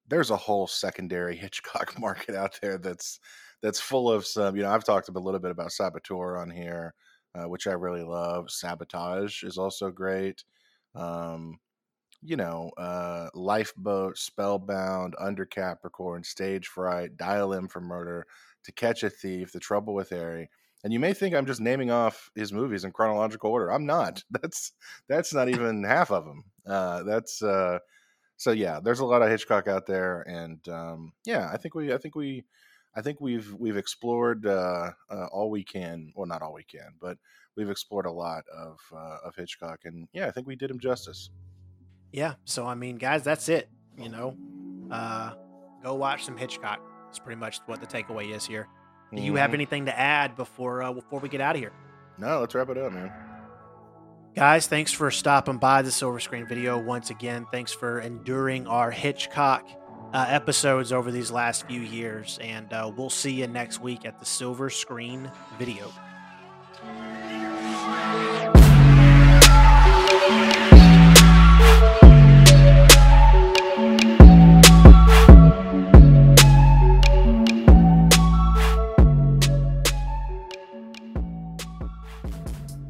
there's 0.08 0.30
a 0.30 0.38
whole 0.38 0.68
secondary 0.68 1.36
Hitchcock 1.38 2.00
market 2.00 2.36
out 2.36 2.60
there 2.62 2.78
that's 2.78 3.20
that's 3.62 3.80
full 3.80 4.12
of 4.12 4.26
some. 4.26 4.56
You 4.56 4.64
know, 4.64 4.72
I've 4.72 4.84
talked 4.84 5.10
a 5.10 5.12
little 5.12 5.40
bit 5.40 5.52
about 5.52 5.72
Saboteur 5.72 6.38
on 6.38 6.50
here, 6.50 6.94
uh, 7.36 7.48
which 7.48 7.68
I 7.68 7.74
really 7.74 8.04
love. 8.04 8.52
Sabotage 8.52 9.44
is 9.44 9.58
also 9.58 9.92
great. 9.92 10.44
Um, 10.96 11.60
you 12.24 12.36
know, 12.36 12.72
uh, 12.78 13.30
Lifeboat, 13.34 14.18
Spellbound, 14.18 15.16
Under 15.20 15.46
Capricorn, 15.46 16.24
Stage 16.24 16.68
Fright, 16.68 17.18
Dial 17.18 17.54
M 17.54 17.68
for 17.68 17.82
Murder, 17.82 18.26
To 18.66 18.72
Catch 18.72 19.04
a 19.04 19.10
Thief, 19.10 19.52
The 19.52 19.60
Trouble 19.60 19.94
with 19.94 20.10
Harry. 20.10 20.50
And 20.84 20.92
you 20.92 21.00
may 21.00 21.14
think 21.14 21.36
I'm 21.36 21.46
just 21.46 21.62
naming 21.62 21.92
off 21.92 22.32
his 22.36 22.52
movies 22.52 22.84
in 22.84 22.92
chronological 22.92 23.52
order. 23.52 23.72
I'm 23.72 23.86
not. 23.86 24.24
That's 24.42 24.72
that's 25.08 25.34
not 25.34 25.50
even 25.50 25.84
half 25.84 26.12
of 26.12 26.26
them. 26.26 26.46
Uh, 26.66 27.04
that's 27.04 27.42
uh, 27.42 27.80
so 28.38 28.52
yeah. 28.52 28.80
There's 28.84 29.00
a 29.00 29.06
lot 29.06 29.22
of 29.22 29.30
Hitchcock 29.30 29.68
out 29.68 29.86
there, 29.88 30.22
and 30.22 30.68
um, 30.70 31.14
yeah, 31.26 31.50
I 31.52 31.58
think 31.58 31.76
we, 31.76 31.94
I 31.94 31.98
think 31.98 32.16
we, 32.16 32.44
I 32.96 33.02
think 33.02 33.20
we've 33.22 33.54
we've 33.54 33.78
explored 33.78 34.46
uh, 34.46 34.92
uh, 35.10 35.26
all 35.32 35.50
we 35.50 35.64
can. 35.64 36.12
Well, 36.16 36.28
not 36.28 36.42
all 36.42 36.54
we 36.54 36.64
can, 36.64 36.94
but 37.00 37.18
we've 37.56 37.70
explored 37.70 38.06
a 38.06 38.12
lot 38.12 38.44
of 38.56 38.80
uh, 38.96 39.18
of 39.26 39.36
Hitchcock, 39.36 39.82
and 39.86 40.08
yeah, 40.14 40.28
I 40.28 40.32
think 40.32 40.48
we 40.48 40.56
did 40.56 40.72
him 40.72 40.80
justice. 40.80 41.30
Yeah 42.12 42.34
so 42.46 42.66
i 42.66 42.74
mean 42.76 42.98
guys 42.98 43.24
that's 43.24 43.48
it 43.50 43.70
you 43.98 44.10
know 44.10 44.36
uh 44.92 45.32
go 45.84 45.94
watch 45.96 46.26
some 46.26 46.38
hitchcock 46.38 46.80
It's 47.10 47.20
pretty 47.20 47.40
much 47.40 47.60
what 47.66 47.80
the 47.82 47.88
takeaway 47.88 48.34
is 48.36 48.46
here 48.46 48.68
do 49.14 49.22
you 49.22 49.36
have 49.36 49.52
Mhm. 49.52 49.56
anything 49.56 49.86
to 49.86 49.98
add 50.00 50.36
before 50.36 50.82
uh, 50.84 50.94
before 50.94 51.20
we 51.20 51.30
get 51.30 51.42
out 51.42 51.56
of 51.56 51.62
here 51.62 51.74
No, 52.18 52.40
let's 52.42 52.54
wrap 52.56 52.70
it 52.70 52.78
up, 52.78 52.92
man. 52.94 53.12
Guys, 54.36 54.68
thanks 54.68 54.94
for 54.94 55.12
stopping 55.12 55.58
by 55.58 55.82
the 55.82 55.92
Silver 55.92 56.20
Screen 56.22 56.48
video 56.48 56.78
once 56.78 57.10
again. 57.10 57.46
Thanks 57.52 57.74
for 57.74 58.00
enduring 58.00 58.66
our 58.68 58.90
Hitchcock 58.92 59.68
uh, 60.14 60.26
episodes 60.30 60.94
over 60.94 61.12
these 61.12 61.32
last 61.32 61.68
few 61.68 61.82
years. 61.82 62.38
And 62.42 62.72
uh, 62.72 62.90
we'll 62.96 63.10
see 63.10 63.32
you 63.34 63.48
next 63.48 63.82
week 63.82 64.06
at 64.06 64.20
the 64.20 64.26
Silver 64.26 64.70
Screen 64.70 65.30
video. 65.60 65.92